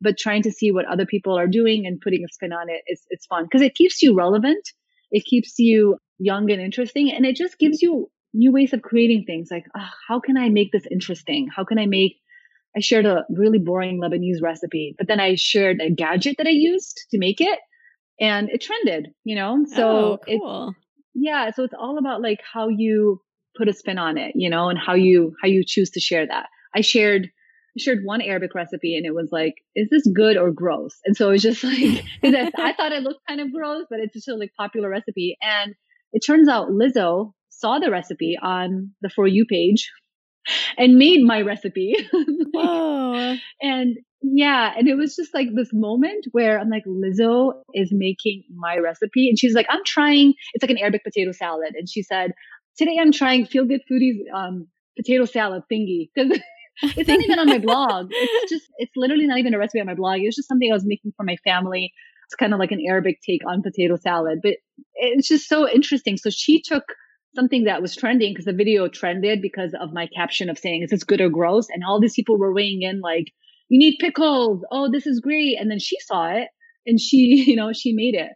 but 0.00 0.16
trying 0.16 0.42
to 0.42 0.52
see 0.52 0.70
what 0.70 0.86
other 0.86 1.06
people 1.06 1.36
are 1.36 1.46
doing 1.46 1.86
and 1.86 2.00
putting 2.00 2.24
a 2.24 2.32
spin 2.32 2.52
on 2.52 2.68
it 2.68 2.82
is 2.86 3.02
it's 3.10 3.26
fun 3.26 3.44
because 3.44 3.62
it 3.62 3.74
keeps 3.74 4.02
you 4.02 4.14
relevant 4.14 4.68
it 5.10 5.24
keeps 5.24 5.54
you 5.58 5.96
young 6.18 6.50
and 6.50 6.60
interesting 6.60 7.10
and 7.10 7.24
it 7.26 7.36
just 7.36 7.58
gives 7.58 7.82
you 7.82 8.10
new 8.34 8.52
ways 8.52 8.72
of 8.72 8.82
creating 8.82 9.24
things 9.26 9.48
like 9.50 9.64
oh, 9.76 9.88
how 10.08 10.20
can 10.20 10.36
i 10.36 10.48
make 10.48 10.72
this 10.72 10.86
interesting 10.90 11.48
how 11.54 11.64
can 11.64 11.78
i 11.78 11.86
make 11.86 12.16
I 12.76 12.80
shared 12.80 13.06
a 13.06 13.24
really 13.28 13.58
boring 13.58 14.00
Lebanese 14.00 14.42
recipe, 14.42 14.94
but 14.96 15.08
then 15.08 15.20
I 15.20 15.34
shared 15.36 15.80
a 15.80 15.90
gadget 15.90 16.36
that 16.38 16.46
I 16.46 16.50
used 16.50 17.06
to 17.10 17.18
make 17.18 17.40
it 17.40 17.58
and 18.20 18.48
it 18.50 18.60
trended, 18.60 19.08
you 19.24 19.34
know? 19.34 19.64
So 19.74 19.88
oh, 19.88 20.18
cool. 20.26 20.74
yeah. 21.14 21.50
So 21.50 21.64
it's 21.64 21.74
all 21.74 21.98
about 21.98 22.20
like 22.22 22.40
how 22.52 22.68
you 22.68 23.20
put 23.58 23.68
a 23.68 23.72
spin 23.72 23.98
on 23.98 24.16
it, 24.16 24.32
you 24.34 24.48
know, 24.48 24.68
and 24.68 24.78
how 24.78 24.94
you, 24.94 25.34
how 25.42 25.48
you 25.48 25.64
choose 25.66 25.90
to 25.90 26.00
share 26.00 26.26
that. 26.26 26.46
I 26.74 26.80
shared, 26.80 27.24
I 27.24 27.80
shared 27.80 28.04
one 28.04 28.22
Arabic 28.22 28.54
recipe 28.54 28.96
and 28.96 29.04
it 29.04 29.14
was 29.14 29.28
like, 29.32 29.54
is 29.74 29.88
this 29.90 30.06
good 30.14 30.36
or 30.36 30.52
gross? 30.52 30.96
And 31.04 31.16
so 31.16 31.28
it 31.28 31.32
was 31.32 31.42
just 31.42 31.64
like, 31.64 32.04
I 32.22 32.72
thought 32.72 32.92
it 32.92 33.02
looked 33.02 33.26
kind 33.28 33.40
of 33.40 33.52
gross, 33.52 33.84
but 33.90 34.00
it's 34.00 34.14
just 34.14 34.28
a 34.28 34.34
like 34.34 34.52
popular 34.56 34.88
recipe. 34.88 35.36
And 35.42 35.74
it 36.12 36.20
turns 36.20 36.48
out 36.48 36.70
Lizzo 36.70 37.32
saw 37.50 37.78
the 37.78 37.90
recipe 37.90 38.38
on 38.40 38.92
the 39.02 39.10
For 39.10 39.26
You 39.26 39.44
page 39.44 39.90
and 40.76 40.96
made 40.96 41.22
my 41.22 41.42
recipe. 41.42 41.96
Whoa. 42.52 43.36
and 43.60 43.96
yeah, 44.22 44.72
and 44.76 44.88
it 44.88 44.96
was 44.96 45.14
just 45.14 45.32
like 45.32 45.48
this 45.54 45.70
moment 45.72 46.26
where 46.32 46.58
I'm 46.58 46.70
like, 46.70 46.84
Lizzo 46.86 47.52
is 47.74 47.90
making 47.92 48.44
my 48.54 48.78
recipe. 48.78 49.28
And 49.28 49.38
she's 49.38 49.54
like, 49.54 49.66
I'm 49.70 49.84
trying, 49.84 50.34
it's 50.54 50.62
like 50.62 50.70
an 50.70 50.78
Arabic 50.78 51.04
potato 51.04 51.32
salad. 51.32 51.74
And 51.76 51.88
she 51.88 52.02
said, 52.02 52.32
Today 52.78 52.96
I'm 53.00 53.10
trying 53.10 53.44
Feel 53.44 53.64
Good 53.64 53.82
Foodies 53.90 54.20
um, 54.32 54.68
potato 54.96 55.24
salad 55.24 55.64
thingy. 55.70 56.10
Because 56.14 56.38
it's 56.96 57.08
not 57.08 57.20
even 57.20 57.38
on 57.40 57.48
my 57.48 57.58
blog. 57.58 58.06
It's 58.10 58.52
just, 58.52 58.66
it's 58.78 58.92
literally 58.96 59.26
not 59.26 59.38
even 59.38 59.52
a 59.52 59.58
recipe 59.58 59.80
on 59.80 59.86
my 59.86 59.94
blog. 59.94 60.20
It 60.20 60.26
was 60.26 60.36
just 60.36 60.46
something 60.46 60.70
I 60.70 60.74
was 60.74 60.86
making 60.86 61.12
for 61.16 61.24
my 61.24 61.36
family. 61.42 61.92
It's 62.26 62.36
kind 62.36 62.52
of 62.52 62.60
like 62.60 62.70
an 62.70 62.84
Arabic 62.86 63.18
take 63.26 63.40
on 63.48 63.62
potato 63.62 63.96
salad, 63.96 64.38
but 64.42 64.54
it's 64.94 65.26
just 65.26 65.48
so 65.48 65.68
interesting. 65.68 66.16
So 66.18 66.30
she 66.30 66.62
took 66.62 66.84
something 67.34 67.64
that 67.64 67.82
was 67.82 67.96
trending 67.96 68.32
because 68.32 68.44
the 68.44 68.52
video 68.52 68.86
trended 68.86 69.42
because 69.42 69.74
of 69.80 69.92
my 69.92 70.08
caption 70.14 70.48
of 70.48 70.58
saying, 70.58 70.82
is 70.84 70.90
this 70.90 71.04
good 71.04 71.20
or 71.20 71.30
gross? 71.30 71.66
And 71.70 71.82
all 71.84 72.00
these 72.00 72.14
people 72.14 72.38
were 72.38 72.54
weighing 72.54 72.82
in 72.82 73.00
like, 73.00 73.32
you 73.68 73.78
need 73.78 73.96
pickles. 73.98 74.64
Oh, 74.70 74.88
this 74.90 75.06
is 75.06 75.20
great. 75.20 75.56
And 75.58 75.68
then 75.68 75.80
she 75.80 75.96
saw 76.00 76.30
it 76.30 76.48
and 76.86 77.00
she, 77.00 77.16
you 77.48 77.56
know, 77.56 77.72
she 77.72 77.92
made 77.92 78.14
it. 78.14 78.30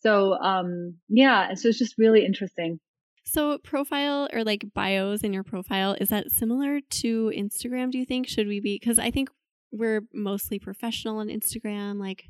So, 0.00 0.34
um, 0.34 0.96
yeah. 1.08 1.54
So 1.54 1.68
it's 1.68 1.78
just 1.78 1.96
really 1.98 2.24
interesting. 2.24 2.78
So, 3.24 3.58
profile 3.58 4.28
or 4.32 4.44
like 4.44 4.66
bios 4.74 5.22
in 5.22 5.32
your 5.32 5.44
profile, 5.44 5.96
is 6.00 6.08
that 6.08 6.30
similar 6.30 6.80
to 6.80 7.32
Instagram? 7.36 7.90
Do 7.90 7.98
you 7.98 8.04
think? 8.04 8.26
Should 8.26 8.48
we 8.48 8.60
be? 8.60 8.78
Because 8.80 8.98
I 8.98 9.10
think 9.10 9.30
we're 9.72 10.02
mostly 10.12 10.58
professional 10.58 11.18
on 11.18 11.28
Instagram. 11.28 12.00
Like, 12.00 12.24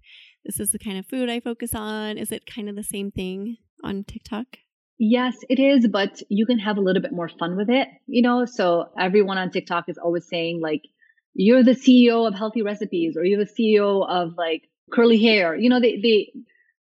this 0.45 0.61
is 0.61 0.71
the 0.71 0.79
kind 0.79 0.99
of 0.99 1.07
food 1.07 1.31
I 1.31 1.41
focus 1.41 1.75
on. 1.75 2.19
Is 2.19 2.33
it 2.33 2.47
kind 2.47 2.69
of 2.69 2.77
the 2.77 2.83
same 2.83 3.11
thing 3.11 3.57
on 3.83 4.05
TikTok? 4.05 4.47
Yes, 4.99 5.35
it 5.49 5.59
is, 5.59 5.89
but 5.89 6.21
you 6.29 6.45
can 6.45 6.59
have 6.59 6.77
a 6.77 6.81
little 6.83 7.01
bit 7.01 7.13
more 7.13 7.31
fun 7.31 7.57
with 7.57 7.71
it, 7.71 7.89
you 8.07 8.21
know? 8.21 8.45
So 8.45 8.91
everyone 8.99 9.39
on 9.39 9.51
TikTok 9.51 9.89
is 9.89 9.97
always 9.97 10.29
saying 10.29 10.61
like, 10.61 10.83
you're 11.33 11.63
the 11.63 11.71
CEO 11.71 12.29
of 12.29 12.35
healthy 12.35 12.61
recipes 12.61 13.17
or 13.17 13.25
you're 13.25 13.43
the 13.43 13.51
CEO 13.51 14.07
of 14.07 14.35
like 14.37 14.69
curly 14.93 15.19
hair. 15.19 15.57
You 15.57 15.71
know, 15.71 15.81
they, 15.81 15.99
they, 16.03 16.33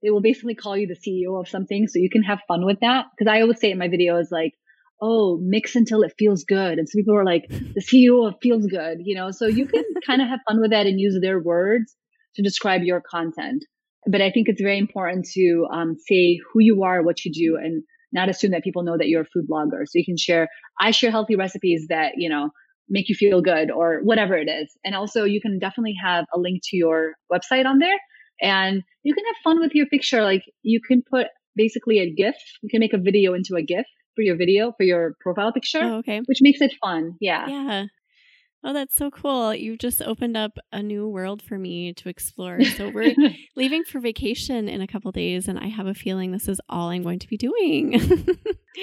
they 0.05 0.11
will 0.11 0.21
basically 0.21 0.55
call 0.55 0.77
you 0.77 0.87
the 0.87 0.95
CEO 0.95 1.41
of 1.41 1.49
something. 1.49 1.89
So 1.89 1.99
you 1.99 2.11
can 2.11 2.23
have 2.23 2.41
fun 2.47 2.67
with 2.67 2.79
that. 2.81 3.07
Cause 3.19 3.27
I 3.27 3.41
always 3.41 3.59
say 3.59 3.71
in 3.71 3.79
my 3.79 3.89
videos, 3.89 4.27
like, 4.31 4.53
oh, 5.01 5.39
mix 5.43 5.75
until 5.75 6.03
it 6.03 6.13
feels 6.19 6.45
good. 6.45 6.79
And 6.79 6.87
so 6.87 6.99
people 6.99 7.17
are 7.17 7.25
like, 7.25 7.49
the 7.49 7.81
CEO 7.81 8.29
of 8.29 8.35
feels 8.43 8.67
good, 8.67 8.99
you 9.03 9.17
know? 9.17 9.31
So 9.31 9.47
you 9.47 9.67
can 9.67 9.83
kind 10.07 10.21
of 10.21 10.29
have 10.29 10.41
fun 10.47 10.61
with 10.61 10.71
that 10.73 10.87
and 10.87 11.01
use 11.01 11.19
their 11.21 11.41
words 11.41 11.97
to 12.37 12.43
describe 12.43 12.83
your 12.83 13.01
content. 13.01 13.65
But 14.07 14.21
I 14.21 14.31
think 14.31 14.49
it's 14.49 14.61
very 14.61 14.79
important 14.79 15.27
to 15.33 15.67
um, 15.73 15.97
say 16.07 16.39
who 16.53 16.61
you 16.61 16.85
are, 16.85 17.03
what 17.03 17.25
you 17.25 17.33
do, 17.33 17.57
and 17.57 17.83
not 18.13 18.29
assume 18.29 18.51
that 18.51 18.63
people 18.63 18.83
know 18.83 18.99
that 18.99 19.09
you're 19.09 19.23
a 19.23 19.27
food 19.33 19.47
blogger. 19.51 19.87
So 19.87 19.93
you 19.95 20.05
can 20.05 20.19
share, 20.19 20.49
I 20.79 20.91
share 20.91 21.11
healthy 21.11 21.37
recipes 21.37 21.87
that, 21.89 22.13
you 22.17 22.29
know, 22.29 22.51
make 22.91 23.09
you 23.09 23.15
feel 23.15 23.41
good 23.41 23.71
or 23.71 24.01
whatever 24.03 24.37
it 24.37 24.51
is. 24.51 24.71
And 24.85 24.95
also 24.95 25.25
you 25.25 25.41
can 25.41 25.59
definitely 25.59 25.95
have 26.05 26.27
a 26.35 26.39
link 26.39 26.61
to 26.65 26.77
your 26.77 27.15
website 27.33 27.65
on 27.65 27.79
there 27.79 27.97
and 28.41 28.83
you 29.03 29.15
can 29.15 29.25
have 29.27 29.37
fun 29.43 29.61
with 29.61 29.75
your 29.75 29.87
picture. 29.87 30.23
Like 30.23 30.43
you 30.63 30.81
can 30.81 31.03
put 31.03 31.27
basically 31.57 31.99
a 32.01 32.11
GIF. 32.11 32.37
You 32.63 32.69
can 32.69 32.81
make 32.81 32.93
a 32.93 32.99
video 32.99 33.35
into 33.35 33.57
a 33.57 33.63
GIF 33.63 33.87
for 34.15 34.23
your 34.23 34.37
video 34.37 34.73
for 34.77 34.85
your 34.85 35.15
profile 35.21 35.53
picture. 35.53 35.81
Oh, 35.83 35.97
okay. 35.99 36.21
Which 36.27 36.39
makes 36.41 36.61
it 36.61 36.73
fun. 36.81 37.17
Yeah. 37.21 37.47
Yeah. 37.47 37.85
Oh, 38.67 38.73
that's 38.73 38.97
so 38.97 39.11
cool. 39.11 39.55
You've 39.55 39.79
just 39.79 40.01
opened 40.01 40.39
up 40.39 40.59
a 40.73 40.83
new 40.83 41.07
world 41.07 41.43
for 41.43 41.59
me 41.59 41.93
to 41.93 42.09
explore. 42.09 42.65
So 42.65 42.89
we're 42.89 43.15
leaving 43.57 43.85
for 43.85 44.01
vacation 44.01 44.71
in 44.71 44.81
a 44.81 44.87
couple 44.87 45.13
days 45.13 45.49
and 45.49 45.59
I 45.59 45.67
have 45.67 45.87
a 45.87 45.93
feeling 45.93 46.33
this 46.33 46.49
is 46.49 46.63
all 46.71 46.89
I'm 46.89 47.03
going 47.03 47.19
to 47.19 47.29
be 47.29 47.37
doing. 47.37 48.01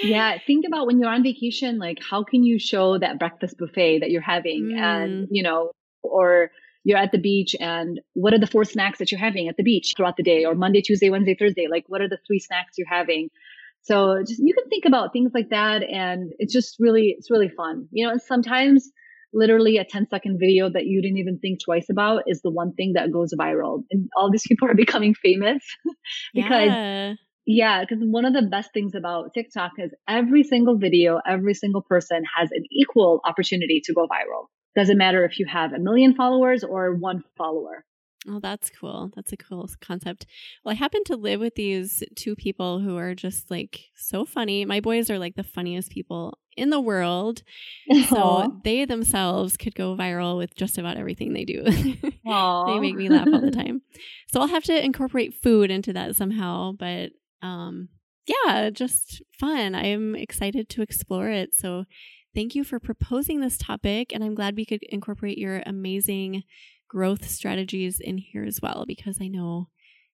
yeah, 0.04 0.38
think 0.46 0.66
about 0.68 0.86
when 0.86 1.00
you're 1.00 1.10
on 1.10 1.24
vacation 1.24 1.80
like 1.80 1.98
how 2.00 2.22
can 2.22 2.44
you 2.44 2.60
show 2.60 2.96
that 2.98 3.18
breakfast 3.18 3.58
buffet 3.58 4.00
that 4.00 4.12
you're 4.12 4.22
having 4.22 4.70
mm. 4.72 4.78
and, 4.78 5.26
you 5.32 5.42
know, 5.42 5.72
or 6.04 6.52
you're 6.84 6.98
at 6.98 7.12
the 7.12 7.18
beach 7.18 7.54
and 7.58 8.00
what 8.14 8.34
are 8.34 8.38
the 8.38 8.46
four 8.46 8.64
snacks 8.64 8.98
that 8.98 9.12
you're 9.12 9.20
having 9.20 9.48
at 9.48 9.56
the 9.56 9.62
beach 9.62 9.94
throughout 9.96 10.16
the 10.16 10.22
day 10.22 10.44
or 10.44 10.54
Monday, 10.54 10.80
Tuesday, 10.80 11.10
Wednesday, 11.10 11.36
Thursday? 11.38 11.66
Like 11.70 11.84
what 11.88 12.00
are 12.00 12.08
the 12.08 12.18
three 12.26 12.38
snacks 12.38 12.74
you're 12.76 12.88
having? 12.88 13.28
So 13.82 14.22
just 14.26 14.40
you 14.42 14.54
can 14.54 14.68
think 14.68 14.84
about 14.84 15.12
things 15.12 15.32
like 15.34 15.50
that 15.50 15.82
and 15.82 16.32
it's 16.38 16.52
just 16.52 16.76
really 16.78 17.14
it's 17.16 17.30
really 17.30 17.48
fun. 17.48 17.88
You 17.90 18.06
know, 18.06 18.12
and 18.12 18.22
sometimes 18.22 18.90
literally 19.34 19.78
a 19.78 19.84
10 19.84 20.08
second 20.08 20.38
video 20.38 20.68
that 20.70 20.84
you 20.86 21.00
didn't 21.00 21.18
even 21.18 21.38
think 21.38 21.60
twice 21.64 21.86
about 21.90 22.24
is 22.26 22.42
the 22.42 22.50
one 22.50 22.74
thing 22.74 22.92
that 22.94 23.10
goes 23.10 23.32
viral 23.38 23.84
and 23.90 24.08
all 24.16 24.30
these 24.30 24.42
people 24.46 24.68
are 24.68 24.74
becoming 24.74 25.14
famous 25.14 25.64
because 26.34 26.68
yeah. 26.68 27.14
Yeah, 27.44 27.80
because 27.80 27.98
one 28.00 28.24
of 28.24 28.34
the 28.34 28.42
best 28.42 28.72
things 28.72 28.94
about 28.94 29.34
TikTok 29.34 29.72
is 29.78 29.90
every 30.08 30.44
single 30.44 30.78
video, 30.78 31.20
every 31.26 31.54
single 31.54 31.82
person 31.82 32.22
has 32.36 32.50
an 32.52 32.62
equal 32.70 33.20
opportunity 33.24 33.80
to 33.84 33.92
go 33.92 34.06
viral. 34.06 34.46
Doesn't 34.74 34.98
matter 34.98 35.24
if 35.24 35.38
you 35.38 35.46
have 35.46 35.72
a 35.72 35.78
million 35.78 36.14
followers 36.14 36.64
or 36.64 36.94
one 36.94 37.24
follower. 37.36 37.84
Oh, 38.28 38.38
that's 38.38 38.70
cool. 38.70 39.10
That's 39.16 39.32
a 39.32 39.36
cool 39.36 39.68
concept. 39.80 40.26
Well, 40.64 40.72
I 40.72 40.76
happen 40.76 41.02
to 41.04 41.16
live 41.16 41.40
with 41.40 41.56
these 41.56 42.04
two 42.14 42.36
people 42.36 42.78
who 42.78 42.96
are 42.96 43.14
just 43.14 43.50
like 43.50 43.80
so 43.96 44.24
funny. 44.24 44.64
My 44.64 44.80
boys 44.80 45.10
are 45.10 45.18
like 45.18 45.34
the 45.34 45.42
funniest 45.42 45.90
people 45.90 46.38
in 46.56 46.70
the 46.70 46.80
world. 46.80 47.42
So 48.08 48.60
they 48.62 48.84
themselves 48.84 49.56
could 49.56 49.74
go 49.74 49.96
viral 49.96 50.38
with 50.38 50.54
just 50.54 50.78
about 50.78 50.96
everything 50.96 51.32
they 51.32 51.44
do. 51.44 51.64
they 51.64 52.78
make 52.78 52.94
me 52.94 53.08
laugh 53.08 53.26
all 53.32 53.40
the 53.40 53.50
time. 53.50 53.82
So 54.32 54.40
I'll 54.40 54.48
have 54.48 54.64
to 54.64 54.84
incorporate 54.84 55.34
food 55.42 55.70
into 55.70 55.92
that 55.94 56.14
somehow, 56.14 56.72
but 56.72 57.10
um 57.42 57.88
yeah, 58.26 58.70
just 58.70 59.20
fun. 59.40 59.74
I'm 59.74 60.14
excited 60.14 60.68
to 60.70 60.82
explore 60.82 61.28
it. 61.28 61.54
So 61.54 61.84
thank 62.34 62.54
you 62.54 62.64
for 62.64 62.80
proposing 62.80 63.40
this 63.40 63.58
topic 63.58 64.12
and 64.12 64.22
I'm 64.22 64.34
glad 64.34 64.56
we 64.56 64.66
could 64.66 64.82
incorporate 64.84 65.38
your 65.38 65.62
amazing 65.66 66.44
growth 66.88 67.28
strategies 67.28 68.00
in 68.00 68.18
here 68.18 68.44
as 68.44 68.60
well 68.62 68.84
because 68.86 69.18
I 69.20 69.28
know 69.28 69.68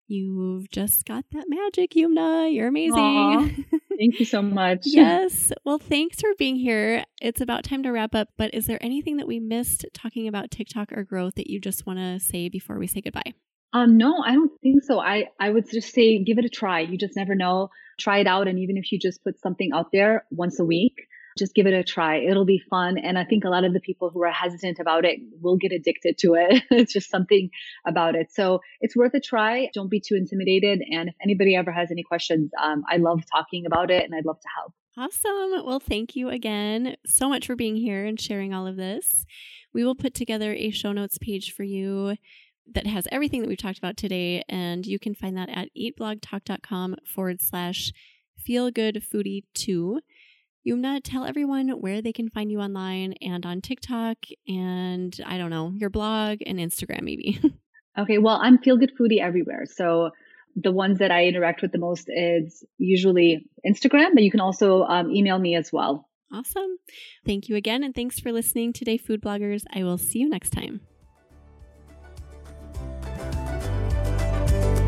you've 0.07 0.71
just 0.71 1.05
got 1.05 1.25
that 1.33 1.47
magic, 1.49 1.91
Yumna. 1.91 2.53
You're 2.53 2.69
amazing. 2.69 3.65
Thank 3.99 4.21
you 4.21 4.25
so 4.25 4.41
much. 4.41 4.81
yes. 4.85 5.53
Well, 5.65 5.79
thanks 5.79 6.21
for 6.21 6.31
being 6.39 6.57
here. 6.57 7.05
It's 7.21 7.41
about 7.41 7.65
time 7.65 7.83
to 7.83 7.91
wrap 7.91 8.15
up, 8.15 8.29
but 8.37 8.55
is 8.55 8.67
there 8.67 8.79
anything 8.81 9.17
that 9.17 9.27
we 9.27 9.41
missed 9.41 9.85
talking 9.93 10.29
about 10.29 10.53
TikTok 10.53 10.93
or 10.93 11.03
growth 11.03 11.35
that 11.35 11.51
you 11.51 11.61
just 11.61 11.85
want 11.85 11.99
to 11.99 12.21
say 12.21 12.49
before 12.49 12.79
we 12.79 12.87
say 12.87 13.01
goodbye? 13.01 13.35
Um, 13.73 13.99
no, 13.99 14.23
I 14.25 14.35
don't 14.35 14.53
think 14.63 14.83
so. 14.85 15.01
I, 15.01 15.27
I 15.39 15.51
would 15.51 15.69
just 15.71 15.93
say 15.93 16.23
give 16.23 16.39
it 16.39 16.45
a 16.45 16.49
try. 16.49 16.81
You 16.81 16.97
just 16.97 17.17
never 17.17 17.35
know. 17.35 17.69
Try 17.99 18.21
it 18.21 18.27
out. 18.27 18.49
And 18.49 18.59
even 18.61 18.77
if 18.77 18.93
you 18.93 18.99
just 18.99 19.23
put 19.25 19.41
something 19.41 19.73
out 19.75 19.87
there 19.93 20.25
once 20.31 20.61
a 20.61 20.65
week, 20.65 20.95
just 21.39 21.55
give 21.55 21.67
it 21.67 21.73
a 21.73 21.85
try. 21.85 22.19
It'll 22.19 22.45
be 22.45 22.63
fun. 22.71 22.99
And 22.99 23.19
I 23.19 23.25
think 23.25 23.45
a 23.45 23.49
lot 23.49 23.65
of 23.65 23.73
the 23.73 23.81
people 23.81 24.11
who 24.11 24.23
are 24.23 24.31
hesitant 24.31 24.79
about 24.79 25.05
it 25.05 25.21
will 25.41 25.57
get 25.57 25.73
addicted 25.73 26.19
to 26.19 26.35
it. 26.35 26.63
it's 26.71 26.93
just 26.93 27.11
something 27.11 27.51
about 27.87 28.15
it. 28.15 28.33
So 28.33 28.61
it's 28.81 28.97
worth 28.97 29.15
a 29.15 29.21
try. 29.21 29.71
Don't 29.73 29.91
be 29.91 30.01
too 30.01 30.15
intimidated. 30.15 30.83
And 30.91 31.09
if 31.09 31.15
anybody 31.23 31.57
ever 31.57 31.73
has 31.73 31.91
any 31.91 32.03
questions, 32.03 32.51
um, 32.63 32.83
I 32.91 32.97
love 32.97 33.23
talking 33.33 33.67
about 33.67 33.91
it 33.91 34.05
and 34.05 34.15
I'd 34.15 34.27
love 34.27 34.41
to 34.41 34.49
help. 34.57 34.75
Awesome. 34.97 35.65
Well, 35.65 35.81
thank 35.81 36.17
you 36.17 36.29
again 36.29 36.97
so 37.07 37.29
much 37.29 37.47
for 37.47 37.55
being 37.55 37.77
here 37.77 38.05
and 38.05 38.21
sharing 38.21 38.53
all 38.53 38.67
of 38.67 38.77
this. 38.77 39.25
We 39.73 39.85
will 39.85 39.95
put 39.95 40.13
together 40.13 40.53
a 40.55 40.71
show 40.71 40.93
notes 40.93 41.19
page 41.19 41.53
for 41.53 41.63
you 41.63 42.17
that 42.75 42.87
has 42.87 43.07
everything 43.13 43.41
that 43.41 43.49
we've 43.49 43.59
talked 43.59 43.79
about 43.79 43.97
today. 43.97 44.43
And 44.49 44.85
you 44.85 44.99
can 44.99 45.15
find 45.15 45.37
that 45.37 45.49
at 45.51 45.69
eatblogtalk.com 45.79 46.97
forward 47.07 47.41
slash 47.41 47.93
feel 48.37 48.71
good 48.71 49.03
foodie 49.03 49.45
two. 49.55 50.01
Yumna, 50.69 51.01
tell 51.03 51.25
everyone 51.25 51.69
where 51.71 52.03
they 52.03 52.13
can 52.13 52.29
find 52.29 52.53
you 52.53 52.61
online 52.61 53.15
and 53.23 53.47
on 53.47 53.61
TikTok 53.61 54.19
and 54.47 55.19
I 55.25 55.39
don't 55.39 55.51
know, 55.51 55.73
your 55.75 55.89
blog 55.89 56.41
and 56.47 56.59
Instagram 56.59 57.03
maybe. 57.03 57.41
okay, 57.99 58.19
well, 58.19 58.39
I'm 58.43 58.59
Feel 58.59 58.77
Good 58.77 58.93
Foodie 58.99 59.21
everywhere. 59.21 59.65
So 59.67 60.11
the 60.57 60.73
ones 60.73 60.99
that 60.99 61.11
I 61.11 61.25
interact 61.25 61.63
with 61.63 61.73
the 61.73 61.79
most 61.79 62.09
is 62.09 62.65
usually 62.77 63.47
Instagram, 63.67 64.11
but 64.15 64.23
you 64.23 64.31
can 64.31 64.41
also 64.41 64.83
um, 64.83 65.11
email 65.11 65.39
me 65.39 65.57
as 65.57 65.73
well. 65.73 66.09
Awesome. 66.33 66.77
Thank 67.25 67.49
you 67.49 67.57
again. 67.57 67.83
And 67.83 67.95
thanks 67.95 68.21
for 68.21 68.33
listening 68.33 68.73
today, 68.75 68.99
food 68.99 69.23
bloggers. 69.23 69.63
I 69.73 69.85
will 69.85 69.99
see 69.99 70.19
you 70.19 70.29
next 70.29 70.51
time. 70.51 70.83